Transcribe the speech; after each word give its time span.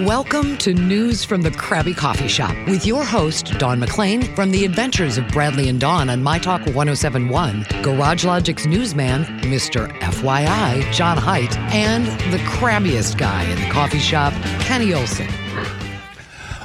Welcome 0.00 0.56
to 0.58 0.72
News 0.72 1.22
from 1.22 1.42
the 1.42 1.50
Crabby 1.50 1.92
Coffee 1.92 2.26
Shop 2.26 2.56
with 2.66 2.86
your 2.86 3.04
host, 3.04 3.58
Dawn 3.58 3.78
McClain, 3.78 4.34
from 4.34 4.50
the 4.50 4.64
adventures 4.64 5.18
of 5.18 5.28
Bradley 5.28 5.68
and 5.68 5.78
Dawn 5.78 6.08
on 6.08 6.22
My 6.22 6.38
Talk 6.38 6.62
1071, 6.62 7.66
Garage 7.82 8.24
Logic's 8.24 8.64
newsman, 8.64 9.24
Mr. 9.42 9.92
FYI, 9.98 10.90
John 10.94 11.18
Height, 11.18 11.54
and 11.74 12.06
the 12.32 12.38
crabbiest 12.38 13.18
guy 13.18 13.44
in 13.44 13.60
the 13.60 13.68
coffee 13.68 13.98
shop, 13.98 14.32
Kenny 14.62 14.94
Olson. 14.94 15.28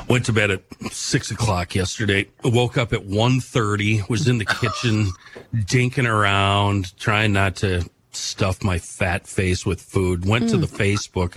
Went 0.07 0.23
to 0.27 0.31
bed 0.31 0.49
at 0.49 0.61
six 0.91 1.29
o'clock 1.29 1.75
yesterday. 1.75 2.29
Woke 2.45 2.77
up 2.77 2.93
at 2.93 3.01
1.30, 3.01 4.07
was 4.07 4.29
in 4.29 4.37
the 4.37 4.45
kitchen, 4.45 5.11
dinking 5.53 6.09
around, 6.09 6.97
trying 6.97 7.33
not 7.33 7.57
to 7.57 7.89
stuff 8.13 8.63
my 8.63 8.79
fat 8.79 9.27
face 9.27 9.65
with 9.65 9.81
food. 9.81 10.25
Went 10.25 10.49
to 10.49 10.57
the 10.57 10.65
mm. 10.65 10.77
Facebook, 10.77 11.35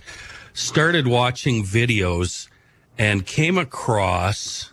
started 0.52 1.06
watching 1.06 1.64
videos, 1.64 2.48
and 2.98 3.24
came 3.24 3.56
across 3.56 4.72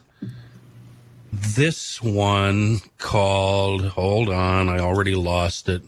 this 1.31 2.01
one 2.01 2.79
called, 2.97 3.85
hold 3.85 4.29
on, 4.29 4.69
I 4.69 4.79
already 4.79 5.15
lost 5.15 5.69
it. 5.69 5.81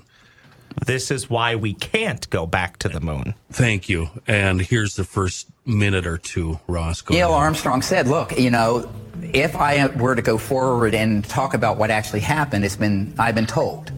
This 0.86 1.12
is 1.12 1.30
why 1.30 1.56
we 1.56 1.74
can't 1.74 2.30
go 2.30 2.46
back 2.46 2.78
to 2.80 2.90
the 2.90 3.02
moon. 3.02 3.34
Thank 3.52 3.90
you. 3.90 4.10
And 4.28 4.62
here's 4.62 4.96
the 4.96 5.04
first 5.04 5.48
minute 5.66 6.06
or 6.06 6.18
two, 6.18 6.60
Ross. 6.68 7.02
Go 7.02 7.14
Neil 7.14 7.30
ahead. 7.30 7.42
Armstrong 7.42 7.82
said, 7.82 8.08
look, 8.08 8.38
you 8.40 8.52
know, 8.52 8.90
if 9.34 9.56
I 9.58 9.88
were 9.88 10.16
to 10.16 10.22
go 10.22 10.38
forward 10.38 10.96
and 10.96 11.26
talk 11.26 11.54
about 11.54 11.78
what 11.78 11.92
actually 11.92 12.22
happened, 12.22 12.64
it's 12.64 12.78
been, 12.78 13.14
I've 13.20 13.36
been 13.36 13.48
told. 13.48 13.92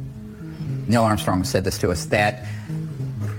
Neil 0.87 1.03
Armstrong 1.03 1.43
said 1.43 1.63
this 1.63 1.77
to 1.79 1.91
us 1.91 2.05
that 2.05 2.45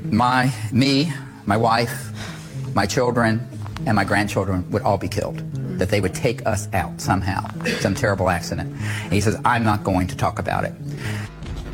my, 0.05 0.52
me, 0.70 1.12
my 1.44 1.56
wife, 1.56 2.10
my 2.74 2.86
children, 2.86 3.46
and 3.86 3.96
my 3.96 4.04
grandchildren 4.04 4.70
would 4.70 4.82
all 4.82 4.98
be 4.98 5.08
killed. 5.08 5.38
That 5.78 5.88
they 5.88 6.00
would 6.00 6.14
take 6.14 6.46
us 6.46 6.68
out 6.72 7.00
somehow, 7.00 7.48
some 7.80 7.94
terrible 7.94 8.30
accident. 8.30 8.72
And 9.05 9.12
he 9.12 9.20
says, 9.20 9.41
I'm 9.44 9.64
not 9.64 9.83
going 9.84 10.06
to 10.08 10.16
talk 10.16 10.38
about 10.38 10.64
it. 10.64 10.74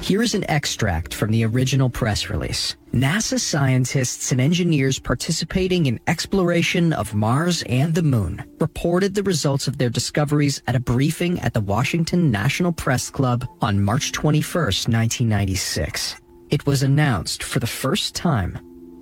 Here 0.01 0.23
is 0.23 0.35
an 0.35 0.49
extract 0.49 1.13
from 1.13 1.33
the 1.33 1.45
original 1.45 1.91
press 1.91 2.31
release. 2.31 2.77
NASA 2.95 3.39
scientists 3.39 4.33
and 4.33 4.41
engineers 4.41 4.99
participating 4.99 5.87
in 5.87 6.01
exploration 6.07 6.95
of 6.95 7.15
Mars 7.15 7.63
and 7.65 7.95
the 7.95 8.03
Moon 8.03 8.43
reported 8.59 9.15
the 9.15 9.23
results 9.23 9.69
of 9.69 9.77
their 9.77 9.91
discoveries 9.91 10.63
at 10.67 10.77
a 10.77 10.81
briefing 10.81 11.39
at 11.41 11.53
the 11.53 11.61
Washington 11.61 12.31
National 12.31 12.73
Press 12.73 13.11
Club 13.11 13.47
on 13.61 13.83
March 13.83 14.13
21, 14.13 14.63
1996. 14.65 16.17
It 16.49 16.65
was 16.65 16.83
announced 16.83 17.43
for 17.43 17.59
the 17.59 17.67
first 17.67 18.15
time 18.15 18.59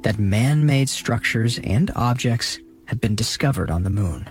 that 0.06 0.20
man-made 0.20 0.88
structures 0.88 1.58
and 1.64 1.90
objects 1.96 2.60
had 2.86 3.00
been 3.00 3.16
discovered 3.16 3.72
on 3.72 3.82
the 3.82 3.90
Moon. 3.90 4.30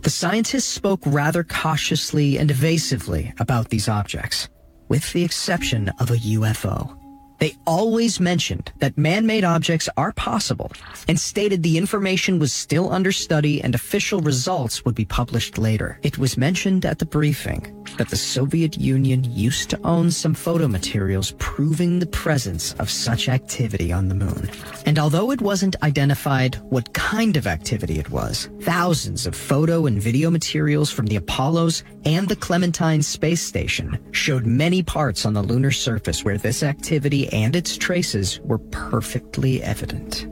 The 0.00 0.08
scientists 0.08 0.64
spoke 0.64 1.02
rather 1.04 1.44
cautiously 1.44 2.38
and 2.38 2.50
evasively 2.50 3.34
about 3.38 3.68
these 3.68 3.86
objects, 3.86 4.48
with 4.88 5.12
the 5.12 5.22
exception 5.22 5.90
of 6.00 6.10
a 6.10 6.16
UFO. 6.16 6.98
They 7.38 7.54
always 7.66 8.18
mentioned 8.18 8.72
that 8.78 8.96
man-made 8.96 9.44
objects 9.44 9.90
are 9.98 10.12
possible 10.12 10.72
and 11.06 11.20
stated 11.20 11.62
the 11.62 11.76
information 11.76 12.38
was 12.38 12.54
still 12.54 12.90
under 12.90 13.12
study 13.12 13.60
and 13.60 13.74
official 13.74 14.20
results 14.20 14.86
would 14.86 14.94
be 14.94 15.04
published 15.04 15.58
later. 15.58 15.98
It 16.02 16.16
was 16.16 16.38
mentioned 16.38 16.86
at 16.86 16.98
the 16.98 17.04
briefing 17.04 17.83
that 17.96 18.08
the 18.08 18.16
Soviet 18.16 18.76
Union 18.76 19.24
used 19.24 19.70
to 19.70 19.80
own 19.84 20.10
some 20.10 20.34
photo 20.34 20.66
materials 20.68 21.32
proving 21.38 21.98
the 21.98 22.06
presence 22.06 22.74
of 22.74 22.90
such 22.90 23.28
activity 23.28 23.92
on 23.92 24.08
the 24.08 24.14
moon. 24.14 24.50
And 24.86 24.98
although 24.98 25.30
it 25.30 25.40
wasn't 25.40 25.76
identified 25.82 26.56
what 26.70 26.92
kind 26.94 27.36
of 27.36 27.46
activity 27.46 27.98
it 27.98 28.10
was, 28.10 28.48
thousands 28.62 29.26
of 29.26 29.34
photo 29.34 29.86
and 29.86 30.00
video 30.00 30.30
materials 30.30 30.90
from 30.90 31.06
the 31.06 31.16
Apollos 31.16 31.84
and 32.04 32.28
the 32.28 32.36
Clementine 32.36 33.02
space 33.02 33.42
station 33.42 33.98
showed 34.10 34.46
many 34.46 34.82
parts 34.82 35.24
on 35.24 35.34
the 35.34 35.42
lunar 35.42 35.70
surface 35.70 36.24
where 36.24 36.38
this 36.38 36.62
activity 36.62 37.32
and 37.32 37.54
its 37.54 37.76
traces 37.76 38.40
were 38.40 38.58
perfectly 38.58 39.62
evident. 39.62 40.26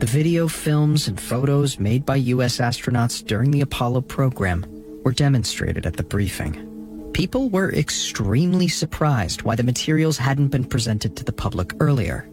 The 0.00 0.06
video 0.06 0.48
films 0.48 1.06
and 1.06 1.20
photos 1.20 1.78
made 1.78 2.04
by 2.04 2.16
U.S. 2.16 2.58
astronauts 2.58 3.24
during 3.24 3.52
the 3.52 3.60
Apollo 3.60 4.00
program 4.02 4.64
were 5.04 5.12
demonstrated 5.12 5.86
at 5.86 5.96
the 5.96 6.02
briefing. 6.02 6.71
People 7.12 7.50
were 7.50 7.72
extremely 7.72 8.68
surprised 8.68 9.42
why 9.42 9.54
the 9.54 9.62
materials 9.62 10.16
hadn't 10.16 10.48
been 10.48 10.64
presented 10.64 11.16
to 11.16 11.24
the 11.24 11.32
public 11.32 11.74
earlier. 11.78 12.28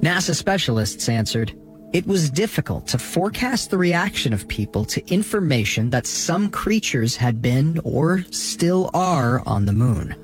NASA 0.00 0.34
specialists 0.34 1.08
answered, 1.08 1.52
it 1.92 2.04
was 2.08 2.30
difficult 2.30 2.88
to 2.88 2.98
forecast 2.98 3.70
the 3.70 3.78
reaction 3.78 4.32
of 4.32 4.48
people 4.48 4.84
to 4.86 5.12
information 5.12 5.90
that 5.90 6.08
some 6.08 6.50
creatures 6.50 7.14
had 7.14 7.40
been 7.40 7.80
or 7.84 8.24
still 8.32 8.90
are 8.92 9.40
on 9.46 9.66
the 9.66 9.72
moon. 9.72 10.16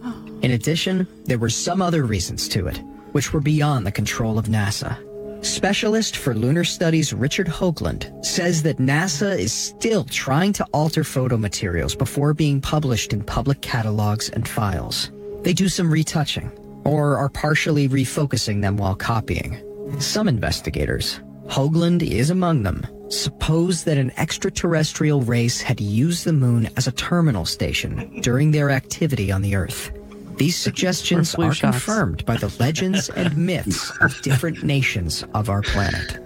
In 0.43 0.51
addition, 0.51 1.07
there 1.27 1.39
were 1.39 1.49
some 1.49 1.81
other 1.81 2.03
reasons 2.03 2.49
to 2.49 2.67
it, 2.67 2.79
which 3.13 3.33
were 3.33 3.41
beyond 3.41 3.87
the 3.87 3.93
control 3.93 4.37
of 4.37 4.47
NASA. 4.47 4.99
Specialist 5.43 6.17
for 6.17 6.35
lunar 6.35 6.65
studies 6.65 7.15
Richard 7.15 7.47
Hoagland 7.47 8.25
says 8.25 8.63
that 8.63 8.77
NASA 8.77 9.39
is 9.39 9.55
still 9.55 10.05
trying 10.05 10.53
to 10.53 10.67
alter 10.73 11.03
photo 11.03 11.39
materials 11.39 11.95
before 11.95 12.35
being 12.35 12.61
published 12.61 13.15
in 13.15 13.25
public 13.25 13.63
catalogs 13.63 14.29
and 14.29 14.47
files. 14.47 15.11
They 15.43 15.55
do 15.55 15.69
some 15.71 15.91
retouching, 15.91 16.53
or 16.85 17.17
are 17.17 17.31
partially 17.31 17.89
refocusing 17.89 18.61
them 18.61 18.77
while 18.77 18.95
copying. 18.95 19.63
Some 19.99 20.29
investigators, 20.29 21.21
Hoagland 21.47 22.03
is 22.03 22.29
among 22.29 22.63
them, 22.63 22.87
suppose 23.09 23.85
that 23.85 23.97
an 23.97 24.13
extraterrestrial 24.19 25.23
race 25.23 25.63
had 25.63 25.81
used 25.81 26.27
the 26.27 26.35
moon 26.35 26.69
as 26.77 26.87
a 26.87 26.93
terminal 26.93 27.47
station 27.47 28.21
during 28.21 28.51
their 28.51 28.69
activity 28.69 29.33
on 29.33 29.41
the 29.41 29.57
Earth. 29.57 29.91
These 30.41 30.57
suggestions 30.57 31.35
flu 31.35 31.49
are 31.49 31.53
shots. 31.55 31.77
confirmed 31.77 32.25
by 32.25 32.37
the 32.39 32.49
legends 32.59 33.09
and 33.17 33.37
myths 33.37 33.91
of 34.01 34.19
different 34.23 34.63
nations 34.65 35.23
of 35.35 35.51
our 35.51 35.61
planet. 35.61 36.19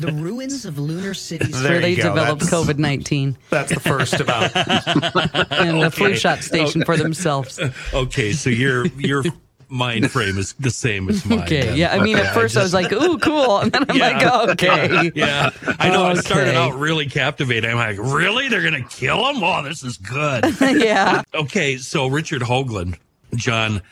The 0.00 0.10
ruins 0.12 0.64
of 0.64 0.78
lunar 0.78 1.12
cities. 1.12 1.62
There 1.62 1.72
where 1.72 1.80
they 1.82 1.90
you 1.90 1.96
go. 1.98 2.08
developed 2.14 2.42
That's- 2.44 2.66
COVID 2.66 2.78
19 2.78 3.36
That's 3.50 3.72
the 3.74 3.80
first 3.80 4.14
about. 4.20 4.56
and 5.52 5.82
the 5.82 5.90
flu 5.90 6.06
Okay. 6.08 6.16
shot 6.16 6.42
station 6.42 6.82
for 6.84 6.96
themselves. 6.96 7.60
Okay, 7.92 8.32
so 8.32 8.48
your 8.50 8.86
your 8.98 9.22
mind 9.70 10.10
frame 10.10 10.38
is 10.38 10.54
the 10.54 10.70
same 10.70 11.10
as 11.10 11.26
mine. 11.26 11.40
Okay. 11.40 11.60
then. 11.66 11.76
Yeah. 11.76 11.92
I 11.94 12.02
mean, 12.02 12.16
Okay, 12.16 12.26
at 12.26 12.32
first 12.32 12.56
I, 12.56 12.62
was 12.62 12.72
like, 12.72 12.90
ooh, 12.90 13.18
cool. 13.18 13.58
And 13.58 13.70
then 13.72 13.84
I'm 13.90 13.98
like, 13.98 14.22
oh, 14.24 14.50
okay. 14.52 15.10
Yeah, 15.14 15.50
I 15.78 15.90
know. 15.90 16.04
I 16.06 16.14
started 16.14 16.54
out 16.54 16.74
really 16.74 17.04
captivating. 17.06 17.68
I'm 17.70 17.76
like, 17.76 17.98
really? 17.98 18.48
They're 18.48 18.62
gonna 18.62 18.84
kill 18.88 19.28
him? 19.28 19.42
Oh, 19.44 19.62
this 19.62 19.82
is 19.84 19.98
good. 19.98 20.44
yeah. 20.60 21.20
okay, 21.34 21.76
so 21.76 22.06
Richard 22.06 22.40
Hoagland, 22.42 22.96
John, 23.34 23.82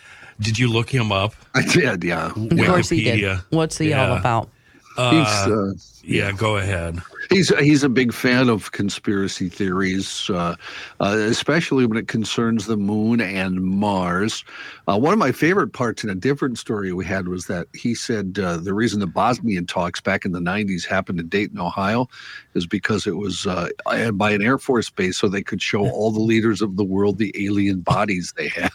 did 0.41 0.59
you 0.59 0.69
look 0.71 0.91
him 0.91 1.13
up? 1.13 1.35
I 1.55 1.63
did, 1.63 2.05
yeah. 2.05 2.27
Of 2.27 2.35
course 2.67 2.89
he 2.91 3.05
did. 3.05 3.19
Wikipedia. 3.21 3.45
What's 3.51 3.79
he 3.79 3.93
all 3.93 4.09
Yeah. 4.11 4.19
about? 4.21 4.51
He's 4.97 5.27
uh, 5.53 5.73
Yeah, 6.03 6.33
go 6.33 6.57
ahead. 6.57 7.01
he's 7.31 7.49
he's 7.59 7.83
a 7.83 7.89
big 7.89 8.13
fan 8.13 8.49
of 8.49 8.73
conspiracy 8.73 9.49
theories, 9.49 10.31
uh, 10.31 10.55
uh, 11.01 11.17
especially 11.19 11.85
when 11.87 11.99
it 11.99 12.09
concerns 12.09 12.67
the 12.67 12.77
moon 12.77 13.21
and 13.21 13.61
Mars. 13.61 14.45
Uh, 14.89 14.97
one 14.97 15.13
of 15.13 15.19
my 15.19 15.33
favorite 15.33 15.73
parts 15.73 16.05
in 16.05 16.11
a 16.11 16.15
different 16.15 16.59
story 16.59 16.93
we 16.93 17.05
had 17.05 17.27
was 17.29 17.47
that 17.47 17.67
he 17.75 17.95
said 17.95 18.39
uh, 18.39 18.57
the 18.57 18.73
reason 18.73 19.01
the 19.01 19.07
Bosnian 19.07 19.67
talks 19.67 20.01
back 20.01 20.25
in 20.25 20.33
the 20.33 20.41
'90s 20.41 20.87
happened 20.87 21.19
in 21.21 21.29
Dayton, 21.29 21.59
Ohio, 21.59 22.09
is 22.55 22.67
because 22.67 23.07
it 23.07 23.17
was 23.17 23.47
uh, 23.47 23.69
by 24.15 24.31
an 24.31 24.43
Air 24.43 24.59
Force 24.59 24.89
base, 24.89 25.19
so 25.19 25.29
they 25.29 25.43
could 25.43 25.61
show 25.61 25.81
all 25.91 26.11
the 26.13 26.21
leaders 26.21 26.63
of 26.63 26.77
the 26.77 26.85
world 26.85 27.19
the 27.19 27.35
alien 27.45 27.81
bodies 27.81 28.33
they 28.37 28.49
had, 28.49 28.71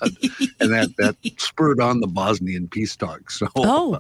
and 0.60 0.72
that 0.72 0.96
that 0.98 1.16
spurred 1.38 1.80
on 1.80 2.02
the 2.02 2.08
Bosnian 2.08 2.68
peace 2.68 2.96
talks. 2.96 3.40
So 3.40 3.48
Oh. 3.56 3.98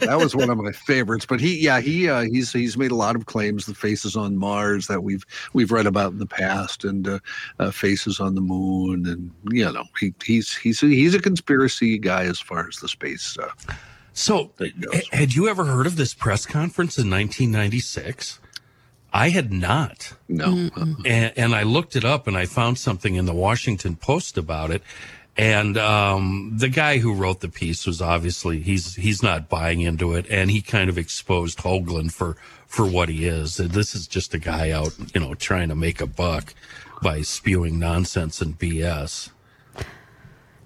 That 0.00 0.18
was 0.18 0.34
one 0.36 0.50
of 0.50 0.58
my 0.58 0.72
favorites. 0.72 1.26
But 1.26 1.40
he, 1.40 1.58
yeah, 1.62 1.80
he 1.80 2.08
uh, 2.08 2.22
he's 2.22 2.52
he's 2.52 2.76
made 2.76 2.90
a 2.90 2.94
lot 2.96 3.16
of 3.16 3.26
claims. 3.26 3.66
The 3.66 3.74
faces 3.74 4.16
on 4.16 4.36
Mars 4.36 4.86
that 4.86 5.02
we've 5.02 5.24
we've 5.52 5.70
read 5.72 5.86
about 5.86 6.12
in 6.12 6.18
the 6.18 6.26
past, 6.26 6.84
and 6.84 7.08
uh, 7.08 7.18
uh, 7.58 7.70
faces 7.70 8.20
on 8.20 8.34
the 8.34 8.40
moon, 8.40 9.06
and 9.06 9.30
you 9.54 9.70
know, 9.70 9.84
he 9.98 10.14
he's 10.24 10.54
he's 10.54 10.80
he's 10.80 11.14
a 11.14 11.20
conspiracy 11.20 11.98
guy 11.98 12.24
as 12.24 12.38
far 12.40 12.68
as 12.68 12.76
the 12.76 12.88
space. 12.88 13.36
Uh, 13.38 13.48
So, 14.14 14.50
There 14.58 14.68
you 14.68 14.90
h- 14.92 15.08
had 15.12 15.34
you 15.34 15.48
ever 15.48 15.64
heard 15.64 15.86
of 15.86 15.96
this 15.96 16.12
press 16.12 16.44
conference 16.44 16.98
in 16.98 17.08
1996? 17.10 18.38
I 19.14 19.28
had 19.30 19.52
not. 19.52 20.14
no, 20.28 20.70
uh, 20.76 20.86
and, 21.04 21.32
and 21.36 21.54
I 21.54 21.62
looked 21.64 21.96
it 21.96 22.04
up 22.04 22.26
and 22.26 22.36
I 22.36 22.46
found 22.46 22.78
something 22.78 23.14
in 23.14 23.26
the 23.26 23.34
Washington 23.34 23.96
Post 23.96 24.36
about 24.38 24.70
it. 24.70 24.82
And 25.36 25.78
um, 25.78 26.52
the 26.56 26.68
guy 26.68 26.98
who 26.98 27.14
wrote 27.14 27.40
the 27.40 27.48
piece 27.48 27.86
was 27.86 28.02
obviously 28.02 28.60
he's 28.60 28.96
he's 28.96 29.22
not 29.22 29.48
buying 29.48 29.80
into 29.80 30.14
it, 30.14 30.26
and 30.28 30.50
he 30.50 30.60
kind 30.60 30.90
of 30.90 30.98
exposed 30.98 31.58
Hoagland 31.58 32.12
for 32.12 32.36
for 32.66 32.86
what 32.86 33.08
he 33.08 33.26
is. 33.26 33.56
This 33.56 33.94
is 33.94 34.06
just 34.06 34.34
a 34.34 34.38
guy 34.38 34.70
out, 34.70 34.94
you 35.14 35.20
know, 35.20 35.34
trying 35.34 35.68
to 35.68 35.74
make 35.74 36.00
a 36.00 36.06
buck 36.06 36.54
by 37.02 37.20
spewing 37.20 37.78
nonsense 37.78 38.40
and 38.40 38.58
BS. 38.58 39.30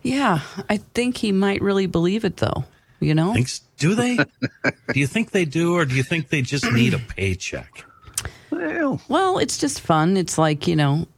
Yeah. 0.03 0.41
I 0.69 0.77
think 0.77 1.17
he 1.17 1.33
might 1.33 1.61
really 1.61 1.87
believe 1.87 2.25
it, 2.25 2.37
though. 2.37 2.65
You 3.01 3.15
know? 3.15 3.35
Thinks 3.35 3.61
do 3.79 3.95
they? 3.95 4.17
do 4.93 5.01
you 5.01 5.07
think 5.09 5.33
they 5.33 5.45
do, 5.45 5.75
or 5.75 5.85
do 5.85 5.97
you 5.97 6.05
think 6.05 6.29
they 6.29 6.43
just 6.43 6.71
need 6.71 6.95
a 6.95 6.99
paycheck? 6.99 7.85
Well, 8.51 9.01
Well, 9.09 9.39
it's 9.39 9.59
just 9.59 9.81
fun. 9.81 10.17
It's 10.17 10.39
like, 10.39 10.67
you 10.67 10.77
know, 10.77 11.09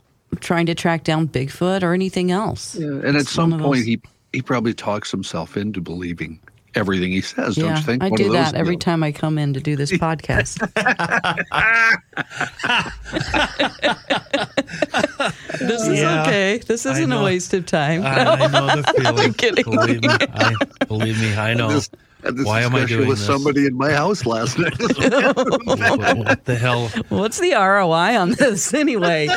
trying 0.41 0.67
to 0.67 0.75
track 0.75 1.05
down 1.05 1.29
Bigfoot 1.29 1.83
or 1.83 1.93
anything 1.95 2.31
else. 2.31 2.77
yeah, 2.77 2.87
and 2.87 3.17
at 3.17 3.27
some 3.27 3.51
point, 3.59 3.63
those- 3.63 3.85
he 3.85 4.01
he 4.33 4.43
probably 4.43 4.75
talks 4.75 5.11
himself 5.11 5.57
into 5.57 5.81
believing 5.81 6.39
everything 6.75 7.11
he 7.11 7.23
says. 7.23 7.57
don't 7.57 7.75
you 7.77 7.83
think? 7.83 8.03
I 8.03 8.09
One 8.11 8.17
do 8.19 8.31
that 8.33 8.55
every 8.55 8.77
deals. 8.77 8.85
time 8.85 9.03
I 9.03 9.11
come 9.11 9.39
in 9.39 9.55
to 9.55 9.61
do 9.61 9.75
this 9.75 9.91
podcast. 10.05 10.59
this 15.59 15.87
is 15.87 16.01
Yeah. 16.01 16.23
okay. 16.23 16.59
This 16.59 16.87
isn't 16.87 17.13
a 17.13 17.23
waste 17.23 17.55
of 17.55 17.67
time. 17.67 18.03
I, 18.05 18.25
I 18.25 18.47
know 18.47 18.67
the 18.83 18.93
feeling. 19.03 19.35
kidding. 19.35 19.65
Believe 19.65 20.03
me, 20.03 20.09
I, 20.11 20.55
believe 20.87 21.21
me, 21.21 21.37
I 21.37 21.55
know. 21.55 21.69
This, 21.71 21.91
had 22.23 22.37
this 22.37 22.47
Why 22.47 22.63
am 22.63 22.75
I 22.75 22.81
discussion 22.81 22.97
doing 22.99 23.09
with 23.09 23.19
this? 23.19 23.27
somebody 23.27 23.67
in 23.67 23.75
my 23.77 23.93
house 23.93 24.27
last 24.27 24.59
night. 24.59 24.79
what, 24.79 26.17
what 26.19 26.45
the 26.45 26.57
hell? 26.57 26.89
What's 27.09 27.39
the 27.39 27.53
ROI 27.53 28.19
on 28.19 28.31
this 28.33 28.73
anyway? 28.83 29.29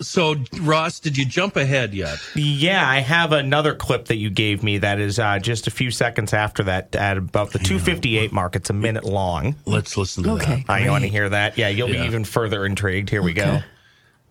So, 0.00 0.36
Ross, 0.60 1.00
did 1.00 1.16
you 1.18 1.24
jump 1.24 1.56
ahead 1.56 1.92
yet? 1.92 2.18
Yeah, 2.36 2.88
I 2.88 3.00
have 3.00 3.32
another 3.32 3.74
clip 3.74 4.04
that 4.06 4.16
you 4.16 4.30
gave 4.30 4.62
me 4.62 4.78
that 4.78 5.00
is 5.00 5.18
uh, 5.18 5.40
just 5.40 5.66
a 5.66 5.72
few 5.72 5.90
seconds 5.90 6.32
after 6.32 6.62
that, 6.64 6.94
at 6.94 7.18
about 7.18 7.50
the 7.50 7.58
258 7.58 8.30
mark. 8.30 8.54
It's 8.54 8.70
a 8.70 8.74
minute 8.74 9.02
long. 9.02 9.56
Let's 9.66 9.96
listen 9.96 10.22
to 10.22 10.30
Okay. 10.34 10.62
that. 10.68 10.70
I 10.72 10.88
want 10.88 11.02
to 11.02 11.08
hear 11.10 11.28
that. 11.28 11.58
Yeah, 11.58 11.66
you'll 11.68 11.90
Yeah. 11.90 12.02
be 12.02 12.06
even 12.06 12.22
further 12.24 12.64
intrigued. 12.64 13.10
Here 13.10 13.22
we 13.22 13.32
go. 13.32 13.58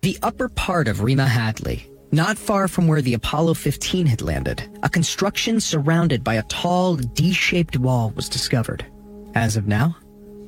The 0.00 0.16
upper 0.22 0.48
part 0.48 0.88
of 0.88 1.02
Rima 1.02 1.26
Hadley, 1.26 1.86
not 2.12 2.38
far 2.38 2.68
from 2.68 2.88
where 2.88 3.02
the 3.02 3.14
Apollo 3.14 3.54
15 3.54 4.06
had 4.06 4.22
landed, 4.22 4.68
a 4.82 4.88
construction 4.88 5.60
surrounded 5.60 6.24
by 6.24 6.34
a 6.34 6.42
tall, 6.44 6.96
D-shaped 6.96 7.78
wall 7.78 8.10
was 8.16 8.28
discovered. 8.28 8.84
As 9.34 9.56
of 9.56 9.66
now, 9.66 9.96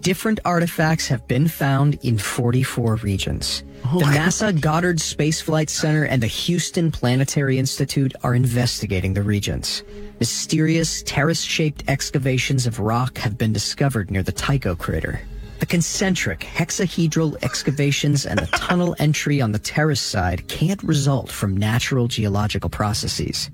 different 0.01 0.41
artifacts 0.45 1.07
have 1.09 1.29
been 1.29 1.47
found 1.47 1.99
in 2.03 2.17
44 2.19 2.97
regions. 2.97 3.63
Oh, 3.85 3.99
the 3.99 4.07
NASA 4.07 4.59
Goddard 4.59 5.01
Space 5.01 5.41
Flight 5.41 5.71
Center 5.71 6.05
and 6.05 6.23
the 6.23 6.27
Houston 6.27 6.91
Planetary 6.91 7.59
Institute 7.59 8.15
are 8.23 8.35
investigating 8.35 9.15
the 9.15 9.23
regions. 9.23 9.83
Mysterious 10.19 11.03
terrace-shaped 11.05 11.85
excavations 11.89 12.67
of 12.67 12.81
rock 12.81 13.19
have 13.19 13.39
been 13.39 13.53
discovered 13.53 14.11
near 14.11 14.23
the 14.23 14.33
Tycho 14.33 14.75
crater. 14.75 15.21
The 15.61 15.67
concentric 15.67 16.41
hexahedral 16.41 17.37
excavations 17.43 18.25
and 18.25 18.39
the 18.39 18.47
tunnel 18.47 18.97
entry 18.99 19.43
on 19.43 19.53
the 19.53 19.59
terrace 19.59 20.01
side 20.01 20.49
can't 20.49 20.83
result 20.83 21.31
from 21.31 21.57
natural 21.57 22.09
geological 22.09 22.71
processes. 22.71 23.51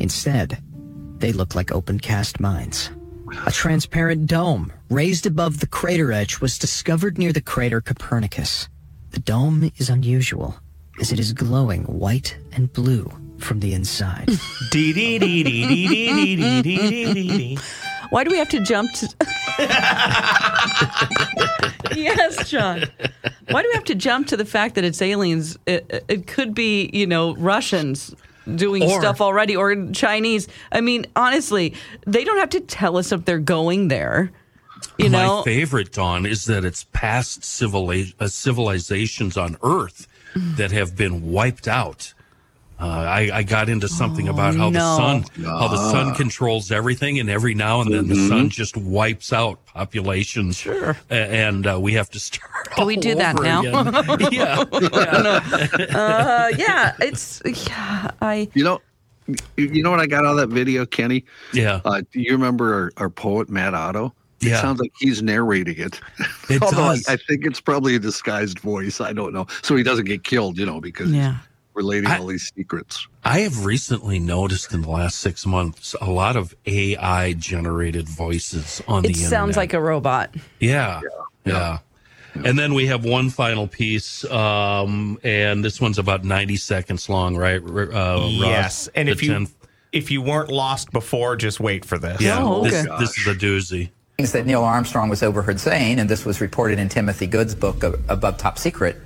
Instead, 0.00 0.62
they 1.18 1.30
look 1.32 1.54
like 1.54 1.70
open 1.70 2.00
cast 2.00 2.40
mines. 2.40 2.90
A 3.46 3.52
transparent 3.52 4.26
dome 4.26 4.72
raised 4.88 5.26
above 5.26 5.60
the 5.60 5.66
crater 5.66 6.10
edge 6.10 6.40
was 6.40 6.58
discovered 6.58 7.18
near 7.18 7.32
the 7.32 7.40
crater 7.42 7.82
Copernicus. 7.82 8.68
The 9.10 9.20
dome 9.20 9.70
is 9.76 9.90
unusual 9.90 10.56
as 11.00 11.12
it 11.12 11.20
is 11.20 11.32
glowing 11.34 11.84
white 11.84 12.36
and 12.52 12.72
blue 12.72 13.12
from 13.38 13.60
the 13.60 13.74
inside. 13.74 14.30
Why 18.10 18.24
do 18.24 18.30
we 18.30 18.38
have 18.38 18.50
to 18.50 18.60
jump 18.60 18.92
to 18.92 19.08
yes, 21.96 22.48
John. 22.48 22.84
Why 23.50 23.62
do 23.62 23.68
we 23.68 23.74
have 23.74 23.84
to 23.84 23.94
jump 23.94 24.28
to 24.28 24.36
the 24.36 24.44
fact 24.44 24.74
that 24.76 24.84
it's 24.84 25.02
aliens? 25.02 25.58
It, 25.66 26.04
it 26.08 26.26
could 26.26 26.54
be, 26.54 26.90
you 26.92 27.06
know, 27.06 27.34
Russians 27.36 28.14
doing 28.54 28.82
Or- 28.82 29.00
stuff 29.00 29.20
already 29.20 29.56
or 29.56 29.74
Chinese. 29.92 30.48
I 30.72 30.80
mean, 30.80 31.06
honestly, 31.16 31.74
they 32.06 32.24
don't 32.24 32.38
have 32.38 32.50
to 32.50 32.60
tell 32.60 32.96
us 32.96 33.12
if 33.12 33.24
they're 33.24 33.38
going 33.38 33.88
there. 33.88 34.30
You 34.98 35.08
know, 35.08 35.38
My 35.38 35.44
favorite, 35.44 35.92
Dawn, 35.92 36.26
is 36.26 36.46
that 36.46 36.64
it's 36.64 36.84
past 36.92 37.38
uh, 37.62 38.26
civilizations 38.28 39.36
on 39.36 39.56
Earth 39.62 40.08
that 40.34 40.72
have 40.72 40.96
been 40.96 41.30
wiped 41.30 41.68
out. 41.68 42.14
Uh, 42.82 42.86
I, 42.86 43.30
I 43.32 43.42
got 43.44 43.68
into 43.68 43.86
something 43.86 44.26
about 44.26 44.56
how 44.56 44.66
Oh, 44.66 44.70
no. 44.70 44.80
the 44.80 44.96
sun, 44.96 45.44
how 45.44 45.68
the 45.68 45.76
sun 45.92 46.14
controls 46.16 46.72
everything, 46.72 47.20
and 47.20 47.30
every 47.30 47.54
now 47.54 47.80
and 47.80 47.94
then 47.94 48.08
the 48.08 48.14
Mm-hmm. 48.14 48.28
sun 48.28 48.48
just 48.48 48.76
wipes 48.76 49.32
out 49.32 49.64
populations. 49.66 50.56
Sure, 50.56 50.96
and 51.08 51.64
uh, 51.64 51.78
we 51.80 51.92
have 51.92 52.10
to 52.10 52.18
start. 52.18 52.70
Can 52.74 52.86
we 52.86 52.96
all 52.96 53.02
do 53.02 53.14
that 53.14 53.36
now? 53.40 53.60
again. 53.60 54.32
yeah, 54.32 54.64
uh, 55.94 56.48
yeah, 56.56 56.94
it's 57.00 57.40
yeah. 57.44 58.10
I 58.20 58.48
you 58.54 58.64
know, 58.64 58.80
you- 59.56 59.68
you 59.68 59.82
know 59.82 59.90
what 59.90 60.00
I 60.00 60.06
got 60.06 60.24
out 60.24 60.32
of 60.32 60.36
that 60.38 60.48
video, 60.48 60.84
Kenny? 60.86 61.24
yeah. 61.52 61.80
Uh, 61.84 62.00
do 62.12 62.20
you 62.20 62.32
remember 62.32 62.74
our, 62.74 62.92
our 62.96 63.10
poet 63.10 63.48
Matt 63.48 63.74
Otto? 63.74 64.12
It 64.40 64.48
Yeah. 64.48 64.60
sounds 64.60 64.80
like 64.80 64.92
he's 64.98 65.22
narrating 65.22 65.78
it. 65.78 66.00
It 66.50 66.60
does. 66.72 67.06
I 67.06 67.16
think 67.16 67.46
it's 67.46 67.60
probably 67.60 67.94
a 67.94 67.98
disguised 68.00 68.58
voice. 68.58 69.00
I 69.00 69.12
don't 69.12 69.32
know. 69.32 69.46
So 69.62 69.76
he 69.76 69.84
doesn't 69.84 70.06
get 70.06 70.24
killed, 70.24 70.58
you 70.58 70.66
know, 70.66 70.80
because 70.80 71.12
Yeah. 71.12 71.36
He's 71.74 71.76
relating 71.84 72.10
I- 72.10 72.18
all 72.18 72.26
these 72.26 72.50
secrets. 72.56 73.06
I 73.24 73.40
have 73.40 73.64
recently 73.64 74.18
noticed 74.18 74.72
in 74.72 74.82
the 74.82 74.90
last 74.90 75.18
six 75.18 75.46
months 75.46 75.94
a 76.00 76.10
lot 76.10 76.36
of 76.36 76.54
AI 76.66 77.34
generated 77.34 78.08
voices 78.08 78.82
on 78.88 79.02
the 79.02 79.08
internet. 79.08 79.10
it 79.10 79.10
internet. 79.10 79.30
sounds 79.30 79.56
like 79.56 79.72
a 79.74 79.80
robot. 79.80 80.34
Yeah. 80.60 81.00
Yeah. 81.44 81.78
And 82.34 82.58
then 82.58 82.72
we 82.72 82.86
have 82.86 83.04
one 83.04 83.28
final 83.28 83.66
piece, 83.66 84.24
um, 84.24 85.18
and 85.22 85.62
this 85.62 85.80
one's 85.82 85.98
about 85.98 86.24
90 86.24 86.56
seconds 86.56 87.08
long, 87.10 87.36
right? 87.36 87.60
Uh, 87.62 87.66
Ross? 87.68 88.32
Yes, 88.32 88.88
and 88.94 89.08
if 89.10 89.22
you 89.22 89.32
10th 89.32 89.50
if 89.92 90.10
you 90.10 90.22
weren't 90.22 90.50
lost 90.50 90.90
before, 90.92 91.36
just 91.36 91.60
wait 91.60 91.84
for 91.84 91.98
this. 91.98 92.18
Yeah, 92.22 92.38
Oh, 92.42 92.64
this, 92.64 92.86
okay. 92.86 92.96
this 92.98 93.18
is 93.18 93.26
a 93.26 93.34
doozy. 93.34 93.90
things 94.16 94.32
that 94.32 94.46
Neil 94.46 94.64
Armstrong 94.64 95.10
was 95.10 95.22
overheard 95.22 95.60
saying, 95.60 95.98
and 95.98 96.08
this 96.08 96.24
was 96.24 96.40
reported 96.40 96.78
in 96.78 96.88
Timothy 96.88 97.26
Good's 97.26 97.54
book 97.54 97.84
uh, 97.84 97.92
Above 98.08 98.38
Top 98.38 98.58
Secret, 98.58 98.96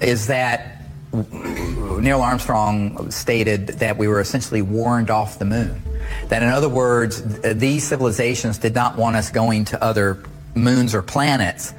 is 0.00 0.28
that 0.28 0.81
Neil 1.12 2.22
Armstrong 2.22 3.10
stated 3.10 3.68
that 3.68 3.98
we 3.98 4.08
were 4.08 4.20
essentially 4.20 4.62
warned 4.62 5.10
off 5.10 5.38
the 5.38 5.44
moon. 5.44 5.82
That, 6.28 6.42
in 6.42 6.48
other 6.48 6.68
words, 6.68 7.20
th- 7.20 7.56
these 7.56 7.86
civilizations 7.86 8.58
did 8.58 8.74
not 8.74 8.96
want 8.96 9.16
us 9.16 9.30
going 9.30 9.66
to 9.66 9.82
other 9.82 10.22
moons 10.54 10.94
or 10.94 11.02
planets 11.02 11.74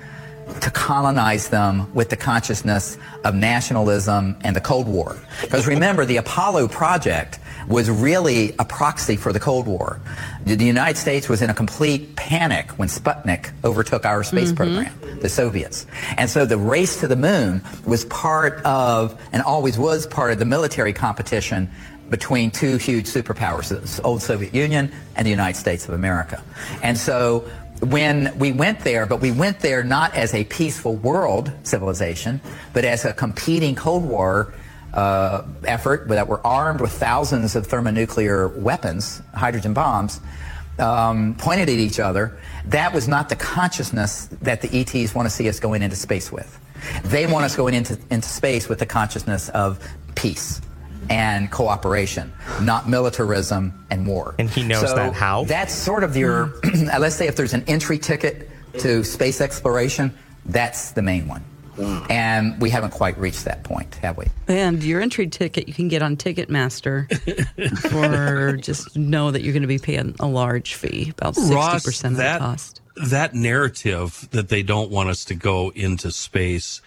to 0.62 0.70
colonize 0.72 1.50
them 1.50 1.94
with 1.94 2.10
the 2.10 2.18
consciousness 2.18 2.98
of 3.24 3.34
nationalism 3.34 4.36
and 4.42 4.56
the 4.56 4.62
Cold 4.62 4.88
War. 4.88 5.18
Because 5.42 5.68
remember, 5.68 6.06
the 6.06 6.18
Apollo 6.18 6.68
project 6.68 7.40
was 7.68 7.90
really 7.90 8.54
a 8.60 8.66
proxy 8.66 9.16
for 9.16 9.34
the 9.34 9.40
Cold 9.40 9.68
War. 9.68 10.00
The 10.46 10.64
United 10.64 10.98
States 10.98 11.30
was 11.30 11.42
in 11.42 11.50
a 11.50 11.54
complete 11.54 12.16
panic 12.16 12.72
when 12.72 12.88
Sputnik 12.88 13.52
overtook 13.64 14.06
our 14.06 14.24
space 14.24 14.52
mm-hmm. 14.52 14.56
program, 14.58 15.20
the 15.22 15.30
Soviets. 15.30 15.86
And 16.18 16.30
so 16.30 16.46
the 16.46 16.58
race 16.58 17.00
to 17.00 17.08
the 17.08 17.16
moon 17.16 17.62
was 17.86 18.06
part 18.06 18.62
of, 18.66 19.20
and 19.32 19.42
always 19.42 19.78
was 19.78 20.06
part 20.08 20.32
of 20.32 20.40
the 20.40 20.46
military 20.46 20.94
competition 20.94 21.70
between 22.10 22.52
two 22.52 22.78
huge 22.78 23.06
superpowers, 23.06 23.70
the 23.70 24.02
old 24.04 24.22
Soviet 24.22 24.54
Union 24.54 24.92
and 25.16 25.26
the 25.26 25.32
United 25.32 25.58
States 25.58 25.88
of 25.88 25.94
America. 25.94 26.44
And 26.84 26.98
so 26.98 27.50
when 27.82 28.38
we 28.38 28.52
went 28.52 28.82
there, 28.82 29.06
but 29.06 29.20
we 29.20 29.32
went 29.32 29.60
there 29.60 29.84
not 29.84 30.14
as 30.16 30.34
a 30.34 30.44
peaceful 30.46 30.96
world 30.96 31.52
civilization, 31.64 32.40
but 32.74 32.86
as 32.86 33.06
a 33.06 33.14
competing 33.14 33.76
Cold 33.76 34.06
War 34.06 34.54
uh, 34.94 35.44
effort 35.66 36.08
that 36.10 36.28
were 36.28 36.46
armed 36.46 36.82
with 36.82 36.92
thousands 36.92 37.56
of 37.56 37.68
thermonuclear 37.68 38.48
weapons, 38.50 39.22
hydrogen 39.34 39.74
bombs, 39.74 40.20
um, 40.80 41.36
pointed 41.36 41.70
at 41.70 41.76
each 41.76 42.00
other. 42.00 42.38
That 42.66 42.94
was 42.94 43.08
not 43.08 43.30
the 43.30 43.36
consciousness 43.36 44.28
that 44.42 44.62
the 44.62 44.80
ETs 44.80 45.14
want 45.14 45.26
to 45.28 45.30
see 45.30 45.50
us 45.50 45.60
going 45.60 45.82
into 45.82 45.96
space 45.96 46.32
with. 46.32 46.60
They 47.06 47.28
want 47.28 47.46
us 47.46 47.56
going 47.56 47.74
into, 47.74 47.98
into 48.10 48.28
space 48.28 48.68
with 48.68 48.80
the 48.80 48.86
consciousness 48.86 49.50
of 49.50 49.80
peace 50.16 50.62
and 51.10 51.52
cooperation, 51.52 52.32
not 52.62 52.88
militarism 52.88 53.86
and 53.90 54.08
war. 54.08 54.36
And 54.40 54.50
he 54.50 54.64
knows 54.64 54.90
So 54.90 54.96
that 54.96 55.14
how? 55.14 55.44
That's 55.44 55.74
sort 55.74 56.04
of 56.04 56.16
your, 56.16 56.54
let's 57.00 57.16
say 57.16 57.28
if 57.28 57.36
there's 57.36 57.54
an 57.54 57.64
entry 57.68 57.98
ticket 57.98 58.50
to 58.80 59.04
space 59.04 59.42
exploration, 59.42 60.14
that's 60.46 60.92
the 60.92 61.02
main 61.02 61.28
one. 61.28 61.44
And 61.78 62.60
we 62.62 62.70
haven't 62.70 62.92
quite 62.92 63.18
reached 63.18 63.46
that 63.46 63.64
point, 63.64 63.96
have 63.96 64.18
we? 64.18 64.28
And 64.48 64.84
your 64.84 65.02
entry 65.02 65.28
ticket 65.28 65.68
you 65.68 65.74
can 65.74 65.88
get 65.88 66.02
on 66.02 66.18
Ticketmaster 66.18 67.08
for 67.90 68.58
just 68.58 68.96
know 68.96 69.32
that 69.32 69.42
you're 69.44 69.54
going 69.54 69.62
to 69.64 69.68
be 69.68 69.80
paying 69.80 70.16
a 70.20 70.28
large 70.28 70.76
fee, 70.76 71.12
about 71.18 71.36
60% 71.36 71.56
Ross, 71.56 72.04
of 72.04 72.16
that, 72.18 72.34
the 72.34 72.40
cost. 72.40 72.82
that 73.10 73.34
narrative 73.34 74.28
that 74.32 74.50
they 74.50 74.64
don't 74.64 74.92
want 74.92 75.10
us 75.10 75.26
to 75.26 75.36
go 75.36 75.72
into 75.76 76.12
space 76.12 76.82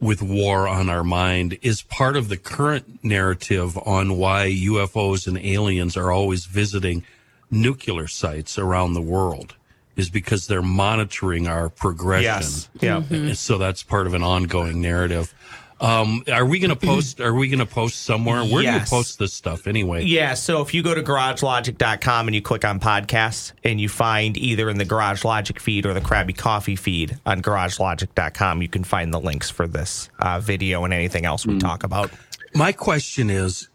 with 0.00 0.22
war 0.22 0.66
on 0.66 0.88
our 0.88 1.04
mind 1.04 1.58
is 1.62 1.82
part 1.82 2.16
of 2.16 2.28
the 2.28 2.36
current 2.36 3.04
narrative 3.04 3.76
on 3.78 4.16
why 4.16 4.48
UFOs 4.50 5.26
and 5.26 5.38
aliens 5.38 5.96
are 5.96 6.10
always 6.10 6.46
visiting 6.46 7.04
nuclear 7.50 8.06
sites 8.06 8.58
around 8.58 8.94
the 8.94 9.02
world 9.02 9.54
is 10.00 10.10
because 10.10 10.48
they're 10.48 10.62
monitoring 10.62 11.46
our 11.46 11.68
progression. 11.68 12.24
Yes. 12.24 12.68
Yeah. 12.80 13.02
And 13.08 13.38
So 13.38 13.58
that's 13.58 13.82
part 13.84 14.06
of 14.08 14.14
an 14.14 14.22
ongoing 14.22 14.80
narrative. 14.80 15.32
Um, 15.80 16.24
are 16.30 16.44
we 16.44 16.58
going 16.58 16.68
to 16.70 16.76
post? 16.76 17.20
Are 17.20 17.32
we 17.32 17.48
going 17.48 17.60
to 17.60 17.66
post 17.66 18.02
somewhere? 18.02 18.44
Where 18.44 18.62
do 18.62 18.70
you 18.70 18.80
post 18.80 19.18
this 19.18 19.32
stuff 19.32 19.66
anyway? 19.66 20.04
Yeah, 20.04 20.34
so 20.34 20.60
if 20.60 20.74
you 20.74 20.82
go 20.82 20.94
to 20.94 21.02
garagelogic.com 21.02 22.28
and 22.28 22.34
you 22.34 22.42
click 22.42 22.66
on 22.66 22.80
podcasts 22.80 23.52
and 23.64 23.80
you 23.80 23.88
find 23.88 24.36
either 24.36 24.68
in 24.68 24.76
the 24.76 24.84
Garage 24.84 25.24
Logic 25.24 25.58
feed 25.58 25.86
or 25.86 25.94
the 25.94 26.02
Crabby 26.02 26.34
Coffee 26.34 26.76
feed 26.76 27.18
on 27.24 27.40
garagelogic.com, 27.40 28.60
you 28.60 28.68
can 28.68 28.84
find 28.84 29.14
the 29.14 29.20
links 29.20 29.48
for 29.48 29.66
this 29.66 30.10
uh, 30.18 30.38
video 30.38 30.84
and 30.84 30.92
anything 30.92 31.24
else 31.24 31.46
we 31.46 31.58
talk 31.58 31.82
about. 31.82 32.10
My 32.54 32.72
question 32.72 33.30
is, 33.30 33.68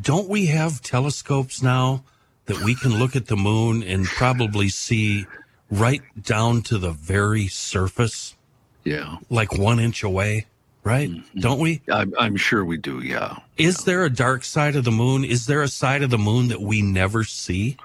don't 0.00 0.28
we 0.28 0.46
have 0.46 0.80
telescopes 0.82 1.62
now 1.62 2.02
that 2.46 2.60
we 2.62 2.74
can 2.74 2.98
look 2.98 3.14
at 3.14 3.26
the 3.26 3.36
moon 3.36 3.84
and 3.84 4.04
probably 4.04 4.68
see 4.68 5.26
right 5.72 6.02
down 6.22 6.62
to 6.62 6.78
the 6.78 6.92
very 6.92 7.48
surface, 7.48 8.36
Yeah, 8.84 9.16
like 9.30 9.56
one 9.56 9.80
inch 9.80 10.02
away? 10.02 10.46
Right? 10.84 11.10
Mm-hmm. 11.10 11.40
Don't 11.40 11.60
we? 11.60 11.80
I'm, 11.92 12.12
I'm 12.18 12.36
sure 12.36 12.64
we 12.64 12.76
do. 12.76 13.00
Yeah. 13.00 13.36
Is 13.56 13.84
there 13.84 14.04
a 14.04 14.10
dark 14.10 14.42
side 14.42 14.74
of 14.74 14.82
the 14.82 14.90
moon? 14.90 15.24
Is 15.24 15.46
there 15.46 15.62
a 15.62 15.68
side 15.68 16.02
of 16.02 16.10
the 16.10 16.18
moon 16.18 16.48
that 16.48 16.60
we 16.60 16.82
never 16.82 17.22
see? 17.22 17.76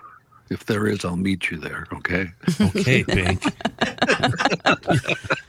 If 0.49 0.65
there 0.65 0.87
is, 0.87 1.05
I'll 1.05 1.15
meet 1.15 1.51
you 1.51 1.57
there. 1.57 1.85
Okay. 1.93 2.31
Okay, 2.59 3.03
Pink. 3.03 3.43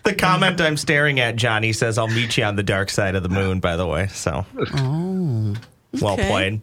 The 0.08 0.14
comment 0.14 0.58
I'm 0.58 0.78
staring 0.78 1.20
at, 1.20 1.36
Johnny, 1.36 1.74
says, 1.74 1.98
I'll 1.98 2.08
meet 2.08 2.38
you 2.38 2.44
on 2.44 2.56
the 2.56 2.62
dark 2.62 2.88
side 2.88 3.14
of 3.14 3.22
the 3.22 3.28
moon, 3.28 3.60
by 3.60 3.76
the 3.76 3.86
way. 3.86 4.06
So, 4.06 4.46
oh. 4.72 5.54
well 6.00 6.14
okay. 6.14 6.30
played. 6.30 6.60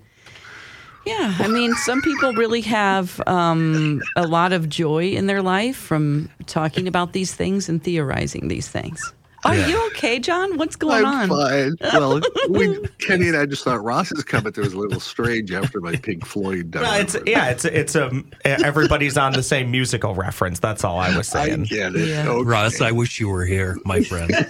Yeah, 1.05 1.35
I 1.37 1.47
mean, 1.47 1.73
some 1.75 2.01
people 2.01 2.33
really 2.33 2.61
have 2.61 3.21
um, 3.27 4.01
a 4.15 4.25
lot 4.25 4.53
of 4.53 4.67
joy 4.67 5.09
in 5.09 5.27
their 5.27 5.43
life 5.43 5.75
from 5.75 6.29
talking 6.47 6.87
about 6.87 7.13
these 7.13 7.33
things 7.33 7.69
and 7.69 7.83
theorizing 7.83 8.47
these 8.47 8.67
things. 8.67 9.13
Are 9.45 9.55
Yeah. 9.55 9.67
you 9.67 9.87
okay, 9.87 10.19
John? 10.19 10.57
What's 10.57 10.75
going 10.75 11.05
I'm 11.05 11.31
on? 11.31 11.47
fine. 11.47 11.75
Well, 11.93 12.19
we, 12.49 12.79
Kenny 12.99 13.27
and 13.27 13.37
I 13.37 13.45
just 13.45 13.63
thought 13.63 13.83
Ross's 13.83 14.23
comment 14.23 14.55
there 14.55 14.63
was 14.63 14.73
a 14.73 14.79
little 14.79 14.99
strange 14.99 15.51
after 15.53 15.79
my 15.79 15.95
Pink 15.95 16.25
Floyd. 16.25 16.73
Well, 16.75 16.99
it's 16.99 17.15
yeah, 17.25 17.49
it's 17.49 17.63
it's 17.63 17.95
a 17.95 18.11
everybody's 18.43 19.17
on 19.17 19.31
the 19.33 19.43
same 19.43 19.69
musical 19.71 20.13
reference. 20.15 20.59
That's 20.59 20.83
all 20.83 20.97
I 20.99 21.15
was 21.15 21.27
saying. 21.27 21.61
I 21.63 21.65
saying. 21.65 21.93
get 21.93 21.95
it. 21.95 22.07
Yeah. 22.09 22.27
Okay. 22.27 22.43
Russ, 22.43 22.81
I 22.81 22.91
wish 22.91 23.19
you 23.19 23.29
were 23.29 23.45
here, 23.45 23.77
my 23.85 24.01
friend. 24.01 24.31
Is 24.31 24.47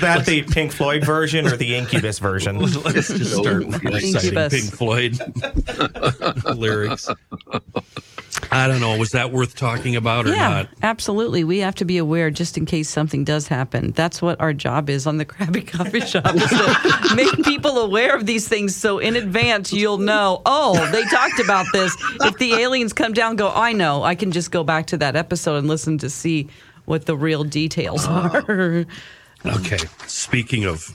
that 0.00 0.24
the 0.26 0.42
Pink 0.50 0.72
Floyd 0.72 1.04
version 1.04 1.46
or 1.46 1.56
the 1.56 1.76
Incubus 1.76 2.18
version? 2.18 2.58
Let's 2.58 2.74
just 3.08 3.36
start 3.36 3.62
Incubus. 3.62 4.02
reciting 4.14 4.38
Incubus. 4.38 4.52
Pink 4.52 4.74
Floyd 4.74 5.18
lyrics. 6.56 7.08
I 8.52 8.68
don't 8.68 8.80
know. 8.80 8.96
Was 8.96 9.10
that 9.10 9.32
worth 9.32 9.56
talking 9.56 9.96
about 9.96 10.26
or 10.26 10.30
Yeah, 10.30 10.48
not? 10.48 10.68
absolutely. 10.82 11.42
We 11.44 11.58
have 11.58 11.74
to 11.76 11.84
be 11.84 11.98
aware 11.98 12.30
just 12.30 12.56
in 12.56 12.66
case 12.66 12.88
something 12.88 13.24
does 13.24 13.48
happen. 13.48 13.92
That's 13.92 14.22
what 14.22 14.40
our 14.40 14.52
job 14.52 14.88
is 14.88 15.06
on 15.06 15.16
the 15.16 15.24
Crabby 15.26 15.62
Coffee 15.62 16.00
Shop 16.00 16.34
is 16.34 16.48
to 16.48 17.12
make 17.16 17.44
people 17.44 17.78
aware 17.78 18.14
of 18.14 18.26
these 18.26 18.46
things 18.48 18.74
so 18.76 18.98
in 18.98 19.16
advance 19.16 19.72
you'll 19.72 19.98
know, 19.98 20.42
oh, 20.46 20.74
they 20.92 21.02
talked 21.04 21.40
about 21.40 21.66
this. 21.72 21.96
If 22.22 22.38
the 22.38 22.54
aliens 22.54 22.92
come 22.92 23.12
down, 23.12 23.36
go, 23.36 23.50
I 23.54 23.72
know. 23.72 24.02
I 24.02 24.14
can 24.14 24.32
just 24.32 24.50
go 24.50 24.62
back 24.64 24.86
to 24.88 24.96
that 24.98 25.16
episode 25.16 25.56
and 25.56 25.68
listen 25.68 25.98
to 25.98 26.10
see 26.10 26.48
what 26.84 27.06
the 27.06 27.16
real 27.16 27.42
details 27.44 28.06
oh. 28.06 28.12
are. 28.46 28.86
Okay. 29.44 29.78
Speaking 30.06 30.64
of 30.64 30.92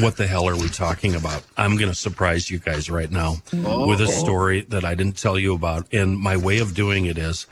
what 0.00 0.16
the 0.16 0.26
hell 0.26 0.48
are 0.48 0.56
we 0.56 0.68
talking 0.68 1.14
about? 1.14 1.42
I'm 1.56 1.76
going 1.76 1.90
to 1.90 1.94
surprise 1.96 2.50
you 2.50 2.58
guys 2.58 2.90
right 2.90 3.10
now 3.10 3.36
with 3.52 4.00
a 4.00 4.08
story 4.08 4.62
that 4.62 4.84
I 4.84 4.94
didn't 4.94 5.16
tell 5.16 5.38
you 5.38 5.54
about. 5.54 5.92
And 5.92 6.18
my 6.18 6.36
way 6.36 6.58
of 6.58 6.74
doing 6.74 7.06
it 7.06 7.18
is 7.18 7.46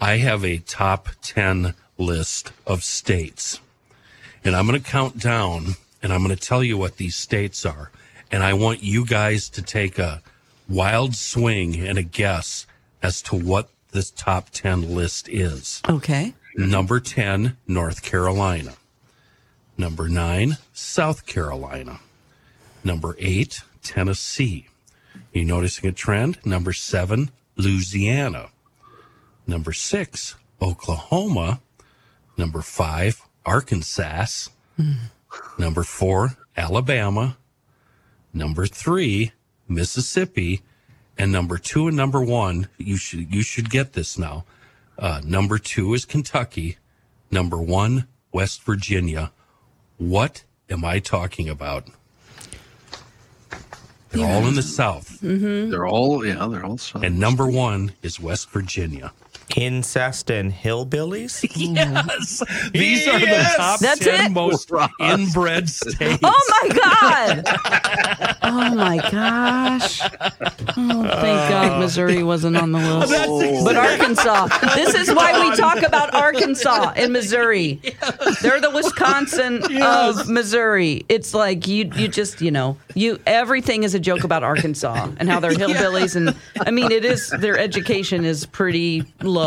I 0.00 0.18
have 0.18 0.44
a 0.44 0.58
top 0.58 1.08
10 1.22 1.74
list 1.98 2.52
of 2.66 2.82
states. 2.82 3.60
And 4.44 4.56
I'm 4.56 4.66
going 4.66 4.80
to 4.80 4.90
count 4.90 5.18
down 5.18 5.74
and 6.02 6.12
I'm 6.12 6.24
going 6.24 6.36
to 6.36 6.42
tell 6.42 6.64
you 6.64 6.76
what 6.76 6.96
these 6.96 7.14
states 7.14 7.64
are. 7.64 7.90
And 8.30 8.42
I 8.42 8.54
want 8.54 8.82
you 8.82 9.04
guys 9.04 9.48
to 9.50 9.62
take 9.62 9.98
a 9.98 10.22
wild 10.68 11.14
swing 11.14 11.86
and 11.86 11.98
a 11.98 12.02
guess 12.02 12.66
as 13.02 13.22
to 13.22 13.36
what 13.36 13.68
this 13.92 14.10
top 14.10 14.50
10 14.50 14.94
list 14.94 15.28
is. 15.28 15.82
Okay. 15.88 16.34
Number 16.56 16.98
10, 16.98 17.56
North 17.66 18.02
Carolina. 18.02 18.74
Number 19.76 20.08
9, 20.08 20.58
South 20.72 21.26
Carolina. 21.26 22.00
Number 22.84 23.16
8, 23.18 23.62
Tennessee. 23.82 24.66
You 25.32 25.44
noticing 25.44 25.88
a 25.88 25.92
trend? 25.92 26.38
Number 26.44 26.72
7, 26.72 27.30
Louisiana. 27.56 28.50
Number 29.46 29.72
6, 29.72 30.34
Oklahoma. 30.60 31.60
Number 32.36 32.60
5, 32.60 33.22
Arkansas. 33.46 34.48
Number 35.58 35.82
4, 35.82 36.36
Alabama. 36.56 37.36
Number 38.32 38.66
3, 38.66 39.32
Mississippi. 39.68 40.62
And 41.18 41.30
number 41.30 41.58
2 41.58 41.88
and 41.88 41.96
number 41.96 42.22
1, 42.22 42.68
you 42.78 42.96
should 42.96 43.32
you 43.32 43.42
should 43.42 43.70
get 43.70 43.92
this 43.92 44.18
now. 44.18 44.44
Uh, 44.98 45.20
number 45.24 45.58
two 45.58 45.94
is 45.94 46.04
Kentucky. 46.04 46.76
Number 47.30 47.60
one, 47.60 48.06
West 48.32 48.62
Virginia. 48.62 49.32
What 50.02 50.42
am 50.68 50.84
I 50.84 50.98
talking 50.98 51.48
about? 51.48 51.86
They're 54.10 54.26
all 54.26 54.48
in 54.48 54.56
the 54.56 54.62
South. 54.62 55.20
Mm-hmm. 55.22 55.70
They're 55.70 55.86
all 55.86 56.26
yeah. 56.26 56.44
They're 56.48 56.64
all. 56.64 56.76
South. 56.76 57.04
And 57.04 57.20
number 57.20 57.46
one 57.46 57.92
is 58.02 58.18
West 58.18 58.50
Virginia. 58.50 59.12
Incest 59.56 60.30
and 60.30 60.52
hillbillies. 60.52 61.42
Yes. 61.72 62.42
These 62.72 63.06
are 63.06 63.18
the 63.18 63.52
top 63.56 63.80
That's 63.80 64.00
10 64.00 64.26
it? 64.26 64.32
most 64.32 64.70
inbred 65.00 65.68
states. 65.68 66.18
Oh 66.22 66.60
my 66.62 66.68
God. 66.74 68.36
oh 68.42 68.74
my 68.74 68.96
gosh. 69.10 70.00
Oh, 70.02 70.06
thank 70.76 71.40
uh, 71.40 71.48
God 71.48 71.80
Missouri 71.80 72.22
wasn't 72.22 72.56
on 72.56 72.72
the 72.72 72.78
list. 72.78 73.64
But 73.64 73.76
Arkansas. 73.76 74.48
This 74.74 74.94
is 74.94 75.14
why 75.14 75.48
we 75.48 75.56
talk 75.56 75.82
about 75.82 76.14
Arkansas 76.14 76.92
and 76.96 77.12
Missouri. 77.12 77.80
They're 78.42 78.60
the 78.60 78.70
Wisconsin 78.70 79.62
of 79.82 80.28
Missouri. 80.28 81.04
It's 81.08 81.34
like 81.34 81.66
you 81.66 81.90
you 81.94 82.08
just, 82.08 82.40
you 82.40 82.50
know, 82.50 82.76
you 82.94 83.18
everything 83.26 83.82
is 83.84 83.94
a 83.94 84.00
joke 84.00 84.24
about 84.24 84.42
Arkansas 84.42 85.08
and 85.18 85.28
how 85.28 85.40
they're 85.40 85.52
hillbillies 85.52 86.16
and 86.16 86.36
I 86.60 86.70
mean 86.70 86.90
it 86.90 87.04
is 87.04 87.30
their 87.30 87.58
education 87.58 88.24
is 88.24 88.46
pretty 88.46 89.04
low. 89.22 89.41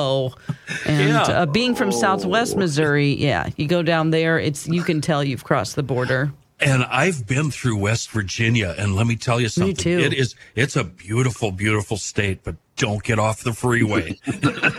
And 0.86 1.10
Yeah. 1.10 1.22
uh, 1.24 1.46
being 1.46 1.76
from 1.76 1.92
Southwest 1.92 2.56
Missouri, 2.58 3.14
yeah, 3.14 3.50
you 3.58 3.68
go 3.68 3.82
down 3.84 4.12
there, 4.12 4.38
it's 4.40 4.68
you 4.68 4.84
can 4.84 5.02
tell 5.02 5.24
you've 5.24 5.44
crossed 5.44 5.76
the 5.76 5.84
border. 5.84 6.32
And 6.60 6.84
I've 6.86 7.28
been 7.28 7.52
through 7.52 7.78
West 7.78 8.12
Virginia, 8.12 8.74
and 8.78 8.96
let 8.96 9.08
me 9.08 9.18
tell 9.18 9.42
you 9.42 9.50
something. 9.50 9.76
too. 9.76 10.00
It 10.00 10.14
is 10.14 10.36
it's 10.56 10.76
a 10.78 10.84
beautiful, 10.86 11.52
beautiful 11.52 11.98
state, 11.98 12.44
but 12.46 12.56
don't 12.78 13.04
get 13.04 13.20
off 13.20 13.44
the 13.44 13.54
freeway. 13.54 14.18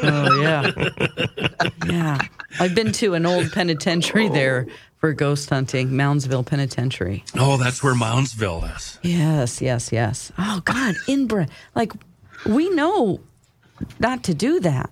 Oh 0.03 0.41
yeah, 0.41 0.71
yeah. 1.87 2.19
I've 2.61 2.75
been 2.75 2.93
to 2.93 3.15
an 3.15 3.27
old 3.27 3.53
penitentiary 3.53 4.29
there 4.29 4.67
for 4.99 5.13
ghost 5.13 5.51
hunting, 5.51 5.91
Moundsville 5.91 6.45
Penitentiary. 6.47 7.25
oh, 7.39 7.57
that's 7.59 7.83
where 7.83 7.95
Moundsville 7.95 8.75
is. 8.77 8.99
Yes, 9.03 9.61
yes, 9.61 9.91
yes. 9.93 10.33
Oh 10.39 10.61
God, 10.65 10.95
inbred. 11.07 11.51
Like 11.75 11.93
we 12.47 12.71
know 12.71 13.21
not 13.99 14.23
to 14.25 14.35
do 14.35 14.61
that. 14.61 14.91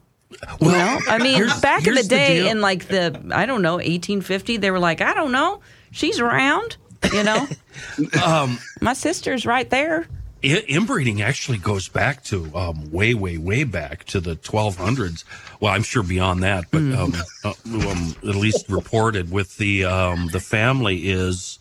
Know, 0.61 0.99
I 1.09 1.19
mean, 1.19 1.37
here's- 1.37 1.61
back 1.61 1.81
in 1.87 1.95
the 1.95 2.01
here's 2.01 2.09
the 2.09 2.17
day, 2.17 2.49
in 2.49 2.61
like 2.61 2.89
the 2.89 3.21
I 3.33 3.47
don't 3.47 3.63
know, 3.63 3.75
1850, 3.75 4.57
they 4.59 4.71
were 4.71 4.79
like, 4.79 5.01
I 5.01 5.15
don't 5.15 5.33
know, 5.33 5.61
she's 5.91 6.21
around. 6.21 6.77
You 7.13 7.23
know, 7.23 7.47
Um, 8.25 8.59
my 8.81 8.93
sister's 8.95 9.45
right 9.47 9.69
there. 9.69 10.07
Inbreeding 10.43 11.23
actually 11.23 11.57
goes 11.59 11.89
back 11.89 12.23
to 12.25 12.55
um, 12.55 12.91
way, 12.93 13.15
way, 13.15 13.39
way 13.39 13.65
back 13.65 14.05
to 14.05 14.21
the 14.21 14.37
1200s. 14.37 15.25
Well, 15.59 15.73
I'm 15.73 15.83
sure 15.83 16.03
beyond 16.03 16.43
that, 16.43 16.65
but 16.71 16.81
Hmm. 16.81 16.95
um, 16.95 17.15
uh, 17.45 17.53
um, 17.89 18.15
at 18.29 18.35
least 18.37 18.69
reported 18.69 19.31
with 19.31 19.57
the 19.57 19.85
um, 19.87 20.29
the 20.33 20.41
family 20.41 21.09
is 21.09 21.59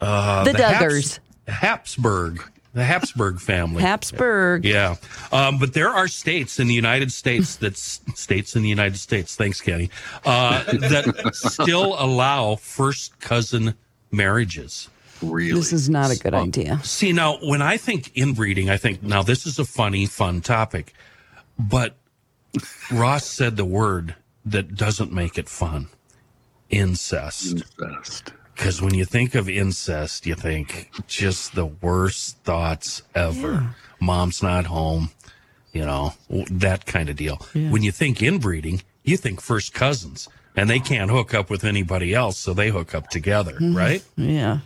uh, 0.00 0.44
The 0.44 0.52
Haps- 0.62 0.84
Duggars. 0.84 1.18
Habsburg, 1.48 2.42
the 2.74 2.84
Habsburg 2.84 3.40
family. 3.40 3.82
Habsburg. 3.82 4.64
Yeah, 4.64 4.96
um, 5.32 5.58
but 5.58 5.72
there 5.72 5.88
are 5.88 6.08
states 6.08 6.58
in 6.58 6.66
the 6.66 6.74
United 6.74 7.12
States 7.12 7.56
that 7.56 7.76
states 7.76 8.56
in 8.56 8.62
the 8.62 8.68
United 8.68 8.98
States. 8.98 9.36
Thanks, 9.36 9.60
Kenny. 9.60 9.90
Uh, 10.24 10.64
that 10.64 11.30
still 11.34 11.96
allow 11.98 12.56
first 12.56 13.18
cousin 13.20 13.74
marriages. 14.10 14.88
really. 15.22 15.52
This 15.52 15.72
is 15.72 15.88
not 15.88 16.10
a 16.10 16.18
good 16.18 16.34
idea. 16.34 16.80
See, 16.82 17.12
now 17.12 17.38
when 17.42 17.62
I 17.62 17.76
think 17.76 18.10
inbreeding, 18.14 18.68
I 18.68 18.76
think 18.76 19.02
now 19.02 19.22
this 19.22 19.46
is 19.46 19.58
a 19.58 19.64
funny, 19.64 20.06
fun 20.06 20.40
topic, 20.40 20.92
but 21.58 21.96
Ross 22.92 23.24
said 23.26 23.56
the 23.56 23.64
word 23.64 24.14
that 24.44 24.74
doesn't 24.74 25.12
make 25.12 25.38
it 25.38 25.48
fun 25.48 25.88
incest. 26.70 27.64
Incest. 27.78 28.32
Because 28.54 28.80
when 28.80 28.94
you 28.94 29.04
think 29.04 29.34
of 29.34 29.48
incest, 29.48 30.26
you 30.26 30.34
think 30.34 30.90
just 31.06 31.54
the 31.54 31.66
worst 31.66 32.38
thoughts 32.44 33.02
ever. 33.14 33.74
Mom's 34.00 34.42
not 34.42 34.66
home, 34.66 35.10
you 35.72 35.84
know, 35.84 36.12
that 36.50 36.86
kind 36.86 37.08
of 37.08 37.16
deal. 37.16 37.36
When 37.52 37.82
you 37.82 37.90
think 37.90 38.22
inbreeding, 38.22 38.82
you 39.02 39.16
think 39.16 39.40
first 39.40 39.74
cousins. 39.74 40.28
and 40.56 40.70
they 40.70 40.78
can't 40.78 41.10
hook 41.10 41.34
up 41.34 41.50
with 41.50 41.64
anybody 41.64 42.14
else, 42.14 42.38
so 42.38 42.54
they 42.54 42.70
hook 42.70 42.94
up 42.94 43.08
together, 43.10 43.54
mm-hmm. 43.54 43.76
right? 43.76 44.04
Yeah. 44.16 44.60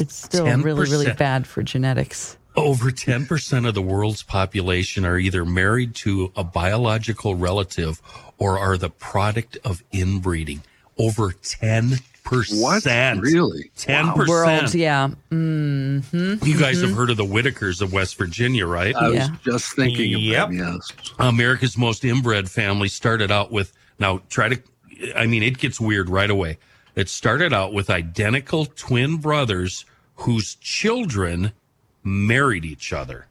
It's 0.00 0.14
still 0.16 0.44
really, 0.58 0.90
really 0.90 1.12
bad 1.12 1.46
for 1.46 1.62
genetics. 1.62 2.36
Over 2.54 2.90
10% 2.90 3.68
of 3.68 3.74
the 3.74 3.82
world's 3.82 4.22
population 4.22 5.04
are 5.04 5.18
either 5.18 5.44
married 5.44 5.94
to 5.96 6.32
a 6.36 6.42
biological 6.42 7.34
relative 7.34 8.00
or 8.38 8.58
are 8.58 8.76
the 8.78 8.90
product 8.90 9.58
of 9.64 9.82
inbreeding. 9.92 10.62
Over 10.98 11.30
10%. 11.32 12.02
What? 12.30 12.84
Really? 12.84 13.70
10%. 13.76 14.26
Worlds, 14.26 14.74
yeah. 14.74 15.10
Mm-hmm, 15.30 16.44
you 16.44 16.58
guys 16.58 16.80
have 16.80 16.90
mm-hmm. 16.90 16.98
heard 16.98 17.10
of 17.10 17.16
the 17.16 17.24
Whitakers 17.24 17.80
of 17.80 17.92
West 17.92 18.16
Virginia, 18.16 18.66
right? 18.66 18.94
I 18.94 19.08
was 19.10 19.28
just 19.44 19.74
thinking 19.74 20.14
of 20.14 20.20
Yep. 20.20 20.48
that, 20.48 20.54
yes. 20.54 20.92
America's 21.18 21.78
most 21.78 22.04
inbred 22.04 22.50
family 22.50 22.88
started 22.88 23.30
out 23.30 23.52
with 23.52 23.72
now 23.98 24.20
try 24.28 24.48
to 24.48 24.62
I 25.14 25.26
mean 25.26 25.42
it 25.42 25.58
gets 25.58 25.80
weird 25.80 26.08
right 26.08 26.30
away. 26.30 26.58
It 26.94 27.08
started 27.08 27.52
out 27.52 27.72
with 27.72 27.90
identical 27.90 28.64
twin 28.66 29.18
brothers 29.18 29.84
whose 30.16 30.54
children 30.56 31.52
married 32.02 32.64
each 32.64 32.92
other, 32.92 33.26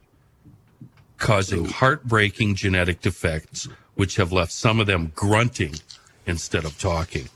causing 1.18 1.64
heartbreaking 1.64 2.54
genetic 2.54 3.00
defects 3.00 3.68
which 3.96 4.16
have 4.16 4.30
left 4.30 4.52
some 4.52 4.78
of 4.78 4.86
them 4.86 5.10
grunting 5.14 5.74
instead 6.26 6.64
of 6.64 6.78
talking. 6.78 7.28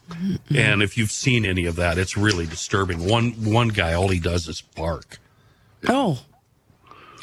And 0.55 0.83
if 0.83 0.97
you've 0.99 1.11
seen 1.13 1.45
any 1.45 1.67
of 1.67 1.77
that, 1.77 1.99
it's 1.99 2.17
really 2.17 2.47
disturbing. 2.47 3.07
One 3.09 3.31
one 3.33 3.69
guy 3.69 3.93
all 3.95 4.09
he 4.09 4.19
does 4.21 4.49
is 4.49 4.61
bark. 4.61 5.19
Oh, 5.89 6.21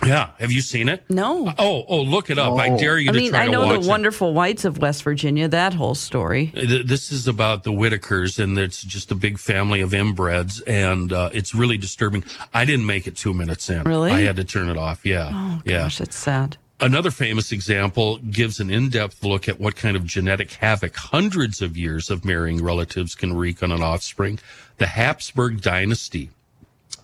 Yeah, 0.05 0.29
have 0.39 0.51
you 0.51 0.61
seen 0.61 0.89
it? 0.89 1.03
no. 1.09 1.51
Oh, 1.57 1.83
oh, 1.87 2.01
look 2.03 2.29
it 2.29 2.37
up. 2.37 2.53
I 2.57 2.69
dare 2.77 2.97
you 2.99 3.09
I 3.09 3.13
to 3.13 3.19
mean, 3.19 3.31
try 3.31 3.41
I 3.41 3.45
to 3.45 3.51
know 3.51 3.65
watch 3.65 3.81
the 3.81 3.87
it. 3.87 3.89
wonderful 3.89 4.33
whites 4.33 4.63
of 4.63 4.77
West 4.77 5.01
Virginia, 5.03 5.47
that 5.47 5.73
whole 5.73 5.95
story. 5.95 6.51
This 6.55 7.11
is 7.11 7.27
about 7.27 7.63
the 7.63 7.71
Whitakers, 7.71 8.37
and 8.39 8.57
it's 8.59 8.83
just 8.83 9.11
a 9.11 9.15
big 9.15 9.39
family 9.39 9.81
of 9.81 9.91
inbreds, 9.91 10.61
and 10.67 11.11
uh, 11.11 11.29
it's 11.33 11.53
really 11.55 11.77
disturbing. 11.77 12.23
I 12.53 12.63
didn't 12.65 12.85
make 12.85 13.07
it 13.07 13.15
two 13.17 13.33
minutes 13.33 13.69
in. 13.71 13.83
Really? 13.83 14.11
I 14.11 14.21
had 14.21 14.35
to 14.37 14.43
turn 14.43 14.69
it 14.69 14.77
off. 14.77 15.03
Yeah. 15.05 15.31
Oh, 15.33 15.61
yeah. 15.65 15.79
gosh, 15.83 15.99
it's 15.99 16.15
sad. 16.15 16.57
Another 16.79 17.09
famous 17.09 17.51
example 17.51 18.17
gives 18.17 18.59
an 18.59 18.69
in 18.69 18.89
depth 18.89 19.23
look 19.23 19.49
at 19.49 19.59
what 19.59 19.75
kind 19.75 19.97
of 19.97 20.05
genetic 20.05 20.51
havoc 20.53 20.95
hundreds 20.95 21.59
of 21.61 21.75
years 21.75 22.11
of 22.11 22.23
marrying 22.23 22.63
relatives 22.63 23.15
can 23.15 23.35
wreak 23.35 23.63
on 23.63 23.71
an 23.71 23.81
offspring. 23.81 24.37
The 24.77 24.85
Habsburg 24.87 25.61
dynasty, 25.61 26.29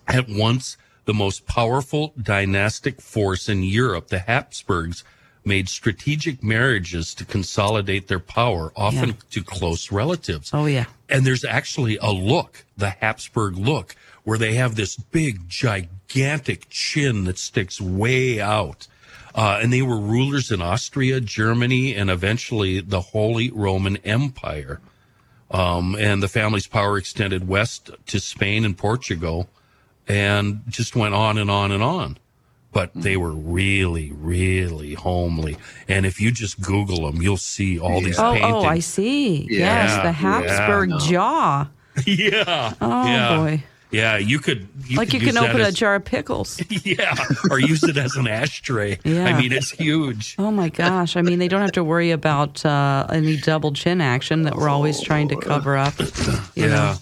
at 0.06 0.28
once 0.28 0.76
the 1.06 1.14
most 1.14 1.46
powerful 1.46 2.14
dynastic 2.22 3.00
force 3.00 3.48
in 3.48 3.64
Europe, 3.64 4.08
the 4.08 4.20
Habsburgs 4.20 5.02
made 5.44 5.68
strategic 5.68 6.42
marriages 6.42 7.12
to 7.16 7.24
consolidate 7.24 8.06
their 8.06 8.20
power, 8.20 8.72
often 8.76 9.08
Yeah. 9.10 9.14
to 9.30 9.42
close 9.42 9.90
relatives. 9.90 10.50
Oh, 10.54 10.66
yeah. 10.66 10.86
And 11.08 11.26
there's 11.26 11.44
actually 11.44 11.98
a 12.00 12.12
look, 12.12 12.64
the 12.76 12.90
Habsburg 12.90 13.58
look, 13.58 13.96
where 14.22 14.38
they 14.38 14.54
have 14.54 14.76
this 14.76 14.96
big, 14.96 15.48
gigantic 15.48 16.70
chin 16.70 17.24
that 17.24 17.38
sticks 17.38 17.80
way 17.80 18.40
out. 18.40 18.86
Uh, 19.34 19.58
and 19.62 19.72
they 19.72 19.82
were 19.82 19.98
rulers 19.98 20.50
in 20.52 20.62
Austria, 20.62 21.20
Germany, 21.20 21.94
and 21.94 22.08
eventually 22.08 22.80
the 22.80 23.00
Holy 23.00 23.50
Roman 23.50 23.96
Empire. 23.98 24.80
Um, 25.50 25.94
and 25.98 26.22
the 26.22 26.28
family's 26.28 26.66
power 26.66 26.96
extended 26.98 27.46
west 27.48 27.90
to 28.06 28.20
Spain 28.20 28.64
and 28.64 28.76
Portugal 28.78 29.48
and 30.08 30.62
just 30.68 30.94
went 30.96 31.14
on 31.14 31.38
and 31.38 31.50
on 31.50 31.72
and 31.72 31.82
on. 31.82 32.18
But 32.72 32.90
they 32.94 33.16
were 33.16 33.30
really, 33.32 34.10
really 34.12 34.94
homely. 34.94 35.56
And 35.88 36.04
if 36.06 36.20
you 36.20 36.32
just 36.32 36.60
Google 36.60 37.06
them, 37.06 37.22
you'll 37.22 37.36
see 37.36 37.78
all 37.78 38.00
these 38.00 38.18
Oh, 38.18 38.32
paintings. 38.34 38.52
oh, 38.52 38.62
I 38.64 38.78
see. 38.80 39.46
yes, 39.48 40.02
the 40.02 40.10
Habsburg 40.12 40.90
yeah. 40.90 40.98
jaw. 40.98 41.68
Yeah. 42.06 42.74
Oh, 42.80 43.06
yeah. 43.06 43.36
boy. 43.36 43.62
Yeah, 43.94 44.16
you 44.18 44.38
could. 44.40 44.66
You 44.86 44.96
Like 44.98 45.10
could 45.10 45.22
you 45.22 45.32
can 45.32 45.38
open 45.38 45.60
a 45.60 45.70
jar 45.72 45.94
of 45.94 46.04
pickles. 46.04 46.60
Yeah, 46.84 47.14
or 47.50 47.58
use 47.60 47.82
it 47.84 47.96
as 47.96 48.16
an 48.16 48.26
ashtray. 48.28 48.98
Yeah. 49.04 49.26
I 49.26 49.40
mean, 49.40 49.52
it's 49.52 49.70
huge. 49.70 50.34
Oh 50.38 50.50
my 50.50 50.68
gosh. 50.68 51.16
I 51.16 51.22
mean, 51.22 51.38
they 51.38 51.48
don't 51.48 51.62
have 51.62 51.72
to 51.72 51.84
worry 51.84 52.10
about 52.10 52.64
uh, 52.66 53.06
any 53.10 53.36
double 53.36 53.72
chin 53.72 54.00
action 54.00 54.42
that 54.42 54.56
we're 54.56 54.68
always 54.68 55.00
trying 55.00 55.28
to 55.28 55.36
cover 55.36 55.76
up. 55.76 55.98
You 56.00 56.06
Yeah. 56.56 56.66
know? 56.68 56.94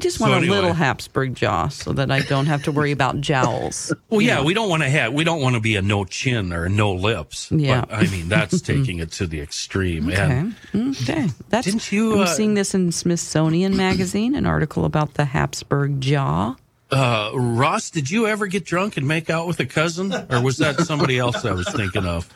I 0.00 0.02
just 0.02 0.16
So 0.18 0.24
want 0.24 0.34
a 0.34 0.36
anyway. 0.38 0.54
little 0.56 0.72
Habsburg 0.72 1.34
jaw 1.34 1.68
so 1.68 1.92
that 1.92 2.10
I 2.10 2.20
don't 2.20 2.46
have 2.46 2.62
to 2.64 2.72
worry 2.72 2.90
about 2.92 3.20
jowls. 3.20 3.92
Well, 4.10 4.20
yeah, 4.22 4.42
we 4.42 4.54
don't 4.54 4.68
want 4.68 4.82
to 4.82 4.88
have. 4.90 5.12
We 5.12 5.22
don't 5.24 5.40
want 5.40 5.54
to 5.54 5.60
be 5.60 5.76
a 5.76 5.82
no 5.82 6.04
chin 6.04 6.52
or 6.52 6.64
a 6.64 6.68
no 6.68 6.92
lips. 6.92 7.48
Yeah. 7.52 7.82
But, 7.82 7.94
I 7.94 8.06
mean, 8.08 8.28
that's 8.28 8.60
taking 8.72 8.98
it 8.98 9.12
to 9.12 9.26
the 9.26 9.40
extreme. 9.40 10.08
Okay. 10.08 10.50
And 10.72 10.96
Okay. 10.96 11.28
That's 11.48 11.64
Didn't 11.66 11.92
you, 11.92 12.14
I'm 12.14 12.20
uh, 12.22 12.26
seeing 12.26 12.54
this 12.54 12.74
in 12.74 12.90
Smithsonian 12.92 13.76
magazine, 13.76 14.34
an 14.34 14.46
article 14.46 14.84
about 14.84 15.14
the 15.14 15.26
Habsburg 15.26 16.00
jaw. 16.00 16.56
uh, 16.90 17.30
Ross, 17.34 17.90
did 17.90 18.10
you 18.10 18.26
ever 18.26 18.48
get 18.48 18.64
drunk 18.64 18.96
and 18.96 19.06
make 19.06 19.30
out 19.30 19.46
with 19.46 19.60
a 19.60 19.66
cousin, 19.66 20.12
or 20.28 20.42
was 20.42 20.56
that 20.58 20.80
somebody 20.80 21.18
else 21.18 21.44
I 21.44 21.52
was 21.52 21.68
thinking 21.68 22.04
of? 22.06 22.28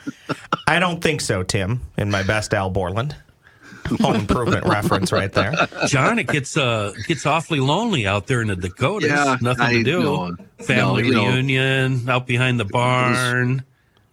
I 0.68 0.78
don't 0.78 1.02
think 1.02 1.20
so, 1.22 1.42
Tim. 1.42 1.80
In 1.98 2.08
my 2.10 2.22
best 2.22 2.54
Al 2.54 2.70
Borland. 2.70 3.16
Home 4.00 4.16
improvement 4.16 4.64
reference 4.66 5.12
right 5.12 5.32
there. 5.32 5.52
John, 5.88 6.18
it 6.18 6.26
gets 6.28 6.56
uh 6.56 6.92
gets 7.06 7.26
awfully 7.26 7.60
lonely 7.60 8.06
out 8.06 8.26
there 8.26 8.40
in 8.42 8.48
the 8.48 8.56
Dakotas. 8.56 9.08
Yeah, 9.10 9.36
Nothing 9.40 9.62
I 9.64 9.72
to 9.74 9.82
do. 9.82 10.02
know. 10.02 10.36
Family 10.60 11.02
No, 11.02 11.08
you 11.08 11.14
know. 11.14 11.26
reunion 11.28 12.08
out 12.08 12.26
behind 12.26 12.58
the 12.58 12.64
barn. 12.64 13.64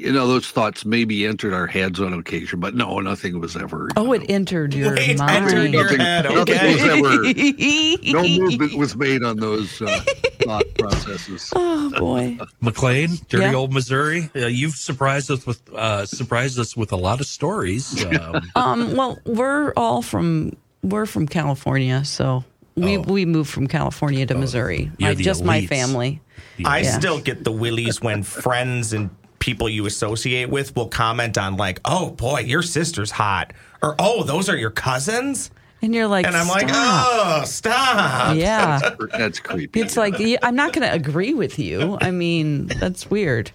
You 0.01 0.11
know, 0.11 0.25
those 0.27 0.47
thoughts 0.49 0.83
maybe 0.83 1.27
entered 1.27 1.53
our 1.53 1.67
heads 1.67 1.99
on 2.01 2.11
occasion, 2.13 2.59
but 2.59 2.73
no, 2.73 2.99
nothing 3.01 3.39
was 3.39 3.55
ever. 3.55 3.87
Oh, 3.95 4.13
it 4.13 4.23
entered 4.29 4.73
your 4.73 4.95
Wait, 4.95 5.19
mind. 5.19 5.45
entered 5.45 5.71
your 5.71 5.83
nothing, 5.83 5.99
head. 5.99 6.25
nothing 6.25 6.39
Okay. 6.39 6.73
was 6.73 6.83
ever. 6.83 8.11
No 8.11 8.23
movement 8.27 8.73
was 8.79 8.95
made 8.95 9.21
on 9.23 9.37
those 9.37 9.79
uh, 9.79 9.99
thought 10.41 10.65
processes. 10.79 11.51
oh 11.55 11.91
boy. 11.99 12.39
McLean, 12.61 13.09
dirty 13.29 13.43
Yeah. 13.45 13.53
old 13.53 13.71
Missouri. 13.73 14.29
Uh, 14.35 14.47
you've 14.47 14.73
surprised 14.73 15.29
us 15.29 15.45
with 15.45 15.61
uh, 15.73 16.07
surprised 16.07 16.57
us 16.57 16.75
with 16.75 16.91
a 16.91 16.97
lot 16.97 17.19
of 17.19 17.27
stories. 17.27 18.03
Um, 18.15 18.41
Um, 18.55 18.95
well, 18.95 19.19
we're 19.25 19.71
all 19.77 20.01
from 20.01 20.57
we're 20.81 21.05
from 21.05 21.27
California, 21.27 22.03
so 22.05 22.43
we 22.75 22.97
Oh. 22.97 23.01
we 23.01 23.25
moved 23.25 23.51
from 23.51 23.67
California 23.67 24.25
to 24.25 24.33
Missouri. 24.33 24.89
you're 24.97 25.09
My- 25.09 25.13
the 25.15 25.23
just 25.23 25.43
my 25.45 25.61
elites. 25.61 25.67
family. 25.69 26.21
I 26.65 26.79
Yeah. 26.79 26.97
still 26.97 27.19
get 27.19 27.43
the 27.43 27.51
willies 27.51 28.01
when 28.01 28.23
friends 28.23 28.93
and 28.93 29.09
people 29.41 29.67
you 29.67 29.85
associate 29.85 30.49
with 30.49 30.73
will 30.77 30.87
comment 30.87 31.37
on 31.37 31.57
like, 31.57 31.81
"Oh 31.83 32.11
boy, 32.11 32.39
your 32.39 32.61
sister's 32.61 33.11
hot," 33.11 33.51
or 33.81 33.95
"Oh, 33.99 34.23
those 34.23 34.47
are 34.47 34.55
your 34.55 34.71
cousins," 34.71 35.51
And 35.81 35.95
you're 35.95 36.07
like, 36.07 36.27
and 36.27 36.37
I'm 36.37 36.47
like, 36.47 36.67
"Oh, 36.69 37.41
stop!" 37.45 38.37
yeah. 38.37 38.79
That's 39.17 39.39
creepy. 39.39 39.81
It's 39.81 39.97
like 39.97 40.13
I'm 40.43 40.55
not 40.55 40.73
going 40.73 40.87
to 40.87 40.93
agree 40.93 41.33
with 41.33 41.57
you. 41.57 41.97
I 41.99 42.11
mean, 42.11 42.67
that's 42.67 43.09
weird. 43.09 43.51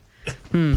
Hmm. 0.50 0.74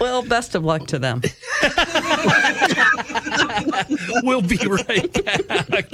Well, 0.00 0.22
best 0.22 0.54
of 0.54 0.64
luck 0.64 0.86
to 0.88 0.98
them. 0.98 1.20
we'll 4.22 4.40
be 4.40 4.56
right 4.66 5.12
back. 5.58 5.92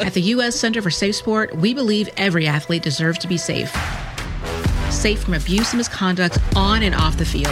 At 0.00 0.14
the 0.14 0.22
U.S. 0.26 0.54
Center 0.54 0.80
for 0.80 0.90
Safe 0.90 1.16
Sport, 1.16 1.56
we 1.56 1.74
believe 1.74 2.08
every 2.16 2.46
athlete 2.46 2.84
deserves 2.84 3.18
to 3.18 3.28
be 3.28 3.36
safe. 3.36 3.74
Safe 4.94 5.22
from 5.22 5.34
abuse 5.34 5.72
and 5.72 5.78
misconduct 5.78 6.38
on 6.56 6.82
and 6.82 6.94
off 6.94 7.18
the 7.18 7.26
field. 7.26 7.50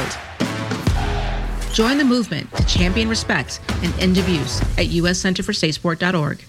Join 1.75 1.99
the 1.99 2.05
movement 2.05 2.51
to 2.57 2.65
champion 2.67 3.09
respect 3.09 3.61
and 3.83 3.93
end 4.01 4.17
abuse 4.17 4.61
at 4.79 4.87
uscenterforsafesport.org. 4.87 6.45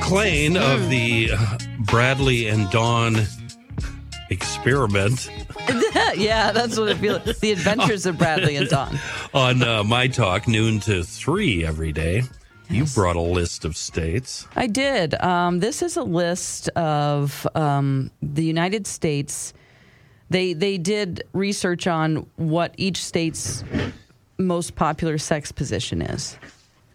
McLean 0.00 0.58
of 0.58 0.90
the 0.90 1.30
uh, 1.32 1.58
Bradley 1.80 2.48
and 2.48 2.70
Dawn 2.70 3.16
experiment 4.28 5.30
yeah, 6.16 6.52
that's 6.52 6.78
what 6.78 6.90
it 6.90 6.98
feels. 6.98 7.26
Like. 7.26 7.38
The 7.38 7.52
Adventures 7.52 8.04
of 8.04 8.18
Bradley 8.18 8.56
and 8.56 8.68
Dawn. 8.68 8.98
on 9.34 9.62
uh, 9.62 9.82
my 9.84 10.06
talk 10.06 10.46
noon 10.46 10.80
to 10.80 11.02
three 11.02 11.64
every 11.64 11.92
day. 11.92 12.22
You 12.68 12.84
brought 12.94 13.16
a 13.16 13.20
list 13.20 13.64
of 13.64 13.74
states. 13.76 14.46
I 14.54 14.66
did. 14.66 15.14
Um, 15.22 15.60
this 15.60 15.80
is 15.82 15.96
a 15.96 16.02
list 16.02 16.68
of 16.70 17.46
um, 17.54 18.10
the 18.20 18.44
United 18.44 18.86
States. 18.86 19.54
They 20.28 20.52
they 20.52 20.76
did 20.76 21.22
research 21.32 21.86
on 21.86 22.26
what 22.36 22.74
each 22.76 23.02
state's 23.02 23.64
most 24.38 24.76
popular 24.76 25.16
sex 25.18 25.50
position 25.52 26.02
is. 26.02 26.36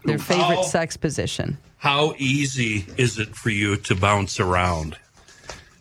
Their 0.06 0.20
favorite 0.20 0.60
Oh. 0.60 0.64
sex 0.64 0.96
position. 0.98 1.58
How 1.82 2.14
easy 2.20 2.86
is 2.98 3.18
it 3.18 3.36
for 3.36 3.50
you 3.50 3.76
to 3.76 3.96
bounce 3.96 4.40
around? 4.40 4.98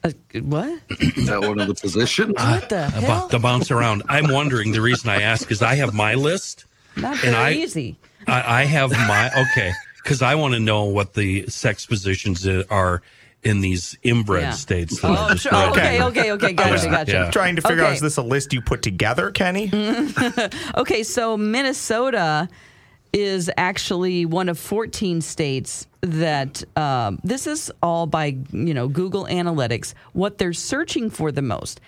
Uh, 0.03 0.13
what? 0.43 0.81
Is 0.99 1.27
that 1.27 1.43
one 1.43 1.61
of 1.61 1.69
the 1.69 1.75
positions? 1.75 2.33
What 2.37 2.71
the 2.71 2.89
About 2.89 3.03
hell? 3.03 3.29
the 3.29 3.39
bounce 3.39 3.71
around. 3.71 4.03
I'm 4.09 4.33
wondering. 4.33 4.73
The 4.73 4.81
reason 4.81 5.11
I 5.11 5.21
ask 5.21 5.51
is 5.53 5.61
I 5.61 5.75
have 5.75 5.93
my 5.93 6.15
list. 6.15 6.65
Not 6.97 7.13
and 7.13 7.21
very 7.21 7.37
I- 7.37 7.51
easy. 7.53 7.99
I, 8.27 8.63
I 8.63 8.65
have 8.65 8.91
my 8.93 9.31
okay 9.51 9.73
because 10.03 10.23
I 10.23 10.37
want 10.37 10.55
to 10.55 10.61
know 10.61 10.85
what 10.85 11.13
the 11.13 11.47
sex 11.49 11.85
positions 11.85 12.47
are 12.47 13.03
in 13.43 13.61
these 13.61 13.95
inbred 14.03 14.43
Yeah. 14.43 14.51
states. 14.53 15.01
that 15.03 15.11
Oh, 15.11 15.15
I 15.15 15.35
sure. 15.35 15.53
Oh, 15.55 15.71
okay, 15.71 16.03
okay, 16.03 16.33
okay. 16.33 16.53
Gotcha, 16.55 16.85
Yeah, 16.87 16.91
gotcha. 16.91 17.13
yeah. 17.13 17.31
Trying 17.31 17.57
to 17.57 17.63
figure 17.63 17.85
out 17.85 17.93
is 17.93 18.01
this 18.01 18.17
a 18.17 18.23
list 18.23 18.55
you 18.55 18.63
put 18.63 18.81
together, 18.81 19.31
Kenny? 19.33 19.71
Okay, 20.77 21.03
so 21.03 21.37
Minnesota 21.37 22.49
is 23.13 23.51
actually 23.57 24.25
one 24.25 24.49
of 24.49 24.59
14 24.59 25.21
states 25.21 25.87
that 26.01 26.63
um, 26.79 27.19
this 27.25 27.47
is 27.47 27.71
all 27.83 28.07
by 28.07 28.37
you 28.53 28.73
know 28.75 28.89
Google 28.89 29.27
Analytics. 29.27 29.95
What 30.13 30.39
they're 30.39 30.53
searching 30.53 31.11
for 31.11 31.33
the 31.33 31.43
most. 31.43 31.81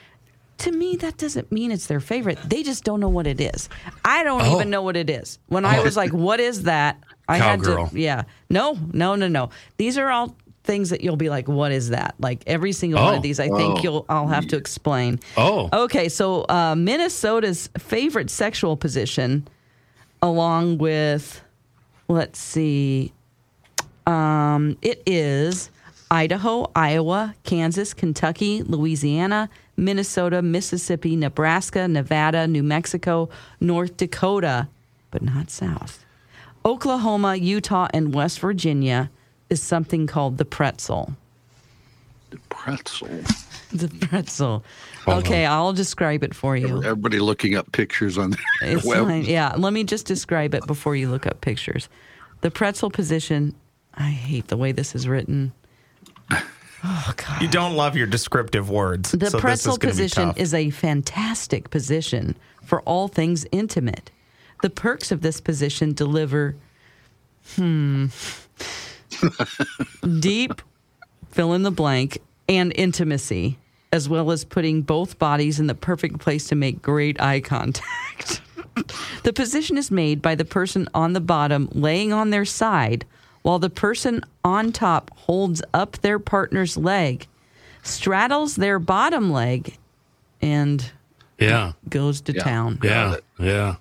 To 0.59 0.71
me, 0.71 0.97
that 0.97 1.17
doesn't 1.17 1.51
mean 1.51 1.73
it's 1.73 1.87
their 1.87 1.99
favorite. 2.01 2.39
They 2.45 2.63
just 2.63 2.85
don't 2.85 3.01
know 3.01 3.09
what 3.09 3.27
it 3.27 3.41
is. 3.41 3.69
I 4.05 4.23
don't 4.23 4.43
Oh. 4.43 4.55
even 4.57 4.71
know 4.71 4.83
what 4.83 4.97
it 4.97 5.11
is. 5.11 5.39
When 5.49 5.65
I 5.65 5.81
was 5.83 5.97
like, 5.97 6.13
"What 6.13 6.39
is 6.41 6.65
that?" 6.65 6.99
I 7.29 7.39
Cowgirl. 7.39 7.85
had 7.87 7.93
to. 7.95 8.01
Yeah. 8.01 8.23
No, 8.51 8.79
no, 8.93 9.15
no, 9.17 9.27
no. 9.29 9.51
These 9.77 9.99
are 9.99 10.11
all 10.11 10.37
things 10.65 10.91
that 10.91 11.01
you'll 11.01 11.17
be 11.17 11.31
like, 11.31 11.49
"What 11.49 11.73
is 11.73 11.89
that?" 11.91 12.15
Like 12.21 12.43
every 12.47 12.73
single 12.73 13.03
one 13.03 13.15
Oh. 13.15 13.17
of 13.17 13.23
these, 13.23 13.41
I 13.41 13.49
think 13.49 13.79
Oh. 13.79 13.83
you'll. 13.83 14.07
I'll 14.09 14.29
have 14.29 14.47
to 14.49 14.57
explain. 14.57 15.19
Oh. 15.37 15.69
Okay, 15.73 16.09
so 16.09 16.45
uh, 16.49 16.75
Minnesota's 16.77 17.69
favorite 17.79 18.31
sexual 18.31 18.77
position, 18.77 19.49
along 20.23 20.79
with, 20.79 21.43
let's 22.09 22.39
see, 22.39 23.13
um, 24.07 24.79
it 24.81 25.03
is 25.05 25.71
Idaho, 26.11 26.71
Iowa, 26.77 27.35
Kansas, 27.45 27.93
Kentucky, 27.93 28.63
Louisiana, 28.63 29.51
Minnesota, 29.77 30.41
Mississippi, 30.43 31.17
Nebraska, 31.17 31.89
Nevada, 31.89 32.47
New 32.47 32.63
Mexico, 32.63 33.29
North 33.61 33.97
Dakota, 33.97 34.69
but 35.11 35.23
not 35.23 35.51
South. 35.51 36.05
Oklahoma, 36.65 37.35
Utah, 37.37 37.89
and 37.93 38.15
West 38.15 38.39
Virginia 38.39 39.11
is 39.51 39.61
something 39.61 40.07
called 40.07 40.39
the 40.39 40.45
pretzel. 40.45 41.15
The 42.31 42.39
pretzel. 42.49 43.09
The 43.73 43.89
pretzel. 43.89 44.63
Hold 45.05 45.25
Okay, 45.25 45.45
I'll 45.47 45.73
describe 45.73 46.23
it 46.23 46.35
for 46.35 46.57
you. 46.57 46.83
Everybody 46.83 47.19
looking 47.19 47.57
up 47.57 47.71
pictures 47.73 48.19
on 48.19 48.31
the 48.61 48.83
web. 48.85 49.07
fine. 49.07 49.25
Yeah, 49.25 49.55
let 49.57 49.73
me 49.73 49.85
just 49.85 50.07
describe 50.07 50.55
it 50.55 50.67
before 50.67 50.95
you 50.97 51.09
look 51.11 51.27
up 51.27 51.41
pictures. 51.41 51.89
The 52.43 52.51
pretzel 52.51 52.91
position. 52.91 53.55
I 53.95 54.11
hate 54.11 54.49
the 54.49 54.57
way 54.57 54.73
this 54.73 54.95
is 54.95 55.07
written. 55.09 55.53
Oh 56.85 57.13
God. 57.17 57.41
You 57.41 57.47
don't 57.47 57.75
love 57.77 57.97
your 57.97 58.09
descriptive 58.09 58.69
words. 58.69 59.13
The 59.13 59.31
so 59.31 59.39
pretzel 59.39 59.77
this 59.77 59.77
is 59.77 59.79
gonna 59.79 59.93
be 59.93 60.03
position 60.03 60.27
tough. 60.31 60.37
is 60.39 60.53
a 60.53 60.71
fantastic 60.71 61.71
position 61.71 62.35
for 62.65 62.81
all 62.83 63.07
things 63.07 63.47
intimate. 63.53 64.11
The 64.63 64.71
perks 64.71 65.13
of 65.13 65.21
this 65.21 65.41
position 65.41 65.93
deliver, 65.93 66.57
hmm, 67.55 68.07
deep, 70.21 70.61
fill 71.31 71.53
in 71.53 71.63
the 71.63 71.71
blank, 71.71 72.19
and 72.49 72.73
intimacy, 72.75 73.59
as 73.93 74.09
well 74.09 74.31
as 74.31 74.45
putting 74.45 74.81
both 74.83 75.19
bodies 75.19 75.61
in 75.61 75.67
the 75.67 75.75
perfect 75.75 76.19
place 76.19 76.49
to 76.49 76.55
make 76.55 76.81
great 76.81 77.21
eye 77.21 77.41
contact. 77.41 78.41
the 79.23 79.33
position 79.33 79.77
is 79.77 79.91
made 79.91 80.23
by 80.23 80.35
the 80.35 80.45
person 80.47 80.89
on 80.95 81.13
the 81.13 81.21
bottom 81.21 81.69
laying 81.73 82.13
on 82.13 82.31
their 82.31 82.47
side, 82.47 83.05
while 83.43 83.59
the 83.59 83.69
person 83.71 84.23
on 84.45 84.73
top 84.73 85.11
holds 85.17 85.63
up 85.75 85.93
their 85.99 86.19
partner's 86.19 86.77
leg, 86.77 87.27
straddles 87.83 88.57
their 88.57 88.79
bottom 88.79 89.31
leg, 89.31 89.77
and 90.41 90.91
Yeah, 91.39 91.73
goes 91.89 92.21
to 92.23 92.33
Yeah. 92.33 92.43
town. 92.45 92.79
yeah, 92.83 93.17
yeah. 93.39 93.75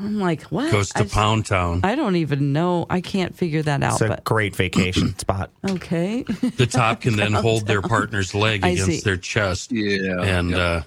I'm 0.00 0.18
like, 0.18 0.42
what? 0.44 0.72
Goes 0.72 0.88
to 0.90 1.00
I, 1.00 1.06
Pound 1.06 1.46
Town. 1.46 1.80
I 1.84 1.94
don't 1.94 2.16
even 2.16 2.52
know. 2.54 2.86
I 2.88 3.00
can't 3.02 3.36
figure 3.36 3.62
that 3.62 3.82
out. 3.82 3.92
It's 3.92 4.00
a 4.00 4.08
but 4.08 4.24
great 4.24 4.56
vacation 4.56 5.16
spot. 5.18 5.50
okay. 5.68 6.22
The 6.22 6.66
top 6.66 7.02
can 7.02 7.16
then 7.16 7.32
hold 7.34 7.66
their 7.66 7.82
partner's 7.82 8.34
leg 8.34 8.64
I 8.64 8.68
against 8.70 8.90
see. 8.90 9.00
their 9.00 9.16
chest 9.18 9.72
Yeah. 9.72 10.22
and 10.22 10.50
yeah. 10.50 10.56
uh, 10.58 10.82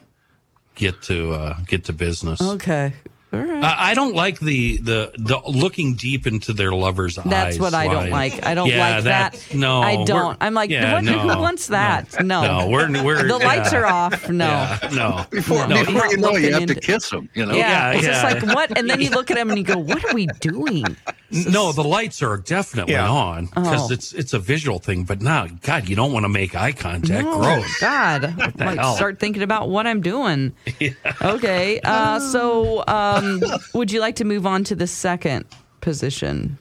get 0.76 1.02
to 1.04 1.32
uh, 1.34 1.58
get 1.68 1.86
to 1.86 1.94
business. 1.94 2.42
okay. 2.42 2.94
All 3.34 3.40
right. 3.40 3.64
I 3.64 3.92
I 3.92 3.94
don't 3.96 4.14
like 4.16 4.40
the, 4.40 4.78
the 4.78 5.12
the 5.18 5.40
looking 5.48 5.96
deep 5.96 6.28
into 6.28 6.54
their 6.54 6.72
lover's 6.72 7.18
eyes. 7.18 7.26
That's 7.26 7.60
what 7.60 7.74
I 7.74 7.88
don't 7.88 8.10
like. 8.12 8.46
I 8.46 8.54
don't 8.54 8.70
Yeah, 8.70 8.96
like 8.96 9.04
that. 9.06 9.34
that- 9.34 9.56
no, 9.56 9.82
I 9.82 10.04
don't. 10.06 10.38
I'm 10.40 10.54
like, 10.54 10.70
yeah, 10.70 10.94
what, 10.94 11.04
no, 11.04 11.20
who 11.20 11.28
wants 11.40 11.68
that? 11.68 12.24
No. 12.24 12.42
No, 12.44 12.70
we're 12.70 13.04
we're 13.04 13.28
the 13.28 13.38
lights 13.40 13.74
are 13.74 13.86
off. 13.88 14.30
No. 14.30 14.46
Yeah, 14.46 14.90
no, 14.94 15.26
Before, 15.32 15.68
no, 15.68 15.84
before 15.86 16.08
you 16.08 16.18
know, 16.18 16.32
you 16.36 16.52
looking 16.52 16.68
have 16.68 16.68
to 16.68 16.76
kiss 16.76 17.10
them. 17.10 17.30
You 17.34 17.46
know. 17.48 17.54
Yeah, 17.56 17.92
Yeah, 17.92 17.98
it's 17.98 18.06
just 18.06 18.24
like 18.24 18.56
what, 18.56 18.78
and 18.78 18.90
then 18.90 19.02
you 19.02 19.10
look 19.10 19.32
at 19.32 19.38
him 19.38 19.50
and 19.50 19.58
you 19.58 19.64
go, 19.66 19.78
"What 19.78 20.04
are 20.06 20.14
we 20.14 20.28
doing?" 20.40 20.86
no. 21.32 21.72
The 21.72 21.84
lights 21.84 22.22
are 22.22 22.38
definitely 22.38 22.94
Yeah. 22.94 23.10
on 23.10 23.46
because 23.48 23.90
Oh. 23.90 23.94
it's 23.94 24.14
it's 24.14 24.34
a 24.34 24.40
visual 24.40 24.78
thing. 24.80 25.06
But 25.06 25.22
now, 25.22 25.48
God, 25.62 25.90
you 25.90 25.96
don't 25.96 26.12
want 26.14 26.26
to 26.26 26.30
make 26.30 26.56
eye 26.56 26.72
contact. 26.74 27.26
No, 27.26 27.40
Gross. 27.40 27.80
God, 27.80 28.26
I 28.26 28.50
the 28.52 28.66
might 28.66 28.78
hell? 28.78 28.96
start 28.96 29.20
thinking 29.20 29.42
about 29.42 29.70
what 29.70 29.88
I'm 29.88 30.02
doing. 30.02 30.54
Okay, 31.22 31.80
uh, 31.84 32.20
so 32.20 32.84
um, 32.88 33.23
would 33.74 33.92
you 33.92 34.00
like 34.00 34.16
to 34.18 34.26
move 34.26 34.46
on 34.46 34.64
to 34.66 34.76
the 34.76 34.88
second 34.88 35.46
position? 35.82 36.58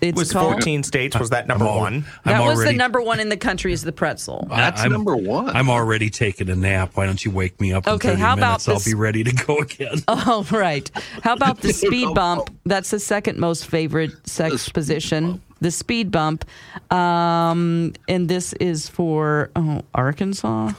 It's 0.00 0.18
was 0.18 0.32
called. 0.32 0.54
14 0.54 0.82
states. 0.82 1.16
Was 1.20 1.30
that 1.30 1.46
number 1.46 1.66
I'm 1.66 1.76
one? 1.76 2.04
That 2.24 2.34
I'm 2.34 2.44
was 2.46 2.56
already, 2.58 2.72
the 2.72 2.78
number 2.78 3.00
one 3.00 3.20
in 3.20 3.28
the 3.28 3.36
country 3.36 3.72
is 3.72 3.82
the 3.84 3.92
pretzel. 3.92 4.46
That's 4.50 4.80
I'm- 4.80 4.90
number 4.90 5.14
one. 5.14 5.50
I'm 5.54 5.70
already 5.70 6.10
taking 6.10 6.50
a 6.50 6.56
nap. 6.56 6.92
Why 6.94 7.06
don't 7.06 7.24
you 7.24 7.30
wake 7.30 7.60
me 7.60 7.72
up? 7.72 7.86
In 7.86 7.92
Okay, 7.94 8.08
30 8.08 8.20
how 8.20 8.32
about 8.34 8.40
minutes? 8.46 8.68
I'll 8.68 8.74
this- 8.74 8.86
be 8.86 8.94
ready 8.94 9.22
to 9.22 9.32
go 9.32 9.58
again. 9.58 9.98
All 10.08 10.42
right. 10.50 10.90
How 11.22 11.34
about 11.34 11.60
the 11.60 11.72
speed 11.72 12.12
bump? 12.12 12.50
That's 12.66 12.90
the 12.90 12.98
second 12.98 13.38
most 13.38 13.66
favorite 13.66 14.10
sex 14.26 14.62
speed 14.62 14.74
position. 14.74 15.40
The 15.60 15.70
speed 15.70 16.10
bump. 16.10 16.44
Um, 16.90 17.92
and 18.08 18.28
this 18.28 18.52
is 18.54 18.88
for 18.88 19.50
oh, 19.54 19.82
Arkansas, 19.94 20.72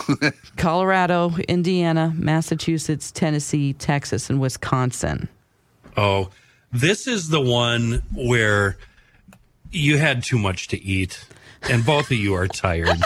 Colorado, 0.56 1.34
Indiana, 1.48 2.12
Massachusetts, 2.16 3.10
Tennessee, 3.10 3.72
Texas, 3.72 4.30
and 4.30 4.40
Wisconsin. 4.40 5.28
Oh, 5.96 6.30
this 6.72 7.06
is 7.06 7.28
the 7.28 7.40
one 7.40 8.02
where 8.14 8.76
you 9.70 9.98
had 9.98 10.22
too 10.22 10.38
much 10.38 10.68
to 10.68 10.82
eat, 10.82 11.24
and 11.62 11.84
both 11.84 12.10
of 12.10 12.16
you 12.16 12.34
are 12.34 12.48
tired. 12.48 12.88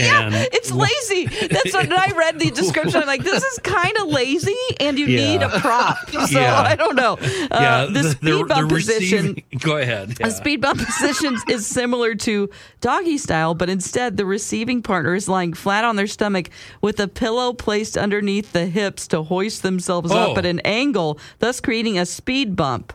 and 0.00 0.34
It's 0.52 0.70
lazy. 0.70 1.26
That's 1.48 1.72
what 1.72 1.92
I 1.98 2.12
read 2.16 2.38
the 2.38 2.50
description. 2.50 3.00
I'm 3.00 3.06
like, 3.06 3.22
this 3.24 3.42
is 3.42 3.58
kind 3.60 3.96
of 3.98 4.08
lazy, 4.08 4.54
and 4.80 4.98
you 4.98 5.06
need 5.06 5.42
a 5.42 5.48
prop. 5.60 5.98
So 6.10 6.40
Yeah. 6.40 6.60
I 6.60 6.74
don't 6.76 6.96
know. 6.96 7.14
Uh, 7.14 7.48
yeah, 7.52 7.86
the, 7.92 8.10
speed 8.10 8.48
bump 8.48 8.68
position. 8.70 9.26
receiving- 9.34 9.44
Go 9.60 9.76
ahead. 9.76 10.16
A 10.20 10.30
speed 10.30 10.60
bump 10.60 10.80
position 10.84 11.36
is 11.48 11.66
similar 11.66 12.14
to 12.16 12.48
doggy 12.80 13.18
style, 13.18 13.54
but 13.54 13.68
instead 13.68 14.16
the 14.16 14.24
receiving 14.26 14.82
partner 14.82 15.14
is 15.14 15.28
lying 15.28 15.52
flat 15.52 15.84
on 15.84 15.96
their 15.96 16.06
stomach 16.06 16.50
with 16.80 16.98
a 17.00 17.08
pillow 17.08 17.52
placed 17.52 17.96
underneath 17.96 18.52
the 18.52 18.66
hips 18.66 19.06
to 19.08 19.22
hoist 19.22 19.62
themselves 19.62 20.10
Oh. 20.12 20.32
up 20.32 20.38
at 20.38 20.46
an 20.46 20.60
angle, 20.60 21.18
thus 21.38 21.60
creating 21.60 21.98
a 21.98 22.06
speed 22.06 22.56
bump. 22.56 22.92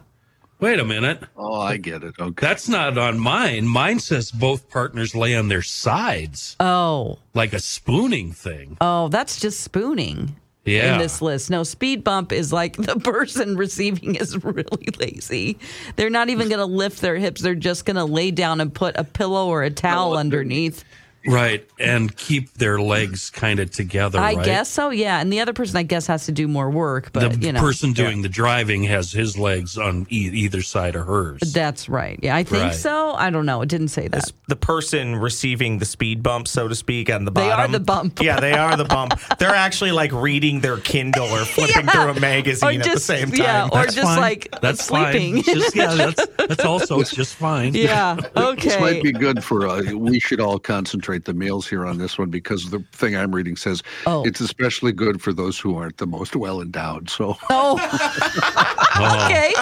Wait 0.60 0.80
a 0.80 0.86
minute. 0.86 1.24
oh, 1.38 1.54
I 1.62 1.78
get 1.78 2.04
it. 2.04 2.16
Okay. 2.20 2.46
That's 2.46 2.68
not 2.68 2.98
on 2.98 3.18
mine. 3.18 3.66
Mine 3.68 4.00
says 4.00 4.30
both 4.32 4.70
partners 4.70 5.16
lay 5.16 5.36
on 5.36 5.48
their 5.48 5.62
sides, 5.62 6.56
Oh, 6.60 7.20
like 7.34 7.54
a 7.54 7.60
spooning 7.60 8.34
thing. 8.34 8.78
oh, 8.82 9.08
that's 9.08 9.40
just 9.40 9.62
spooning. 9.62 10.36
Yeah. 10.66 10.94
In 10.94 11.00
this 11.00 11.22
list. 11.22 11.50
No, 11.50 11.64
speed 11.64 12.04
bump 12.04 12.32
is 12.32 12.52
like 12.54 12.76
the 12.78 12.98
person 12.98 13.56
receiving 13.56 14.16
is 14.16 14.44
really 14.44 14.88
lazy. 15.00 15.58
They're 15.96 16.10
not 16.12 16.30
even 16.30 16.50
going 16.50 16.60
to 16.60 16.66
lift 16.66 17.02
their 17.02 17.16
hips. 17.16 17.42
They're 17.42 17.56
just 17.56 17.86
going 17.86 17.96
to 17.96 18.04
lay 18.06 18.30
down 18.30 18.60
and 18.62 18.72
put 18.72 18.96
a 18.98 19.04
pillow 19.06 19.48
or 19.48 19.64
a 19.64 19.72
towel 19.72 20.16
underneath. 20.18 20.84
Right, 21.28 21.68
and 21.80 22.16
keep 22.16 22.54
their 22.54 22.80
legs 22.82 23.30
kind 23.30 23.60
of 23.60 23.72
together. 23.72 24.20
I 24.20 24.34
right? 24.36 24.46
guess 24.46 24.70
so, 24.70 24.90
yeah. 24.90 25.20
And 25.20 25.32
the 25.34 25.42
other 25.42 25.54
person, 25.54 25.76
I 25.78 25.84
guess, 25.84 26.08
has 26.08 26.26
to 26.28 26.32
do 26.32 26.48
more 26.48 26.70
work. 26.70 27.12
But 27.12 27.34
the 27.34 27.48
you 27.48 27.52
know, 27.52 27.60
person 27.60 27.92
doing 27.94 28.22
the 28.22 28.30
driving 28.30 28.84
has 28.84 29.12
his 29.12 29.38
legs 29.38 29.78
on 29.78 30.08
e- 30.10 30.30
either 30.34 30.62
side 30.62 30.96
of 30.96 31.06
hers. 31.06 31.42
That's 31.54 31.90
right. 31.90 32.18
Yeah, 32.24 32.36
I 32.36 32.44
think 32.44 32.64
Right. 32.64 32.74
so. 32.76 33.14
I 33.14 33.30
don't 33.32 33.46
know. 33.46 33.62
It 33.62 33.70
didn't 33.70 33.90
say 33.90 34.04
that. 34.08 34.12
This- 34.12 34.34
the 34.48 34.56
person 34.56 35.16
receiving 35.18 35.78
the 35.78 35.86
speed 35.86 36.24
bump, 36.24 36.48
so 36.48 36.68
to 36.68 36.74
speak, 36.76 37.12
on 37.12 37.26
the 37.26 37.32
bottom. 37.32 37.50
They 37.50 37.52
bottom. 37.56 37.70
are 37.70 37.78
the 37.78 37.80
bump. 37.84 38.22
Yeah, 38.22 38.40
they 38.40 38.54
are 38.54 38.76
the 38.78 38.86
bump. 38.86 39.20
They're 39.40 39.54
actually 39.54 39.92
like 39.92 40.12
reading 40.12 40.62
their 40.62 40.78
Kindle 40.78 41.26
or 41.28 41.46
flipping 41.46 41.86
Yeah. 41.86 41.92
through 41.92 42.12
a 42.12 42.20
magazine 42.20 42.68
Or 42.70 42.72
at 42.72 42.80
the 42.84 42.90
just- 42.92 43.06
same 43.06 43.30
yeah, 43.36 43.68
time. 43.68 43.70
or 43.74 43.84
just 43.86 43.98
fine. 44.00 44.20
like 44.20 44.48
that's 44.62 44.84
sleeping. 44.84 45.44
Fine. 45.44 45.56
Just, 45.56 45.76
yeah, 45.76 45.94
that's, 45.96 46.26
that's 46.38 46.66
also 46.66 47.04
just 47.04 47.36
fine. 47.36 47.74
yeah. 47.76 48.16
Okay. 48.38 48.70
this 48.70 48.80
might 48.80 49.04
be 49.04 49.12
good 49.12 49.44
for 49.44 49.68
uh, 49.68 49.84
we 49.94 50.20
should 50.20 50.40
all 50.40 50.58
concentrate 50.60 51.09
penetrate 51.10 51.26
the 51.26 51.34
males 51.34 51.68
here 51.68 51.86
on 51.88 51.98
this 51.98 52.18
one 52.20 52.30
because 52.30 52.70
the 52.70 52.80
thing 52.92 53.16
I'm 53.16 53.34
reading 53.34 53.56
says 53.56 53.82
Oh. 54.06 54.24
it's 54.26 54.40
especially 54.42 54.92
good 54.92 55.22
for 55.22 55.34
those 55.34 55.58
who 55.60 55.76
aren't 55.76 55.98
the 55.98 56.06
most 56.06 56.36
well 56.36 56.62
endowed. 56.62 57.10
So 57.10 57.36
Oh, 57.50 57.78
okay. 59.26 59.54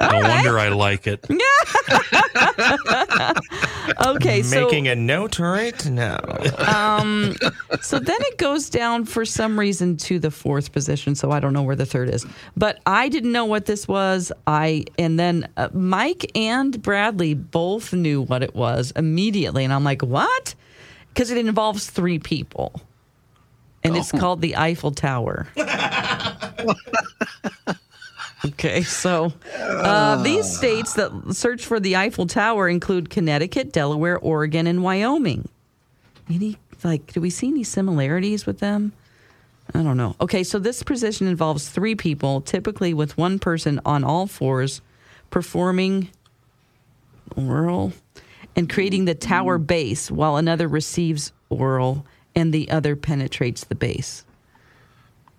no 0.00 0.20
wonder 0.28 0.58
I 0.58 0.68
like 0.68 1.06
it. 1.06 1.26
Okay, 4.06 4.42
so 4.42 4.64
Making 4.64 4.88
a 4.88 4.94
note 4.94 5.38
right 5.38 5.84
now. 5.90 6.18
so 7.80 7.98
then 7.98 8.16
it 8.20 8.38
goes 8.38 8.70
down 8.70 9.04
for 9.04 9.24
some 9.24 9.58
reason 9.58 9.96
to 9.98 10.18
the 10.18 10.30
fourth 10.30 10.72
position. 10.72 11.14
So 11.14 11.30
I 11.30 11.40
don't 11.40 11.52
know 11.52 11.62
where 11.62 11.76
the 11.76 11.86
third 11.86 12.08
is, 12.08 12.24
but 12.56 12.80
I 12.86 13.08
didn't 13.08 13.32
know 13.32 13.44
what 13.44 13.66
this 13.66 13.86
was. 13.88 14.32
I 14.46 14.84
and 14.98 15.18
then 15.18 15.48
uh, 15.56 15.68
Mike 15.72 16.30
and 16.34 16.80
Bradley 16.82 17.34
both 17.34 17.92
knew 17.92 18.22
what 18.22 18.42
it 18.42 18.54
was 18.54 18.92
immediately, 18.96 19.64
and 19.64 19.72
I'm 19.72 19.84
like, 19.84 20.02
what? 20.02 20.54
Because 21.12 21.30
it 21.30 21.38
involves 21.38 21.90
three 21.90 22.18
people, 22.18 22.80
and 23.84 23.96
it's 23.96 24.12
called 24.12 24.40
the 24.40 24.56
Eiffel 24.56 24.92
Tower. 24.92 25.48
Okay, 28.44 28.82
so 28.82 29.32
uh, 29.56 30.20
these 30.22 30.56
states 30.56 30.94
that 30.94 31.12
search 31.32 31.64
for 31.64 31.78
the 31.78 31.94
Eiffel 31.96 32.26
Tower 32.26 32.68
include 32.68 33.08
Connecticut, 33.08 33.72
Delaware, 33.72 34.18
Oregon, 34.18 34.66
and 34.66 34.82
Wyoming. 34.82 35.48
Any 36.28 36.58
like, 36.82 37.12
do 37.12 37.20
we 37.20 37.30
see 37.30 37.48
any 37.48 37.62
similarities 37.62 38.44
with 38.44 38.58
them? 38.58 38.92
I 39.72 39.82
don't 39.82 39.96
know. 39.96 40.16
Okay, 40.20 40.42
so 40.42 40.58
this 40.58 40.82
position 40.82 41.28
involves 41.28 41.68
three 41.68 41.94
people, 41.94 42.40
typically 42.40 42.92
with 42.92 43.16
one 43.16 43.38
person 43.38 43.80
on 43.84 44.02
all 44.02 44.26
fours, 44.26 44.80
performing 45.30 46.08
oral 47.36 47.92
and 48.56 48.68
creating 48.68 49.04
the 49.06 49.14
tower 49.14 49.58
base, 49.58 50.10
while 50.10 50.36
another 50.36 50.68
receives 50.68 51.32
oral 51.48 52.04
and 52.34 52.52
the 52.52 52.70
other 52.70 52.96
penetrates 52.96 53.64
the 53.64 53.74
base. 53.74 54.24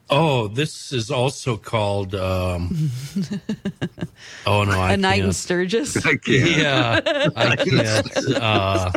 Oh, 0.10 0.48
this 0.48 0.92
is 0.92 1.10
also 1.10 1.58
called. 1.58 2.14
Um, 2.14 2.92
oh 4.46 4.64
no, 4.64 4.72
I 4.80 4.94
A 4.94 4.98
night 4.98 5.20
in 5.20 5.26
can't. 5.26 5.36
Sturgis. 5.36 5.98
I 6.06 6.16
can't. 6.18 6.58
Yeah, 6.58 7.00
I 7.36 7.56
can't. 7.58 8.28
Uh, 8.36 8.92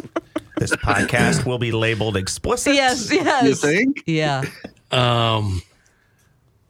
This 0.59 0.73
podcast 0.77 1.45
will 1.47 1.59
be 1.59 1.71
labeled 1.71 2.17
explicit. 2.17 2.75
yes, 2.75 3.11
yes. 3.13 3.45
You 3.47 3.55
think? 3.55 4.03
Yeah. 4.07 4.43
um, 4.91 5.63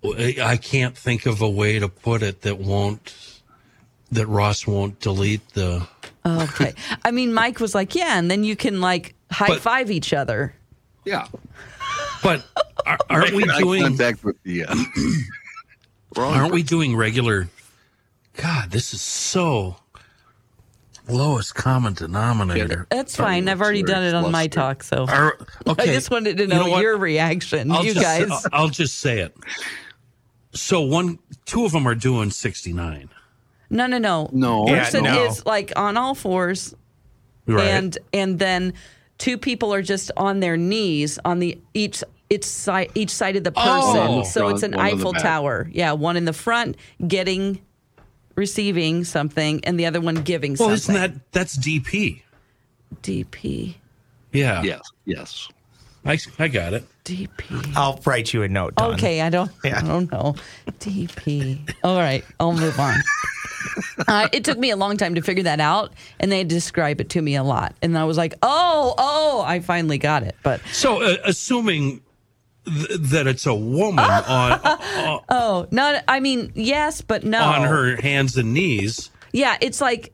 I 0.04 0.58
can't 0.60 0.96
think 0.96 1.26
of 1.26 1.40
a 1.40 1.48
way 1.50 1.78
to 1.78 1.88
put 1.88 2.22
it 2.22 2.42
that 2.42 2.58
won't 2.58 3.14
that 4.12 4.26
Ross 4.26 4.66
won't 4.66 5.00
delete 5.00 5.48
the. 5.54 5.86
Okay. 6.26 6.74
I 7.04 7.10
mean, 7.10 7.32
Mike 7.32 7.60
was 7.60 7.74
like, 7.74 7.94
yeah, 7.94 8.18
and 8.18 8.30
then 8.30 8.44
you 8.44 8.56
can 8.56 8.80
like 8.80 9.14
high 9.30 9.48
But- 9.48 9.60
five 9.60 9.90
each 9.90 10.12
other. 10.12 10.54
Yeah. 11.04 11.28
But 12.22 12.44
are, 12.84 12.98
aren't 13.08 13.34
we 13.34 13.48
Eye 13.48 13.58
doing? 13.60 13.82
contact 13.82 14.24
with 14.24 14.42
the 14.42 14.64
uh, 14.64 14.74
wrong 16.16 16.34
Aren't 16.34 16.52
we 16.52 16.62
doing 16.62 16.96
regular? 16.96 17.48
God, 18.34 18.70
this 18.70 18.92
is 18.92 19.00
so 19.00 19.76
lowest 21.08 21.54
common 21.54 21.94
denominator. 21.94 22.86
That's 22.90 23.14
fine. 23.16 23.48
I've 23.48 23.60
already 23.60 23.82
done 23.84 24.02
it 24.02 24.14
on 24.14 24.32
my 24.32 24.48
talk, 24.48 24.82
so 24.82 25.06
Are- 25.08 25.38
okay, 25.66 25.82
I 25.84 25.86
just 25.86 26.10
wanted 26.10 26.36
to 26.38 26.42
you 26.44 26.48
know, 26.48 26.68
what? 26.68 26.82
your 26.82 26.96
reaction. 26.96 27.70
I'll 27.70 27.84
you 27.84 27.94
just, 27.94 28.04
guys. 28.04 28.30
I'll, 28.30 28.42
I'll 28.52 28.68
just 28.68 28.98
say 28.98 29.20
it. 29.20 29.36
So 30.52 30.80
one, 30.80 31.18
two 31.44 31.64
of 31.64 31.72
them 31.72 31.86
are 31.86 31.94
doing 31.94 32.30
sixty 32.30 32.72
nine, 32.72 33.08
no, 33.70 33.86
no, 33.86 33.98
no. 33.98 34.28
No. 34.32 34.66
Yeah, 34.66 34.84
Person 34.84 35.04
no. 35.04 35.24
is 35.24 35.44
like 35.46 35.72
on 35.76 35.96
all 35.96 36.14
fours, 36.14 36.74
right? 37.46 37.64
and 37.64 37.98
and 38.12 38.38
then 38.38 38.74
two 39.18 39.38
people 39.38 39.72
are 39.72 39.82
just 39.82 40.10
on 40.16 40.40
their 40.40 40.56
knees 40.56 41.18
on 41.24 41.38
the 41.38 41.58
each 41.74 42.02
each 42.30 42.44
side 42.44 42.90
each 42.94 43.10
side 43.10 43.36
of 43.36 43.44
the 43.44 43.52
oh. 43.56 43.62
person. 43.62 44.18
Oh. 44.20 44.22
so 44.22 44.48
it's 44.48 44.62
an 44.62 44.72
one 44.72 44.80
in 44.86 44.92
the 44.92 44.96
Eiffel 44.96 45.12
back. 45.12 45.22
Tower. 45.22 45.68
Yeah, 45.72 45.92
one 45.92 46.16
in 46.16 46.24
the 46.24 46.32
front 46.32 46.76
getting 47.06 47.60
receiving 48.36 49.04
something, 49.04 49.64
and 49.64 49.80
the 49.80 49.86
other 49.86 50.00
one 50.00 50.16
giving 50.16 50.56
well, 50.58 50.70
isn't 50.70 50.94
something. 50.94 51.14
that 51.14 51.32
that's 51.32 51.56
DP? 51.58 52.22
DP? 53.02 53.74
Yeah, 54.32 54.62
Yes. 54.62 54.82
Yes. 55.04 55.48
I, 56.06 56.18
I 56.38 56.48
got 56.48 56.72
it. 56.74 56.84
DP. 57.04 57.72
I'll 57.76 58.00
write 58.04 58.32
you 58.32 58.42
a 58.42 58.48
note. 58.48 58.74
Dawn. 58.76 58.94
Okay, 58.94 59.20
I 59.20 59.30
don't. 59.30 59.50
Yeah. 59.64 59.78
I 59.78 59.86
don't 59.86 60.10
know. 60.10 60.34
DP. 60.80 61.74
All 61.84 61.98
right, 61.98 62.24
I'll 62.40 62.52
move 62.52 62.78
on. 62.80 62.94
uh, 64.08 64.28
it 64.32 64.44
took 64.44 64.58
me 64.58 64.70
a 64.70 64.76
long 64.76 64.96
time 64.96 65.14
to 65.14 65.22
figure 65.22 65.44
that 65.44 65.60
out, 65.60 65.92
and 66.20 66.30
they 66.32 66.44
describe 66.44 67.00
it 67.00 67.10
to 67.10 67.22
me 67.22 67.36
a 67.36 67.42
lot, 67.42 67.74
and 67.82 67.96
I 67.96 68.04
was 68.04 68.16
like, 68.16 68.34
"Oh, 68.42 68.94
oh!" 68.98 69.42
I 69.46 69.60
finally 69.60 69.98
got 69.98 70.22
it. 70.22 70.34
But 70.42 70.60
So, 70.72 71.02
uh, 71.02 71.16
assuming 71.24 72.00
th- 72.64 72.88
that 73.10 73.26
it's 73.26 73.46
a 73.46 73.54
woman 73.54 74.04
on 74.04 74.60
oh, 75.28 75.66
not. 75.70 76.04
I 76.08 76.20
mean, 76.20 76.52
yes, 76.54 77.00
but 77.02 77.24
no. 77.24 77.40
on 77.42 77.62
her 77.62 77.96
hands 78.00 78.36
and 78.36 78.52
knees, 78.54 79.10
Yeah, 79.32 79.56
it's 79.60 79.80
like 79.80 80.12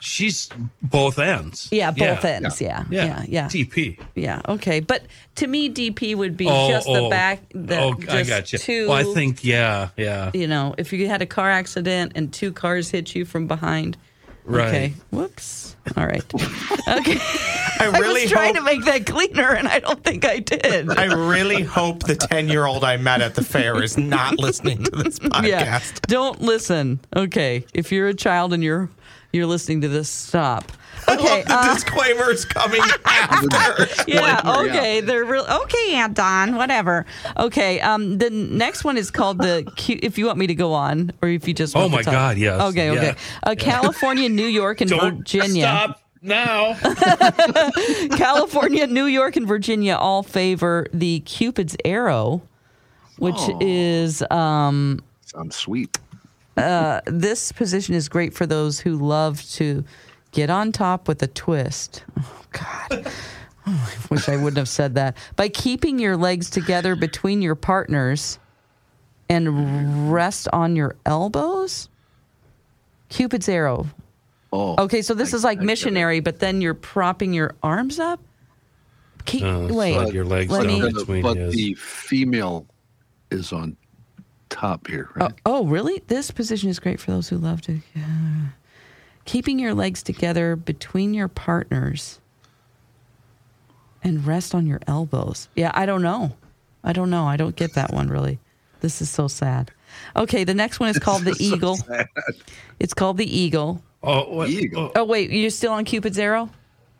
she's 0.00 0.48
both 0.82 1.18
ends. 1.18 1.68
yeah, 1.70 1.90
both 1.90 2.24
ends. 2.24 2.60
Yeah, 2.60 2.84
Yeah, 2.90 3.04
yeah, 3.04 3.24
yeah, 3.28 3.46
DP. 3.46 3.98
yeah. 4.14 4.42
Okay, 4.48 4.80
but 4.80 5.02
to 5.36 5.46
me, 5.46 5.70
DP 5.70 6.16
would 6.16 6.36
be 6.36 6.48
Oh, 6.48 6.68
just 6.68 6.86
the 6.86 7.00
oh, 7.00 7.10
back. 7.10 7.42
The, 7.54 7.78
oh, 7.78 7.94
just 7.94 8.10
I 8.10 8.22
got 8.24 8.52
you. 8.52 8.58
Two, 8.58 8.88
well, 8.88 8.96
I 9.10 9.14
think 9.14 9.44
yeah, 9.44 9.90
yeah. 9.96 10.30
you 10.34 10.46
know, 10.46 10.74
if 10.78 10.92
you 10.92 11.06
had 11.08 11.22
a 11.22 11.26
car 11.26 11.50
accident 11.50 12.12
and 12.14 12.32
two 12.32 12.52
cars 12.52 12.90
hit 12.90 13.14
you 13.14 13.24
from 13.24 13.46
behind. 13.46 13.96
Right. 14.50 14.68
Okay. 14.68 14.92
Whoops. 15.10 15.76
All 15.96 16.06
right. 16.06 16.24
Okay. 16.88 17.18
I 17.20 17.76
I 17.92 17.98
really 17.98 18.22
was 18.22 18.30
trying 18.30 18.54
hope. 18.56 18.64
to 18.66 18.76
make 18.76 18.84
that 18.86 19.06
cleaner, 19.06 19.50
and 19.54 19.68
I 19.68 19.78
don't 19.78 20.02
think 20.02 20.24
I 20.24 20.40
did. 20.40 20.90
I 20.90 21.04
really 21.04 21.62
hope 21.62 22.02
the 22.02 22.16
ten-year-old 22.16 22.82
I 22.84 22.96
met 22.96 23.20
at 23.20 23.34
the 23.36 23.44
fair 23.44 23.80
is 23.82 23.96
not 23.96 24.38
listening 24.38 24.82
to 24.84 24.90
this 24.90 25.18
podcast. 25.20 25.46
yeah. 25.46 25.80
Don't 26.02 26.40
listen. 26.40 26.98
Okay. 27.14 27.64
If 27.74 27.92
you're 27.92 28.08
a 28.08 28.14
child 28.14 28.52
and 28.52 28.62
you're 28.64 28.88
you're 29.32 29.46
listening 29.46 29.82
to 29.82 29.88
this, 29.88 30.08
stop. 30.08 30.72
Okay. 31.08 31.42
the 31.42 31.52
uh, 31.52 31.74
disclaimer's 31.74 32.44
coming 32.44 32.80
after. 33.04 33.46
yeah. 34.06 34.36
Disclaimer, 34.40 34.66
yeah. 34.66 34.70
Okay. 34.70 35.00
They're 35.00 35.24
real. 35.24 35.44
Okay, 35.44 35.94
Aunt 35.94 36.14
Dawn. 36.14 36.56
Whatever. 36.56 37.06
Okay. 37.36 37.80
Um. 37.80 38.18
The 38.18 38.30
next 38.30 38.84
one 38.84 38.96
is 38.96 39.10
called 39.10 39.38
the. 39.38 39.70
Q- 39.76 39.98
if 40.02 40.18
you 40.18 40.26
want 40.26 40.38
me 40.38 40.46
to 40.46 40.54
go 40.54 40.72
on, 40.72 41.12
or 41.22 41.28
if 41.28 41.46
you 41.48 41.54
just. 41.54 41.74
Oh 41.76 41.80
Want 41.80 41.90
to 41.92 41.96
my 41.96 42.02
talk. 42.02 42.12
God, 42.12 42.38
yes. 42.38 42.60
Okay. 42.60 42.90
Okay. 42.90 43.06
Yeah. 43.06 43.14
Uh, 43.42 43.54
California, 43.58 44.28
New 44.28 44.46
York, 44.46 44.80
and 44.80 44.90
Don't 44.90 45.18
Virginia. 45.18 45.62
stop 45.62 46.02
now. 46.22 46.74
California, 48.16 48.86
New 48.86 49.06
York, 49.06 49.36
and 49.36 49.46
Virginia 49.46 49.94
all 49.96 50.22
favor 50.22 50.86
the 50.92 51.20
Cupid's 51.20 51.76
arrow, 51.84 52.42
which 53.18 53.34
Oh. 53.38 53.58
is 53.60 54.22
um, 54.30 55.00
Sounds 55.24 55.56
sweet. 55.56 55.98
Uh, 56.56 57.00
this 57.06 57.52
position 57.52 57.94
is 57.94 58.08
great 58.08 58.34
for 58.34 58.44
those 58.46 58.80
who 58.80 58.96
love 58.96 59.42
to 59.52 59.84
get 60.32 60.50
on 60.50 60.72
top 60.72 61.08
with 61.08 61.22
a 61.22 61.26
twist. 61.26 62.04
Oh 62.18 62.44
God. 62.52 63.06
Oh, 63.66 63.92
I 63.92 64.14
wish 64.14 64.28
I 64.28 64.36
wouldn't 64.36 64.56
have 64.56 64.68
said 64.68 64.94
that. 64.94 65.16
By 65.36 65.48
keeping 65.48 65.98
your 65.98 66.16
legs 66.16 66.48
together 66.50 66.96
between 66.96 67.42
your 67.42 67.54
partners 67.54 68.38
and 69.28 70.12
rest 70.12 70.48
on 70.52 70.74
your 70.76 70.96
elbows. 71.06 71.88
Cupid's 73.10 73.48
arrow. 73.48 73.86
Oh. 74.52 74.82
Okay, 74.82 75.02
so 75.02 75.14
this 75.14 75.32
I- 75.34 75.36
is 75.36 75.44
like 75.44 75.60
I 75.60 75.64
missionary, 75.64 76.20
but 76.20 76.40
then 76.40 76.60
you're 76.60 76.74
propping 76.74 77.32
your 77.32 77.54
arms 77.62 77.98
up. 78.00 78.20
Keep, 79.26 79.44
Uh, 79.44 79.68
wait, 79.70 79.94
slide 79.94 80.14
your 80.14 80.24
legs 80.24 80.50
let 80.50 80.66
down 80.66 80.80
me- 80.82 80.92
between 80.92 81.22
but 81.22 81.36
his. 81.36 81.54
the 81.54 81.74
female 81.74 82.66
is 83.30 83.52
on 83.52 83.76
top 84.48 84.88
here, 84.88 85.10
Oh, 85.20 85.28
oh, 85.46 85.64
really? 85.66 86.02
This 86.08 86.30
position 86.32 86.68
is 86.70 86.80
great 86.80 86.98
for 86.98 87.10
those 87.12 87.28
who 87.28 87.36
love 87.36 87.60
to. 87.62 87.80
yeah. 87.94 88.04
Keeping 89.24 89.58
your 89.58 89.74
legs 89.74 90.02
together 90.02 90.56
between 90.56 91.14
your 91.14 91.28
partners 91.28 92.20
and 94.02 94.26
rest 94.26 94.54
on 94.54 94.66
your 94.66 94.80
elbows. 94.86 95.48
Yeah, 95.54 95.70
I 95.74 95.86
don't 95.86 96.02
know. 96.02 96.36
I 96.82 96.92
don't 96.92 97.10
know. 97.10 97.26
I 97.26 97.36
don't 97.36 97.54
get 97.56 97.74
that 97.74 97.92
one 97.92 98.08
really. 98.08 98.38
This 98.80 99.02
is 99.02 99.10
so 99.10 99.28
sad. 99.28 99.70
Okay, 100.16 100.44
the 100.44 100.54
next 100.54 100.80
one 100.80 100.88
is 100.88 100.98
called 100.98 101.22
the 101.22 101.36
eagle. 101.38 101.78
It's 102.78 102.94
called 102.94 103.18
the 103.18 103.38
eagle. 103.38 103.82
oh, 104.02 104.32
what, 104.32 104.48
Eagle. 104.48 104.90
Oh 104.96 105.04
wait, 105.04 105.30
you're 105.30 105.50
still 105.50 105.72
on 105.72 105.84
Cupid's 105.84 106.18
arrow? 106.18 106.48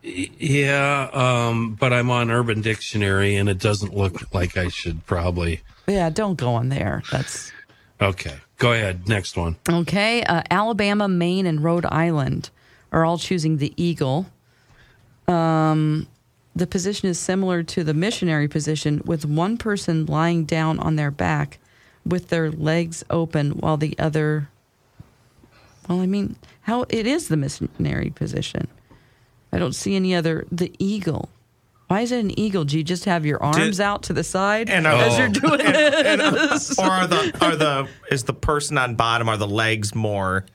yeah, 0.03 1.09
um, 1.13 1.75
but 1.75 1.93
I'm 1.93 2.11
on 2.11 2.31
Urban 2.31 2.61
Dictionary, 2.61 3.37
and 3.37 3.49
it 3.49 3.59
doesn't 3.59 3.95
look 3.95 4.35
like 4.35 4.57
I 4.57 4.69
should 4.69 5.07
probably. 5.07 5.61
Yeah, 5.87 6.11
don't 6.11 6.37
go 6.37 6.55
on 6.55 6.69
there. 6.69 7.03
That's 7.11 7.53
Okay, 8.01 8.37
go 8.59 8.73
ahead. 8.73 9.09
Next 9.09 9.37
one. 9.37 9.57
Okay, 9.69 10.23
uh, 10.23 10.43
Alabama, 10.51 11.09
Maine, 11.09 11.47
and 11.47 11.63
Rhode 11.63 11.87
Island 11.87 12.51
are 12.93 13.05
all 13.05 13.19
choosing 13.19 13.59
the 13.59 13.73
eagle. 13.77 14.27
Um, 15.29 16.09
the 16.57 16.67
position 16.67 17.09
is 17.09 17.19
similar 17.19 17.63
to 17.63 17.85
the 17.85 17.95
missionary 17.95 18.49
position, 18.49 19.03
with 19.05 19.25
one 19.25 19.57
person 19.59 20.07
lying 20.07 20.45
down 20.45 20.79
on 20.79 20.97
their 20.97 21.11
back 21.11 21.59
with 22.05 22.29
their 22.29 22.51
legs 22.51 23.05
open 23.11 23.53
while 23.53 23.77
the 23.77 23.99
other. 23.99 24.49
Well, 25.89 26.01
I 26.01 26.07
mean, 26.07 26.37
how 26.63 26.87
it 26.89 27.07
is 27.07 27.29
the 27.29 27.37
missionary 27.37 28.11
position. 28.11 28.69
I 29.53 29.59
don't 29.59 29.75
see 29.75 29.97
any 29.97 30.15
other. 30.15 30.47
The 30.51 30.73
eagle. 30.79 31.29
Why 31.91 32.03
is 32.03 32.13
it 32.13 32.21
an 32.21 32.39
eagle? 32.39 32.63
Do 32.63 32.79
you 32.79 32.85
just 32.85 33.05
have 33.07 33.27
your 33.27 33.43
arms 33.43 33.81
out 33.81 34.05
to 34.05 34.13
the 34.13 34.23
side 34.23 34.71
And 34.71 34.87
as 34.87 35.15
are- 35.15 35.19
you're 35.19 35.29
doing 35.29 35.61
and- 35.61 36.21
and- 36.21 36.37
this? 36.37 36.79
or 36.79 36.85
are 36.85 37.07
the 37.09 37.37
are 37.41 37.57
the 37.57 37.89
is 38.13 38.23
the 38.23 38.33
person 38.33 38.79
on 38.79 38.95
bottom 38.95 39.29
are 39.29 39.37
the 39.37 39.49
legs 39.49 39.93
more 39.93 40.47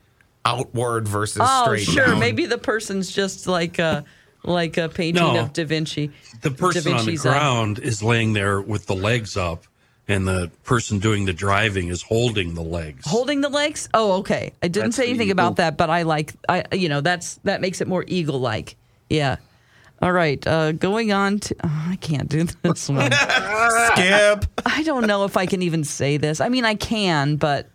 outward 0.46 1.10
versus 1.10 1.42
oh, 1.44 1.64
straight 1.66 1.84
sure. 1.84 2.06
down? 2.06 2.20
Maybe 2.20 2.46
the 2.46 2.58
person's 2.58 3.12
just 3.12 3.48
like 3.48 3.80
a 3.80 4.06
like 4.46 4.78
a 4.78 4.88
painting 4.88 5.24
No. 5.24 5.42
of 5.42 5.52
Da 5.52 5.66
Vinci. 5.66 6.10
The 6.42 6.52
person 6.52 6.84
Da 6.84 6.92
on 6.92 6.98
the 7.00 7.12
Vinci's, 7.12 7.26
uh, 7.26 7.32
ground 7.32 7.80
is 7.80 8.02
laying 8.02 8.32
there 8.32 8.62
with 8.62 8.86
the 8.86 8.96
legs 8.96 9.36
up, 9.36 9.66
and 10.08 10.26
the 10.26 10.52
person 10.64 11.00
doing 11.00 11.26
the 11.26 11.34
driving 11.34 11.90
is 11.90 12.02
holding 12.02 12.54
the 12.54 12.62
legs. 12.64 13.06
holding 13.06 13.42
the 13.42 13.50
legs. 13.50 13.90
Oh, 13.94 14.20
okay. 14.20 14.54
I 14.64 14.70
didn't 14.70 14.86
That's 14.92 14.96
say 14.96 15.10
anything 15.10 15.32
about 15.32 15.58
that, 15.58 15.76
but 15.76 15.90
I 15.90 16.04
like 16.04 16.32
I 16.48 16.64
you 16.72 16.88
know 16.88 17.02
that's 17.02 17.42
that 17.44 17.60
makes 17.60 17.82
it 17.82 17.90
more 17.90 18.06
eagle 18.08 18.40
like. 18.40 18.78
Yeah. 19.10 19.36
All 20.02 20.12
right. 20.12 20.46
Uh, 20.46 20.72
going 20.74 21.12
on 21.12 21.40
to 21.40 21.56
oh, 21.64 21.86
I 21.90 21.96
can't 21.98 22.28
do 22.30 22.44
this 22.62 22.90
one. 22.90 23.12
skip. 23.12 24.46
I 24.66 24.84
don't 24.84 25.08
know 25.08 25.24
if 25.26 25.38
I 25.38 25.46
can 25.46 25.62
even 25.62 25.84
say 25.84 26.18
this. 26.18 26.42
I 26.42 26.50
mean, 26.50 26.66
I 26.66 26.76
can, 26.76 27.38
but 27.38 27.70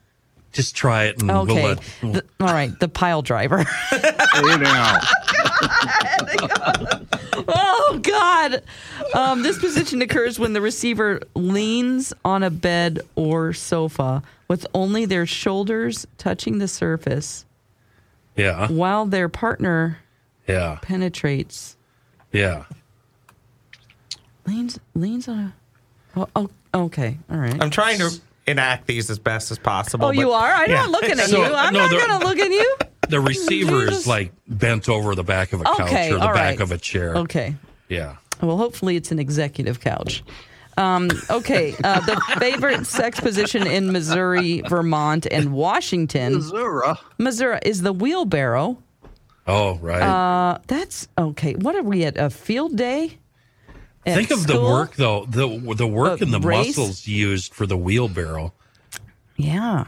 Just 0.52 0.76
try 0.76 1.04
it, 1.04 1.20
and 1.20 1.28
we'll 1.28 1.42
okay. 1.42 1.64
let. 1.68 1.80
The- 2.02 2.24
all 2.40 2.52
right, 2.52 2.78
the 2.78 2.88
pile 2.88 3.22
driver. 3.22 3.64
Hey 3.64 4.56
now. 4.59 4.98
oh 7.48 8.00
God! 8.02 8.62
Um, 9.14 9.42
this 9.42 9.59
position 9.59 10.02
occurs 10.02 10.38
when 10.38 10.52
the 10.52 10.61
receiver 10.61 11.20
leans 11.35 12.12
on 12.24 12.42
a 12.42 12.50
bed 12.50 13.00
or 13.16 13.52
sofa 13.52 14.22
with 14.48 14.66
only 14.74 15.04
their 15.04 15.26
shoulders 15.26 16.06
touching 16.18 16.59
the 16.59 16.68
surface, 16.68 17.44
yeah, 18.37 18.68
while 18.68 19.06
their 19.06 19.28
partner 19.28 19.98
yeah, 20.48 20.78
penetrates. 20.83 21.76
Yeah. 22.32 22.64
Leans 24.46 24.78
leans 24.94 25.28
on 25.28 25.38
a. 25.38 25.54
Oh, 26.16 26.28
oh 26.36 26.50
okay. 26.86 27.18
All 27.30 27.36
right. 27.36 27.60
I'm 27.62 27.70
trying 27.70 27.98
to 27.98 28.10
enact 28.46 28.86
these 28.86 29.10
as 29.10 29.18
best 29.18 29.50
as 29.50 29.58
possible. 29.58 30.06
oh, 30.06 30.10
you 30.10 30.32
are. 30.32 30.52
I'm 30.52 30.70
yeah. 30.70 30.82
not 30.82 30.90
looking 30.90 31.18
at 31.18 31.28
So, 31.28 31.38
you. 31.38 31.54
I'm 31.54 31.72
no, 31.72 31.86
not 31.86 32.06
gonna 32.08 32.24
look 32.24 32.38
at 32.38 32.50
you. 32.50 32.76
The 33.08 33.18
receiver 33.20 33.88
is 33.88 34.06
like 34.06 34.30
bent 34.46 34.88
over 34.88 35.16
the 35.16 35.24
back 35.24 35.52
of 35.52 35.62
a 35.62 35.64
couch 35.64 35.80
Okay. 35.80 36.10
or 36.12 36.14
the 36.14 36.20
back 36.20 36.34
right. 36.34 36.60
of 36.60 36.70
a 36.70 36.78
chair. 36.78 37.16
Okay. 37.16 37.56
Yeah. 37.88 38.18
Well, 38.40 38.56
hopefully 38.56 38.94
it's 38.94 39.10
an 39.10 39.18
executive 39.18 39.80
couch. 39.80 40.22
Um, 40.76 41.10
okay, 41.28 41.74
uh, 41.82 42.00
the 42.00 42.20
favorite 42.38 42.86
sex 42.86 43.18
position 43.20 43.66
in 43.66 43.92
Missouri, 43.92 44.62
Vermont, 44.68 45.26
and 45.30 45.52
Washington, 45.52 46.34
Missouri. 46.34 46.94
Missouri, 47.18 47.58
is 47.64 47.82
the 47.82 47.92
wheelbarrow. 47.92 48.78
Oh, 49.50 49.78
right. 49.78 50.00
Uh, 50.02 50.58
that's 50.68 51.08
okay. 51.18 51.54
What 51.54 51.74
are 51.74 51.82
we 51.82 52.04
at? 52.04 52.16
A 52.16 52.30
field 52.30 52.76
day? 52.76 53.18
At 54.06 54.14
Think 54.16 54.30
of 54.30 54.46
the 54.46 54.60
work 54.60 54.94
though. 54.96 55.26
The 55.26 55.74
the 55.74 55.86
work 55.86 56.20
A 56.20 56.24
and 56.24 56.32
the 56.32 56.40
race? 56.40 56.76
muscles 56.78 57.06
used 57.06 57.52
for 57.52 57.66
the 57.66 57.76
wheelbarrow. 57.76 58.52
Yeah. 59.36 59.86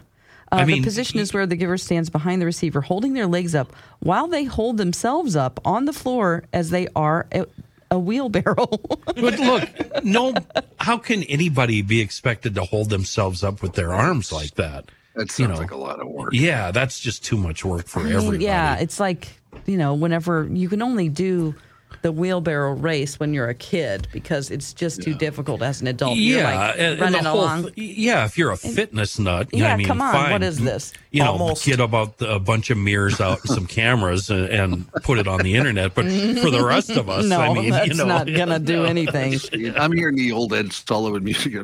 Uh, 0.51 0.57
I 0.57 0.65
mean, 0.67 0.83
the 0.83 0.85
position 0.85 1.19
is 1.19 1.33
where 1.33 1.47
the 1.47 1.57
giver 1.57 1.79
stands 1.79 2.11
behind 2.11 2.43
the 2.43 2.47
receiver, 2.47 2.83
holding 2.83 3.15
their 3.15 3.27
legs 3.27 3.55
up 3.55 3.73
while 4.01 4.27
they 4.29 4.45
hold 4.45 4.77
themselves 4.77 5.35
up 5.37 5.61
on 5.65 5.87
the 5.87 5.95
floor 5.95 6.45
as 6.53 6.69
they 6.69 6.89
are 6.95 7.27
a, 7.33 7.47
a 7.91 7.99
wheelbarrow. 7.99 8.69
But 9.15 9.39
look, 9.39 10.05
no. 10.05 10.35
How 10.79 10.99
can 10.99 11.23
anybody 11.25 11.81
be 11.83 12.01
expected 12.01 12.55
to 12.57 12.65
hold 12.65 12.91
themselves 12.91 13.43
up 13.45 13.63
with 13.63 13.75
their 13.75 13.93
arms 13.95 14.33
like 14.33 14.55
that? 14.57 14.91
That 15.15 15.31
sounds 15.31 15.39
You 15.41 15.49
know. 15.49 15.55
like 15.61 15.71
a 15.73 15.77
lot 15.77 16.01
of 16.01 16.09
work. 16.09 16.31
Yeah, 16.33 16.71
that's 16.71 16.99
just 17.01 17.25
too 17.25 17.37
much 17.37 17.65
work 17.65 17.87
for 17.87 18.01
I 18.01 18.05
mean, 18.05 18.13
everybody. 18.15 18.45
Yeah, 18.45 18.77
it's 18.79 18.99
like, 18.99 19.29
you 19.67 19.77
know, 19.77 19.95
whenever 19.95 20.49
you 20.51 20.69
can 20.69 20.81
only 20.83 21.09
do 21.09 21.55
the 22.03 22.13
wheelbarrow 22.13 22.73
race 22.73 23.21
when 23.21 23.35
you're 23.35 23.49
a 23.49 23.55
kid 23.55 24.09
because 24.13 24.51
it's 24.51 24.73
just 24.73 25.03
too 25.03 25.15
difficult 25.15 25.63
as 25.63 25.81
an 25.81 25.87
adult. 25.89 26.17
Yeah, 26.17 26.45
like 26.45 26.79
and, 26.79 27.01
running 27.01 27.27
along. 27.27 27.73
Th- 27.73 27.97
yeah, 27.99 28.25
if 28.25 28.39
you're 28.39 28.51
a 28.51 28.57
fitness 28.57 29.19
nut, 29.19 29.49
yeah, 29.53 29.75
I 29.75 29.77
mean, 29.77 29.87
come 29.87 30.01
on, 30.01 30.13
fine. 30.13 30.31
what 30.33 30.43
is 30.43 30.59
this? 30.59 30.93
You 31.11 31.23
know, 31.25 31.33
Almost. 31.33 31.67
get 31.67 31.81
about 31.81 32.15
a 32.21 32.39
bunch 32.39 32.71
of 32.71 32.79
mirrors 32.79 33.21
out, 33.21 33.41
and 33.41 33.51
some 33.51 33.67
cameras, 33.67 34.31
and, 34.31 34.47
and, 34.47 34.93
put 35.03 35.19
it 35.19 35.29
on 35.29 35.41
the 35.41 35.57
internet. 35.57 35.95
But 35.95 36.07
for 36.07 36.51
the 36.51 36.65
rest 36.65 36.91
of 36.91 37.11
us, 37.11 37.27
no, 37.27 37.41
I 37.41 37.53
mean, 37.53 37.71
that's 37.71 37.89
you 37.89 37.95
know, 37.95 38.07
not 38.07 38.27
gonna 38.27 38.59
do 38.59 38.85
anything. 38.85 39.39
I'm 39.77 39.93
hearing 39.93 40.17
the 40.17 40.33
old 40.33 40.55
Ed 40.55 40.73
Sullivan 40.73 41.25
music. 41.25 41.55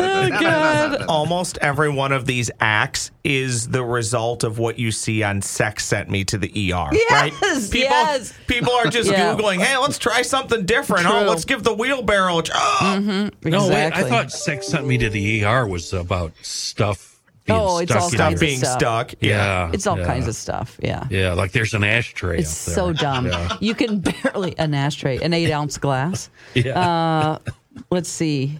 oh, 0.00 0.96
Almost 1.08 1.58
every 1.58 1.90
one 1.90 2.12
of 2.12 2.26
these 2.26 2.50
acts 2.60 3.10
is 3.24 3.68
the 3.68 3.84
result 3.84 4.44
of 4.44 4.58
what 4.58 4.78
you 4.78 4.90
see 4.90 5.22
on 5.22 5.42
Sex 5.42 5.86
Sent 5.86 6.10
Me 6.10 6.24
to 6.24 6.38
the 6.40 6.72
ER. 6.72 6.90
right? 7.10 7.32
People, 7.32 7.78
yes. 7.80 8.32
people 8.46 8.72
are 8.72 8.86
just 8.86 9.10
Yeah. 9.12 9.34
googling. 9.34 9.60
Hey, 9.60 9.76
let's 9.76 9.98
try 9.98 10.22
something 10.22 10.64
different. 10.66 11.06
Oh, 11.06 11.22
let's 11.28 11.44
give 11.44 11.62
the 11.62 11.74
wheelbarrow. 11.74 12.38
a 12.38 12.42
tr- 12.42 12.52
Oh, 12.54 13.30
No, 13.44 13.68
wait. 13.68 13.92
I 13.92 14.02
thought 14.08 14.32
sex 14.32 14.66
sent 14.68 14.86
me 14.86 14.98
to 14.98 15.08
the 15.10 15.44
ER 15.44 15.66
was 15.66 15.92
about 15.92 16.32
stuff 16.42 17.18
being 17.46 17.58
Oh, 17.58 17.78
it's 17.78 17.90
stuck 17.90 18.02
all 18.02 18.08
in 18.08 18.10
stuff 18.12 18.18
kinds 18.18 18.30
your- 18.30 18.34
of 18.34 18.40
being 18.40 18.58
stuff. 18.58 18.78
stuck. 18.78 19.14
Yeah, 19.20 19.70
It's 19.72 19.86
all 19.86 19.98
yeah. 19.98 20.06
kinds 20.06 20.28
of 20.28 20.36
stuff. 20.36 20.78
Yeah. 20.82 21.06
Yeah, 21.10 21.32
like 21.32 21.52
there's 21.52 21.74
an 21.74 21.84
ashtray. 21.84 22.38
It's 22.40 22.68
up 22.68 22.74
so 22.74 22.92
dumb. 22.92 23.26
Yeah. 23.26 23.56
You 23.60 23.74
can 23.74 24.00
barely 24.24 24.56
an 24.58 24.74
ashtray, 24.74 25.18
an 25.18 25.32
eight 25.32 25.50
ounce 25.52 25.78
glass. 25.78 26.28
Yeah. 26.54 27.38
Let's 27.90 28.08
see. 28.10 28.58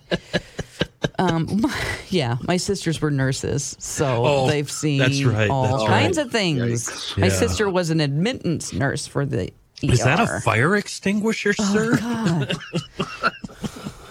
Um, 1.19 1.65
yeah, 2.09 2.37
my 2.47 2.57
sisters 2.57 3.01
were 3.01 3.11
nurses, 3.11 3.77
so 3.79 4.25
Oh, 4.27 4.49
they've 4.49 4.71
seen 4.71 4.99
that's 4.99 5.23
right, 5.25 5.51
all 5.51 5.79
that's 5.79 5.89
kinds 5.91 6.17
right. 6.19 6.27
of 6.27 6.33
things. 6.33 6.61
Yikes. 6.89 7.19
My 7.19 7.27
Yeah. 7.27 7.33
sister 7.33 7.69
was 7.71 7.91
an 7.91 8.01
admittance 8.01 8.73
nurse 8.73 9.07
for 9.07 9.25
the 9.27 9.51
ER. 9.83 9.93
Is 9.93 10.05
that 10.05 10.21
a 10.21 10.41
fire 10.41 10.77
extinguisher, 10.77 11.55
Oh, 11.59 11.73
sir? 11.75 11.97
God. 11.97 12.55
I 13.23 13.31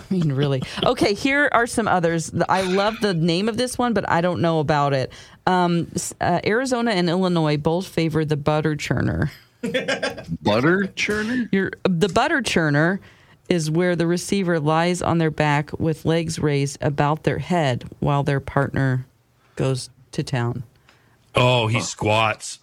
mean, 0.09 0.31
really. 0.31 0.63
Okay, 0.83 1.13
here 1.13 1.49
are 1.51 1.67
some 1.67 1.87
others. 1.87 2.31
I 2.49 2.63
love 2.63 2.95
the 3.01 3.13
name 3.13 3.47
of 3.47 3.57
this 3.57 3.77
one, 3.77 3.93
but 3.93 4.09
I 4.09 4.21
don't 4.21 4.41
know 4.41 4.59
about 4.59 4.93
it. 4.93 5.11
Um, 5.45 5.91
uh, 6.19 6.39
Arizona 6.45 6.91
and 6.91 7.09
Illinois 7.09 7.57
both 7.57 7.87
favor 7.87 8.25
the 8.25 8.37
butter 8.37 8.75
churner. 8.75 9.29
Butter 10.41 10.89
churner? 10.95 11.49
Your 11.51 11.71
the 11.83 12.07
butter 12.07 12.41
churner 12.41 12.99
is 13.49 13.69
where 13.71 13.95
the 13.95 14.07
receiver 14.07 14.59
lies 14.59 15.01
on 15.01 15.17
their 15.17 15.31
back 15.31 15.77
with 15.79 16.05
legs 16.05 16.39
raised 16.39 16.77
about 16.81 17.23
their 17.23 17.39
head 17.39 17.83
while 17.99 18.23
their 18.23 18.39
partner 18.39 19.05
goes 19.55 19.89
to 20.11 20.23
town. 20.23 20.63
Oh, 21.35 21.67
he 21.67 21.79
squats. 21.81 22.59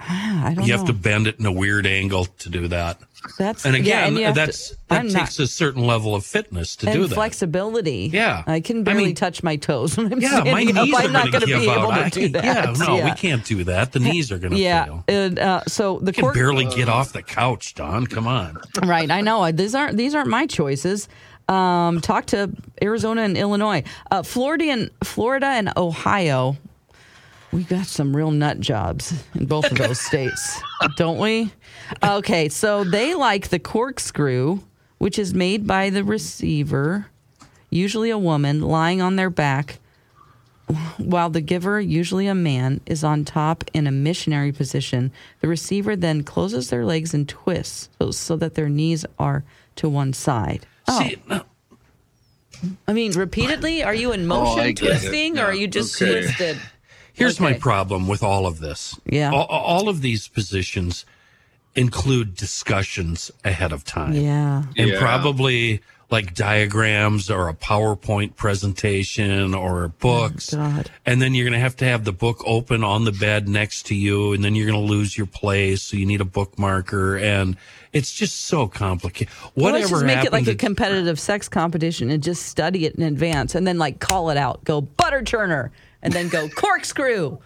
Ah, 0.00 0.46
I 0.46 0.54
don't 0.54 0.64
You 0.64 0.72
know. 0.72 0.78
have 0.78 0.86
to 0.86 0.92
bend 0.92 1.26
it 1.26 1.38
in 1.38 1.46
a 1.46 1.52
weird 1.52 1.86
angle 1.86 2.24
to 2.24 2.48
do 2.48 2.68
that. 2.68 3.00
That's 3.38 3.66
And 3.66 3.74
yeah, 3.74 3.80
again, 3.80 4.04
and 4.08 4.16
you 4.18 4.24
have 4.24 4.34
to- 4.34 4.74
that 4.88 4.98
I'm 5.00 5.08
takes 5.08 5.38
not, 5.38 5.44
a 5.44 5.46
certain 5.46 5.86
level 5.86 6.14
of 6.14 6.24
fitness 6.24 6.74
to 6.76 6.86
and 6.86 6.94
do 6.94 7.06
that. 7.06 7.14
flexibility. 7.14 8.10
Yeah. 8.12 8.42
I 8.46 8.60
can 8.60 8.80
I 8.80 8.82
barely 8.82 9.04
mean- 9.06 9.14
touch 9.14 9.42
my 9.42 9.56
toes 9.56 9.96
when 9.96 10.12
I'm 10.12 10.20
yeah, 10.20 10.42
my 10.44 10.64
knees 10.64 10.76
up. 10.76 10.88
are 10.94 11.02
I'm 11.04 11.12
not 11.12 11.30
going 11.30 11.40
to 11.42 11.46
be 11.46 11.52
able 11.68 11.92
out. 11.92 12.12
to 12.12 12.20
do 12.20 12.28
that. 12.30 12.44
Yeah, 12.44 12.74
no, 12.86 13.04
we 13.04 13.12
can't 13.12 13.44
do 13.44 13.62
that. 13.64 13.92
The 13.92 14.00
knees 14.00 14.32
are 14.32 14.38
going 14.38 14.52
to 14.52 14.58
Yeah, 14.58 14.84
fail. 14.86 15.04
and, 15.08 15.38
uh, 15.38 15.62
so 15.68 15.98
the 15.98 16.06
You 16.06 16.12
can 16.14 16.22
court 16.22 16.34
barely 16.34 16.64
get 16.64 16.88
off 16.88 17.12
the 17.12 17.22
couch, 17.22 17.74
Dawn. 17.74 18.06
Come 18.06 18.26
on. 18.26 18.58
Right, 18.84 19.10
I 19.10 19.20
know. 19.20 19.50
These 19.52 19.74
aren't 19.74 19.96
these 19.96 20.14
aren't 20.14 20.28
my 20.30 20.46
choices. 20.46 21.08
Um, 21.48 22.00
talk 22.00 22.26
to 22.26 22.50
Arizona 22.82 23.22
and 23.22 23.36
Illinois, 23.36 23.82
uh, 24.10 24.22
Florida 24.22 24.66
and 24.66 24.90
Florida 25.02 25.46
and 25.46 25.72
Ohio. 25.76 26.56
We 27.52 27.64
got 27.64 27.86
some 27.86 28.14
real 28.16 28.30
nut 28.30 28.60
jobs 28.60 29.12
in 29.34 29.46
both 29.46 29.70
of 29.72 29.78
those 29.78 30.00
states, 30.00 30.60
don't 30.96 31.18
we? 31.18 31.52
Okay, 32.02 32.48
so 32.48 32.84
they 32.84 33.14
like 33.14 33.48
the 33.48 33.58
corkscrew, 33.58 34.60
which 34.98 35.18
is 35.18 35.34
made 35.34 35.66
by 35.66 35.90
the 35.90 36.04
receiver, 36.04 37.06
usually 37.68 38.10
a 38.10 38.18
woman, 38.18 38.60
lying 38.60 39.02
on 39.02 39.16
their 39.16 39.30
back, 39.30 39.80
while 40.98 41.28
the 41.28 41.40
giver, 41.40 41.80
usually 41.80 42.28
a 42.28 42.34
man, 42.36 42.80
is 42.86 43.02
on 43.02 43.24
top 43.24 43.64
in 43.72 43.88
a 43.88 43.90
missionary 43.90 44.52
position. 44.52 45.10
The 45.40 45.48
receiver 45.48 45.96
then 45.96 46.22
closes 46.22 46.70
their 46.70 46.84
legs 46.84 47.12
and 47.12 47.28
twists 47.28 47.88
so, 48.00 48.12
so 48.12 48.36
that 48.36 48.54
their 48.54 48.68
knees 48.68 49.04
are 49.18 49.42
to 49.76 49.88
one 49.88 50.12
side. 50.12 50.66
Oh, 50.86 51.00
See, 51.00 51.16
uh, 51.28 51.40
I 52.86 52.92
mean, 52.92 53.10
repeatedly? 53.12 53.82
Are 53.82 53.94
you 53.94 54.12
in 54.12 54.20
Oh, 54.30 54.44
motion 54.44 54.66
it. 54.68 54.76
twisting 54.76 55.38
or 55.40 55.46
are 55.46 55.54
you 55.54 55.66
just 55.66 56.00
Okay. 56.00 56.20
twisted? 56.22 56.60
Here's 57.20 57.40
my 57.40 57.52
problem 57.52 58.08
with 58.08 58.22
all 58.22 58.46
of 58.46 58.58
this. 58.60 58.98
Yeah. 59.04 59.30
All, 59.32 59.44
all 59.46 59.88
of 59.88 60.00
these 60.00 60.26
positions 60.28 61.04
include 61.74 62.34
discussions 62.34 63.30
ahead 63.44 63.72
of 63.72 63.84
time. 63.84 64.12
Yeah. 64.14 64.64
and 64.76 64.90
Yeah. 64.90 64.98
probably 64.98 65.80
like 66.10 66.34
diagrams 66.34 67.30
or 67.30 67.48
a 67.48 67.54
PowerPoint 67.54 68.34
presentation 68.34 69.54
or 69.54 69.88
books. 69.88 70.52
Oh, 70.52 70.56
God. 70.56 70.90
And 71.06 71.22
then 71.22 71.34
you're 71.34 71.44
going 71.44 71.52
to 71.52 71.60
have 71.60 71.76
to 71.76 71.84
have 71.84 72.02
the 72.04 72.12
book 72.12 72.42
open 72.44 72.82
on 72.82 73.04
the 73.04 73.12
bed 73.12 73.48
next 73.48 73.86
to 73.86 73.94
you, 73.94 74.32
and 74.32 74.42
then 74.42 74.56
you're 74.56 74.66
going 74.66 74.84
to 74.84 74.92
lose 74.92 75.16
your 75.16 75.28
place. 75.28 75.82
So 75.82 75.96
you 75.96 76.06
need 76.06 76.20
a 76.20 76.24
bookmarker, 76.24 77.22
and 77.22 77.56
it's 77.92 78.12
just 78.12 78.40
so 78.46 78.66
complicated. 78.66 79.32
Well, 79.54 79.72
Whatever 79.72 79.78
let's 79.78 79.90
just 79.90 80.04
make 80.04 80.24
it 80.24 80.32
like 80.32 80.42
happened 80.42 80.48
a 80.48 80.54
competitive 80.56 81.20
sex 81.20 81.48
competition 81.48 82.10
and 82.10 82.20
just 82.20 82.42
study 82.46 82.86
it 82.86 82.96
in 82.96 83.04
advance 83.04 83.54
and 83.54 83.64
then 83.64 83.78
like 83.78 84.00
call 84.00 84.30
it 84.30 84.36
out. 84.36 84.64
Go 84.64 84.80
butter 84.80 85.22
churner 85.22 85.70
and 86.02 86.12
then 86.12 86.28
go 86.28 86.48
corkscrew, 86.48 87.38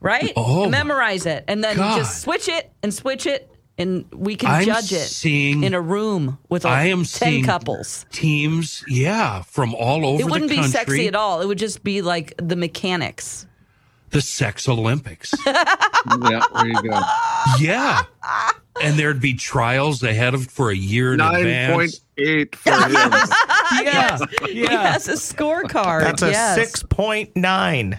right? 0.00 0.32
Oh, 0.36 0.68
Memorize 0.68 1.26
it 1.26 1.44
and 1.48 1.62
then 1.62 1.76
God. 1.76 1.98
just 1.98 2.20
switch 2.22 2.48
it 2.48 2.70
and 2.82 2.92
switch 2.92 3.26
it 3.26 3.48
and 3.78 4.04
we 4.12 4.36
can 4.36 4.50
I'm 4.50 4.64
judge 4.66 4.92
it 4.92 5.06
seeing- 5.08 5.64
in 5.64 5.72
a 5.74 5.80
room 5.80 6.38
with 6.48 6.66
I 6.66 6.86
am 6.86 7.04
10 7.04 7.42
couples. 7.44 8.04
teams, 8.12 8.84
yeah, 8.86 9.42
from 9.42 9.74
all 9.74 10.04
over 10.04 10.20
It 10.20 10.26
wouldn't 10.30 10.50
the 10.50 10.58
be 10.58 10.62
sexy 10.64 11.08
at 11.08 11.14
all. 11.14 11.40
It 11.40 11.46
would 11.46 11.58
just 11.58 11.82
be 11.82 12.02
like 12.02 12.34
the 12.36 12.54
mechanics. 12.56 13.46
The 14.10 14.20
sex 14.20 14.68
Olympics. 14.68 15.32
yeah, 15.46 15.62
there 16.54 16.66
you 16.66 16.82
go. 16.82 17.00
yeah. 17.58 18.02
And 18.82 18.98
there'd 18.98 19.20
be 19.22 19.32
trials 19.34 20.02
ahead 20.02 20.34
of 20.34 20.48
for 20.48 20.70
a 20.70 20.76
year 20.76 21.12
in 21.12 21.18
Nine 21.18 21.36
advance. 21.36 21.72
point 21.74 22.00
eight 22.18 22.54
for 22.54 22.70
him. 22.88 23.12
Yeah. 23.82 24.18
Yeah. 24.52 24.70
Yes, 24.70 25.08
a 25.08 25.12
scorecard. 25.12 26.02
That's 26.02 26.22
a 26.22 26.30
yes. 26.30 26.54
six 26.56 26.82
point 26.82 27.34
nine. 27.36 27.98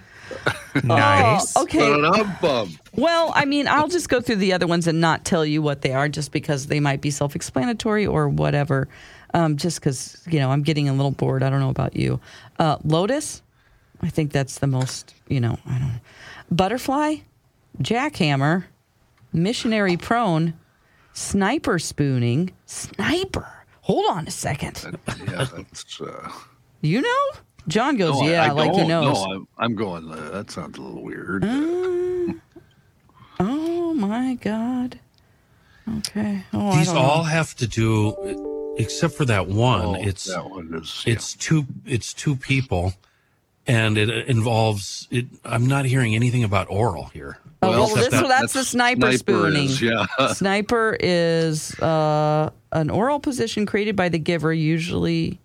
Nice. 0.83 1.55
Oh, 1.55 1.63
okay. 1.63 2.77
Well, 2.95 3.31
I 3.35 3.45
mean, 3.45 3.67
I'll 3.67 3.87
just 3.87 4.09
go 4.09 4.21
through 4.21 4.37
the 4.37 4.53
other 4.53 4.67
ones 4.67 4.87
and 4.87 4.99
not 4.99 5.25
tell 5.25 5.45
you 5.45 5.61
what 5.61 5.81
they 5.81 5.93
are 5.93 6.09
just 6.09 6.31
because 6.31 6.67
they 6.67 6.79
might 6.79 7.01
be 7.01 7.11
self 7.11 7.35
explanatory 7.35 8.05
or 8.05 8.29
whatever. 8.29 8.87
Um, 9.33 9.57
just 9.57 9.79
because, 9.79 10.21
you 10.29 10.39
know, 10.39 10.51
I'm 10.51 10.61
getting 10.61 10.87
a 10.89 10.93
little 10.93 11.11
bored. 11.11 11.41
I 11.41 11.49
don't 11.49 11.59
know 11.59 11.69
about 11.69 11.95
you. 11.95 12.19
Uh, 12.59 12.77
Lotus, 12.83 13.41
I 14.01 14.09
think 14.09 14.31
that's 14.31 14.59
the 14.59 14.67
most, 14.67 15.15
you 15.27 15.39
know, 15.39 15.57
I 15.65 15.79
don't 15.79 15.87
know. 15.87 15.99
Butterfly, 16.51 17.17
Jackhammer, 17.79 18.65
Missionary 19.31 19.97
Prone, 19.97 20.53
Sniper 21.13 21.79
Spooning, 21.79 22.51
Sniper. 22.67 23.62
Hold 23.83 24.05
on 24.09 24.27
a 24.27 24.31
second. 24.31 24.97
Yeah, 25.27 25.45
that's. 25.55 25.99
Uh, 26.01 26.29
You 26.81 27.01
know? 27.01 27.39
John 27.67 27.95
goes, 27.95 28.19
no, 28.19 28.27
yeah, 28.27 28.43
I 28.43 28.51
like 28.51 28.71
he 28.71 28.79
don't. 28.79 28.87
knows. 28.89 29.15
No, 29.15 29.31
I'm, 29.33 29.47
I'm 29.57 29.75
going. 29.75 30.11
Uh, 30.11 30.31
that 30.31 30.51
sounds 30.51 30.77
a 30.77 30.81
little 30.81 31.01
weird. 31.03 31.43
Oh 33.39 33.93
my 33.93 34.35
God. 34.35 34.99
Okay. 35.99 36.43
Oh, 36.53 36.75
These 36.77 36.89
all 36.89 37.17
know. 37.19 37.23
have 37.23 37.55
to 37.55 37.67
do, 37.67 38.73
except 38.77 39.15
for 39.15 39.25
that 39.25 39.47
one. 39.47 39.81
Oh, 39.85 39.93
it's 39.95 40.25
that 40.25 40.49
one 40.49 40.73
is. 40.81 41.03
it's 41.05 41.33
two 41.35 41.65
it's 41.85 42.13
two 42.13 42.35
people, 42.35 42.93
and 43.67 43.97
it 43.97 44.09
involves. 44.27 45.07
It, 45.11 45.27
I'm 45.45 45.65
not 45.67 45.85
hearing 45.85 46.15
anything 46.15 46.43
about 46.43 46.67
oral 46.69 47.05
here. 47.05 47.37
Oh, 47.65 47.69
well, 47.71 47.83
Except 47.85 48.11
this, 48.11 48.21
that- 48.21 48.27
that's, 48.27 48.53
the 48.53 48.63
sniper, 48.63 49.11
spooning. 49.17 49.65
Is, 49.69 49.81
yeah. 49.81 50.05
Sniper 50.33 50.97
is 50.99 51.77
uh, 51.79 52.49
an 52.71 52.89
oral 52.89 53.19
position 53.19 53.65
created 53.65 53.95
by 53.95 54.09
the 54.09 54.19
giver, 54.19 54.53
usually 54.53 55.39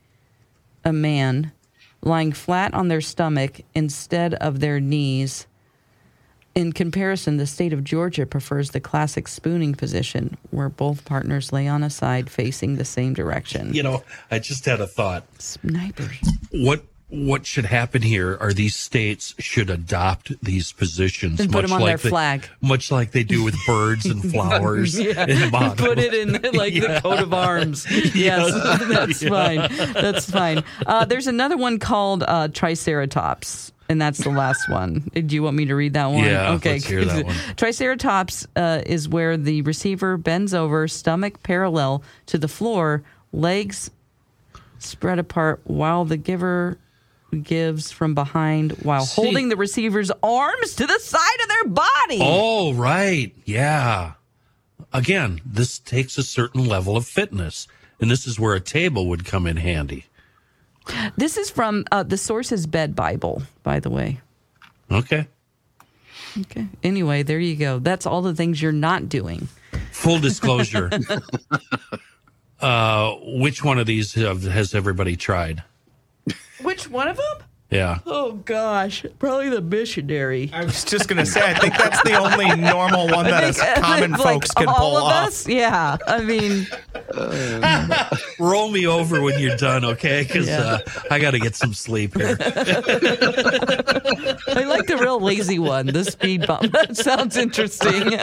a 0.84 0.92
man, 0.92 1.52
lying 2.02 2.32
flat 2.32 2.74
on 2.74 2.88
their 2.88 3.00
stomach 3.00 3.60
instead 3.74 4.34
of 4.34 4.60
their 4.60 4.80
knees. 4.80 5.46
In 6.54 6.72
comparison, 6.72 7.36
the 7.36 7.46
state 7.46 7.72
of 7.72 7.84
Georgia 7.84 8.26
prefers 8.26 8.70
the 8.70 8.80
classic 8.80 9.28
spooning 9.28 9.74
position, 9.74 10.36
where 10.50 10.68
both 10.68 11.04
partners 11.04 11.52
lay 11.52 11.68
on 11.68 11.84
a 11.84 11.90
side 11.90 12.28
facing 12.30 12.76
the 12.76 12.84
same 12.84 13.14
direction. 13.14 13.72
you 13.74 13.82
know, 13.82 14.02
I 14.30 14.40
just 14.40 14.64
had 14.64 14.80
a 14.80 14.86
thought. 14.86 15.24
Snipers. 15.40 16.18
What 16.50 16.82
what 17.10 17.46
should 17.46 17.64
happen 17.64 18.02
here 18.02 18.36
are 18.38 18.52
these 18.52 18.76
states 18.76 19.34
should 19.38 19.70
adopt 19.70 20.32
these 20.44 20.72
positions 20.72 21.40
And 21.40 21.50
put 21.50 21.62
much 21.62 21.70
them 21.70 21.72
on 21.76 21.80
like 21.80 21.88
their 21.90 21.96
they- 21.98 22.08
flag. 22.10 22.48
much 22.60 22.90
like 22.90 23.12
they 23.12 23.24
do 23.24 23.42
with 23.42 23.56
birds 23.66 24.04
and 24.04 24.30
flowers 24.32 24.98
Yeah. 24.98 25.24
and. 25.26 25.78
Put 25.78 25.98
it 25.98 26.12
in 26.12 26.32
like 26.52 26.74
the 26.74 27.00
coat 27.02 27.20
of 27.20 27.32
arms. 27.32 27.86
Yes, 28.14 28.52
that's 28.88 29.22
fine. 29.26 29.68
That's 29.94 30.30
fine. 30.30 30.64
Uh, 30.86 31.04
there's 31.06 31.26
another 31.26 31.56
one 31.56 31.78
called 31.78 32.24
uh, 32.26 32.48
Triceratops. 32.48 33.72
And 33.90 33.98
that's 34.02 34.18
the 34.18 34.28
last 34.30 34.68
one. 34.68 35.10
Do 35.14 35.34
you 35.34 35.42
want 35.42 35.56
me 35.56 35.64
to 35.64 35.74
read 35.74 35.94
that 35.94 36.10
one? 36.10 36.22
Yeah, 36.24 36.52
Okay. 36.52 36.72
let's 36.72 36.84
hear 36.84 37.06
that 37.06 37.24
one. 37.24 37.34
Triceratops 37.56 38.46
uh, 38.54 38.82
is 38.84 39.08
where 39.08 39.38
the 39.38 39.62
receiver 39.62 40.18
bends 40.18 40.52
over, 40.52 40.86
stomach 40.88 41.42
parallel 41.42 42.02
to 42.26 42.36
the 42.36 42.48
floor, 42.48 43.02
legs 43.32 43.90
spread 44.78 45.18
apart, 45.18 45.60
while 45.64 46.04
the 46.04 46.18
giver 46.18 46.76
gives 47.42 47.90
from 47.90 48.14
behind 48.14 48.72
while 48.82 49.04
See- 49.04 49.22
holding 49.22 49.48
the 49.48 49.56
receiver's 49.56 50.10
arms 50.22 50.74
to 50.76 50.86
the 50.86 50.98
side 50.98 51.40
of 51.42 51.48
their 51.48 51.64
body. 51.64 52.18
Oh, 52.20 52.72
right. 52.74 53.34
Yeah. 53.44 54.12
Again, 54.92 55.40
this 55.44 55.78
takes 55.78 56.16
a 56.16 56.22
certain 56.22 56.66
level 56.66 56.96
of 56.96 57.06
fitness. 57.06 57.68
And 58.00 58.10
this 58.10 58.26
is 58.26 58.38
where 58.38 58.54
a 58.54 58.60
table 58.60 59.06
would 59.08 59.24
come 59.24 59.46
in 59.46 59.56
handy. 59.56 60.06
This 61.16 61.36
is 61.36 61.50
from 61.50 61.84
uh, 61.92 62.02
the 62.02 62.16
Sources 62.16 62.66
Bed 62.66 62.94
Bible, 62.96 63.42
by 63.62 63.80
the 63.80 63.90
way. 63.90 64.20
Okay. 64.90 65.26
Okay. 66.40 66.66
Anyway, 66.82 67.22
there 67.22 67.40
you 67.40 67.56
go. 67.56 67.78
That's 67.78 68.06
all 68.06 68.22
the 68.22 68.34
things 68.34 68.62
you're 68.62 68.72
not 68.72 69.08
doing. 69.08 69.48
Full 69.92 70.18
disclosure. 70.20 70.90
uh, 72.60 73.14
which 73.20 73.64
one 73.64 73.78
of 73.78 73.86
these 73.86 74.14
have, 74.14 74.44
has 74.44 74.74
everybody 74.74 75.16
tried? 75.16 75.62
Which 76.62 76.88
one 76.90 77.08
of 77.08 77.16
them? 77.16 77.24
Yeah. 77.70 77.98
Oh 78.06 78.32
gosh, 78.46 79.04
probably 79.18 79.50
the 79.50 79.60
missionary. 79.60 80.50
I 80.54 80.64
was 80.64 80.84
just 80.84 81.06
gonna 81.06 81.26
say, 81.26 81.42
I 81.50 81.52
think 81.58 81.76
that's 81.76 82.00
the 82.02 82.14
only 82.16 82.56
normal 82.56 83.08
one 83.08 83.26
that 83.26 83.44
us 83.44 83.60
common 83.80 84.12
Like, 84.12 84.22
folks 84.22 84.50
can 84.52 84.68
all 84.68 84.74
pull 84.76 84.96
of 84.96 85.02
off. 85.04 85.28
us? 85.28 85.46
Yeah. 85.46 85.98
I 86.06 86.22
mean, 86.22 86.66
Roll 88.38 88.70
me 88.70 88.86
over 88.86 89.20
when 89.20 89.38
you're 89.38 89.56
done, 89.58 89.84
okay? 89.84 90.22
Because 90.22 90.48
Yeah. 90.48 90.60
uh, 90.60 90.78
I 91.10 91.18
got 91.18 91.32
to 91.32 91.38
get 91.38 91.54
some 91.56 91.74
sleep 91.74 92.16
here. 92.16 92.38
I 92.40 92.44
like 94.66 94.86
the 94.86 94.96
real 94.98 95.20
lazy 95.20 95.58
one, 95.58 95.88
the 95.88 96.04
speed 96.04 96.46
bump. 96.46 96.72
That 96.78 96.96
sounds 96.96 97.36
interesting. 97.36 98.02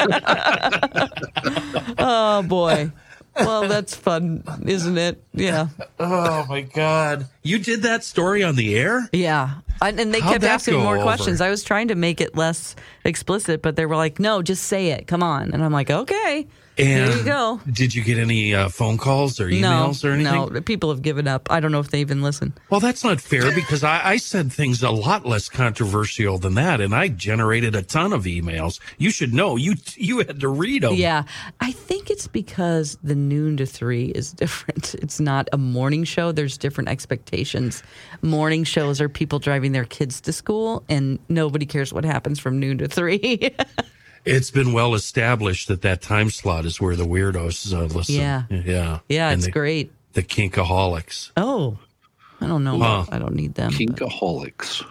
oh 2.00 2.42
boy. 2.44 2.92
Well, 3.38 3.68
that's 3.68 3.96
fun, 3.96 4.44
isn't 4.66 4.98
it? 4.98 5.22
Yeah. 5.34 5.68
Oh 6.00 6.46
my 6.48 6.62
God. 6.62 7.28
You 7.44 7.60
did 7.60 7.82
that 7.84 8.04
story 8.04 8.44
on 8.44 8.56
the 8.56 8.76
air? 8.78 9.10
Yeah. 9.12 9.56
And, 9.82 10.00
and 10.00 10.14
they 10.14 10.22
How'd 10.22 10.34
kept 10.34 10.44
asking 10.46 10.80
more 10.80 10.96
over? 10.96 11.04
questions. 11.04 11.42
I 11.42 11.50
was 11.50 11.64
trying 11.64 11.90
to 11.90 11.96
make 11.96 12.22
it 12.22 12.36
less 12.36 12.76
explicit, 13.04 13.62
but 13.62 13.76
they 13.76 13.86
were 13.86 13.98
like, 13.98 14.20
no, 14.20 14.42
just 14.42 14.64
say 14.64 14.88
it. 14.92 15.08
Come 15.08 15.22
on. 15.22 15.52
And 15.54 15.64
I'm 15.64 15.74
like, 15.74 15.90
okay. 15.92 16.48
And 16.78 17.10
There 17.10 17.18
you 17.20 17.24
go. 17.24 17.62
Did 17.72 17.96
you 17.96 18.04
get 18.04 18.18
any 18.18 18.54
uh, 18.54 18.68
phone 18.68 18.98
calls 18.98 19.40
or 19.40 19.48
emails 19.48 20.04
no, 20.04 20.10
or 20.10 20.14
anything? 20.14 20.54
No, 20.54 20.62
people 20.62 20.90
have 20.90 21.02
given 21.02 21.26
up. 21.26 21.50
I 21.50 21.62
don't 21.62 21.72
know 21.72 21.80
if 21.80 21.90
they 21.90 22.02
even 22.02 22.22
listen. 22.22 22.54
Well, 22.70 22.82
that's 22.82 23.04
not 23.04 23.22
fair 23.22 23.52
because 23.56 23.84
I, 23.84 24.02
I 24.04 24.18
said 24.18 24.52
things 24.52 24.84
a 24.84 24.92
lot 24.92 25.26
less 25.26 25.48
controversial 25.48 26.38
than 26.38 26.56
that, 26.56 26.82
and 26.82 26.94
I 26.94 27.08
generated 27.08 27.76
a 27.76 27.82
ton 27.82 28.12
of 28.12 28.26
emails. 28.26 28.80
You 28.98 29.10
should 29.10 29.34
know. 29.34 29.56
You 29.56 29.76
you 29.96 30.18
had 30.18 30.42
to 30.42 30.50
read 30.50 30.84
them. 30.84 30.96
Yeah. 30.96 31.24
I 31.62 31.72
think 31.72 32.10
it's 32.10 32.28
because 32.28 32.98
the 33.04 33.16
noon 33.16 33.56
to 33.58 33.66
three 33.66 34.08
is 34.08 34.34
different. 34.34 34.96
It's 35.06 35.20
not 35.20 35.48
a 35.54 35.58
morning 35.58 36.04
show. 36.04 36.32
There's 36.32 36.58
different 36.58 36.90
expectations. 36.90 37.84
Morning 38.24 38.64
shows 38.64 39.00
are 39.00 39.08
people 39.08 39.38
driving 39.38 39.72
their 39.72 39.86
kids 39.86 40.20
to 40.22 40.34
school, 40.34 40.84
and 40.90 41.20
nobody 41.30 41.66
cares 41.66 41.94
what 41.94 42.04
happens 42.04 42.40
from 42.40 42.60
noon 42.60 42.80
to 42.80 42.88
three. 42.88 43.56
It's 44.26 44.50
been 44.52 44.74
well 44.74 44.96
established 44.96 45.68
that 45.68 45.82
that 45.84 46.02
time 46.02 46.30
slot 46.32 46.66
is 46.66 46.82
where 46.82 46.96
the 46.96 47.06
weirdos 47.06 47.72
uh, 47.74 47.84
listen. 47.86 48.16
Yeah. 48.16 48.44
yeah, 48.50 49.00
yeah, 49.08 49.30
And 49.30 49.38
it's 49.40 49.46
the, 49.46 49.52
great. 49.52 49.92
The 50.14 50.24
kinkaholics. 50.24 51.32
Oh, 51.38 51.78
I 52.42 52.48
don't 52.48 52.64
know. 52.64 52.80
Huh. 52.80 53.06
I 53.12 53.20
don't 53.20 53.36
need 53.36 53.54
them. 53.56 53.72
but- 53.72 53.78
Kinkaholics. 53.80 54.84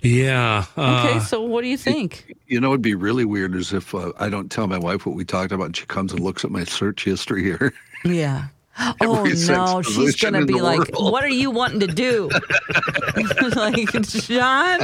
Yeah. 0.00 0.64
uh, 0.76 1.04
Okay, 1.04 1.18
so 1.20 1.42
what 1.42 1.62
do 1.62 1.68
you 1.68 1.76
think? 1.76 2.32
You 2.46 2.60
know, 2.60 2.68
it'd 2.68 2.82
be 2.82 2.94
really 2.94 3.24
weird 3.24 3.56
is 3.56 3.72
if 3.72 3.92
uh, 3.94 4.12
I 4.18 4.28
don't 4.28 4.48
tell 4.50 4.68
my 4.68 4.78
wife 4.78 5.04
what 5.06 5.16
we 5.16 5.24
talked 5.24 5.50
about 5.50 5.64
and 5.66 5.76
she 5.76 5.86
comes 5.86 6.12
and 6.12 6.20
looks 6.20 6.44
at 6.44 6.50
my 6.52 6.62
search 6.64 7.04
history 7.04 7.42
here. 7.42 7.72
Yeah. 8.04 8.44
Oh 9.00 9.24
no, 9.24 9.82
she's 9.82 10.14
gonna 10.16 10.44
be 10.46 10.60
like, 10.60 10.78
world. 10.92 11.12
"What 11.12 11.24
are 11.24 11.28
you 11.28 11.50
wanting 11.50 11.80
to 11.80 11.86
do?" 11.88 12.30
like, 13.56 13.90
John, 14.02 14.80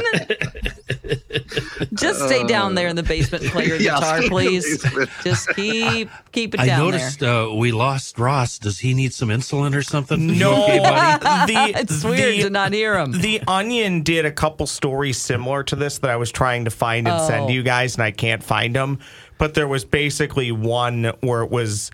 just 1.93 2.25
stay 2.25 2.43
down 2.45 2.75
there 2.75 2.87
in 2.87 2.95
the 2.95 3.03
basement 3.03 3.43
and 3.43 3.51
play 3.53 3.65
your 3.65 3.77
Yeah, 3.79 3.95
guitar, 3.95 4.17
stay 4.17 4.17
in 4.17 4.23
the 4.23 4.29
please. 4.29 4.85
Just 5.23 5.49
keep 5.55 6.09
keep 6.31 6.53
it 6.53 6.59
I 6.59 6.65
down 6.67 6.79
noticed 6.79 7.23
uh, 7.23 7.51
we 7.55 7.71
lost 7.71 8.19
Ross. 8.19 8.59
Does 8.59 8.79
he 8.79 8.93
need 8.93 9.13
some 9.13 9.29
insulin 9.29 9.75
or 9.75 9.81
something? 9.81 10.29
You 10.29 10.35
No, 10.35 10.63
okay, 10.63 10.79
the, 10.79 11.73
it's 11.79 12.03
weird 12.03 12.35
the- 12.35 12.43
to 12.43 12.49
not 12.49 12.73
hear 12.73 12.97
him. 12.97 13.11
The 13.13 13.41
Onion 13.47 14.03
did 14.03 14.25
a 14.25 14.31
couple 14.31 14.67
stories 14.67 15.17
similar 15.17 15.63
to 15.63 15.75
this 15.75 15.99
that 15.99 16.09
I 16.09 16.15
was 16.17 16.31
trying 16.31 16.65
to 16.65 16.71
find 16.71 17.07
and 17.07 17.15
Oh. 17.21 17.27
send 17.27 17.47
to 17.47 17.53
you 17.53 17.63
guys, 17.63 17.95
and 17.95 18.03
I 18.03 18.11
can't 18.11 18.43
find 18.43 18.75
them. 18.75 18.99
But 19.37 19.53
there 19.53 19.67
was 19.67 19.85
basically 19.85 20.51
one 20.51 21.11
where 21.21 21.41
it 21.43 21.51
was, 21.51 21.91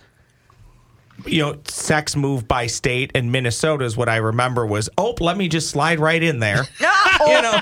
you 1.26 1.42
know, 1.42 1.58
sex 1.66 2.16
move 2.16 2.48
by 2.48 2.68
state, 2.68 3.12
and 3.16 3.32
Minnesota 3.32 3.86
is 3.86 3.96
what 3.98 4.10
I 4.10 4.18
remember 4.18 4.66
was, 4.66 4.90
oh, 4.98 5.16
let 5.20 5.38
me 5.38 5.48
just 5.48 5.70
slide 5.70 6.00
right 6.00 6.22
in 6.22 6.40
there. 6.40 6.64
you 7.28 7.42
know, 7.42 7.60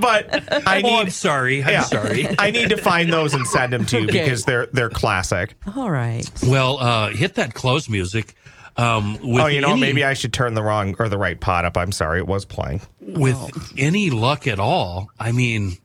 but 0.00 0.28
I 0.66 0.80
Oh, 0.84 0.96
I'm 0.98 1.04
need. 1.06 1.12
sorry. 1.12 1.62
I'm 1.62 1.70
yeah, 1.70 1.82
sorry. 1.82 2.28
I 2.38 2.50
need 2.50 2.70
to 2.70 2.76
find 2.76 3.12
those 3.12 3.34
and 3.34 3.46
send 3.46 3.72
them 3.72 3.84
to 3.86 3.98
you 4.00 4.08
Okay. 4.08 4.22
because 4.24 4.44
they're 4.44 4.66
they're 4.72 4.90
classic. 4.90 5.54
All 5.76 5.90
right. 5.90 6.28
Well, 6.46 6.78
uh, 6.78 7.10
hit 7.10 7.34
that 7.34 7.54
close 7.54 7.88
music. 7.88 8.34
Um, 8.76 9.18
with 9.22 9.42
oh, 9.42 9.46
you 9.48 9.60
know, 9.60 9.72
any- 9.72 9.80
maybe 9.82 10.02
I 10.02 10.14
should 10.14 10.32
turn 10.32 10.54
the 10.54 10.62
wrong 10.62 10.96
or 10.98 11.10
the 11.10 11.18
right 11.18 11.38
pot 11.38 11.66
up. 11.66 11.76
I'm 11.76 11.92
sorry, 11.92 12.18
it 12.20 12.26
was 12.26 12.44
playing. 12.46 12.80
with 13.00 13.36
Oh. 13.36 13.50
any 13.76 14.08
luck 14.08 14.46
at 14.46 14.58
all, 14.58 15.10
I 15.20 15.32
mean, 15.32 15.76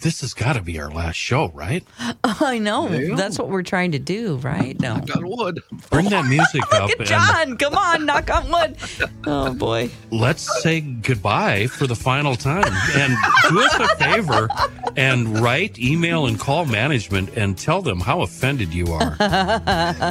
this 0.00 0.20
has 0.20 0.34
got 0.34 0.54
to 0.54 0.62
be 0.62 0.78
our 0.78 0.90
last 0.90 1.16
show, 1.16 1.48
right? 1.54 1.84
I 2.24 2.58
know. 2.58 2.88
Yeah. 2.88 3.14
That's 3.16 3.38
what 3.38 3.48
we're 3.48 3.62
trying 3.62 3.92
to 3.92 3.98
do, 3.98 4.36
right? 4.36 4.78
No. 4.80 4.98
God 5.00 5.24
would. 5.24 5.62
Bring 5.90 6.08
that 6.10 6.26
music 6.26 6.62
up 6.72 6.90
Look 6.90 6.92
at 6.92 6.98
and 7.00 7.08
John. 7.08 7.56
Come 7.58 7.74
on, 7.74 8.06
knock 8.06 8.30
on 8.30 8.50
wood. 8.50 8.76
Oh 9.26 9.54
boy. 9.54 9.90
let's 10.10 10.62
say 10.62 10.80
goodbye 10.80 11.66
for 11.68 11.86
the 11.86 11.96
final 11.96 12.36
time. 12.36 12.72
And 12.94 13.16
do 13.48 13.60
us 13.60 13.74
a 13.78 13.96
favor 13.96 14.48
and 14.96 15.38
write, 15.40 15.78
email, 15.78 16.26
and 16.26 16.38
call 16.38 16.64
management 16.66 17.36
and 17.36 17.56
tell 17.56 17.82
them 17.82 18.00
how 18.00 18.20
offended 18.22 18.72
you 18.74 18.86
are. 18.92 19.10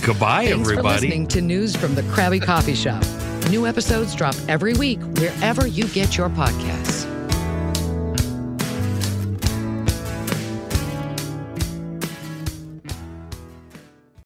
goodbye, 0.06 0.48
Thanks 0.48 0.68
for 0.68 0.72
everybody. 0.72 1.08
listening 1.08 1.28
to 1.28 1.42
News 1.42 1.76
from 1.76 1.96
the 1.96 2.04
Crabby 2.14 2.40
Coffee 2.40 2.76
Shop. 2.76 3.04
New 3.50 3.68
episodes 3.68 4.16
drop 4.16 4.36
every 4.48 4.74
week 4.74 5.00
wherever 5.20 5.68
you 5.68 5.86
get 5.90 6.18
your 6.18 6.30
podcasts. 6.30 7.06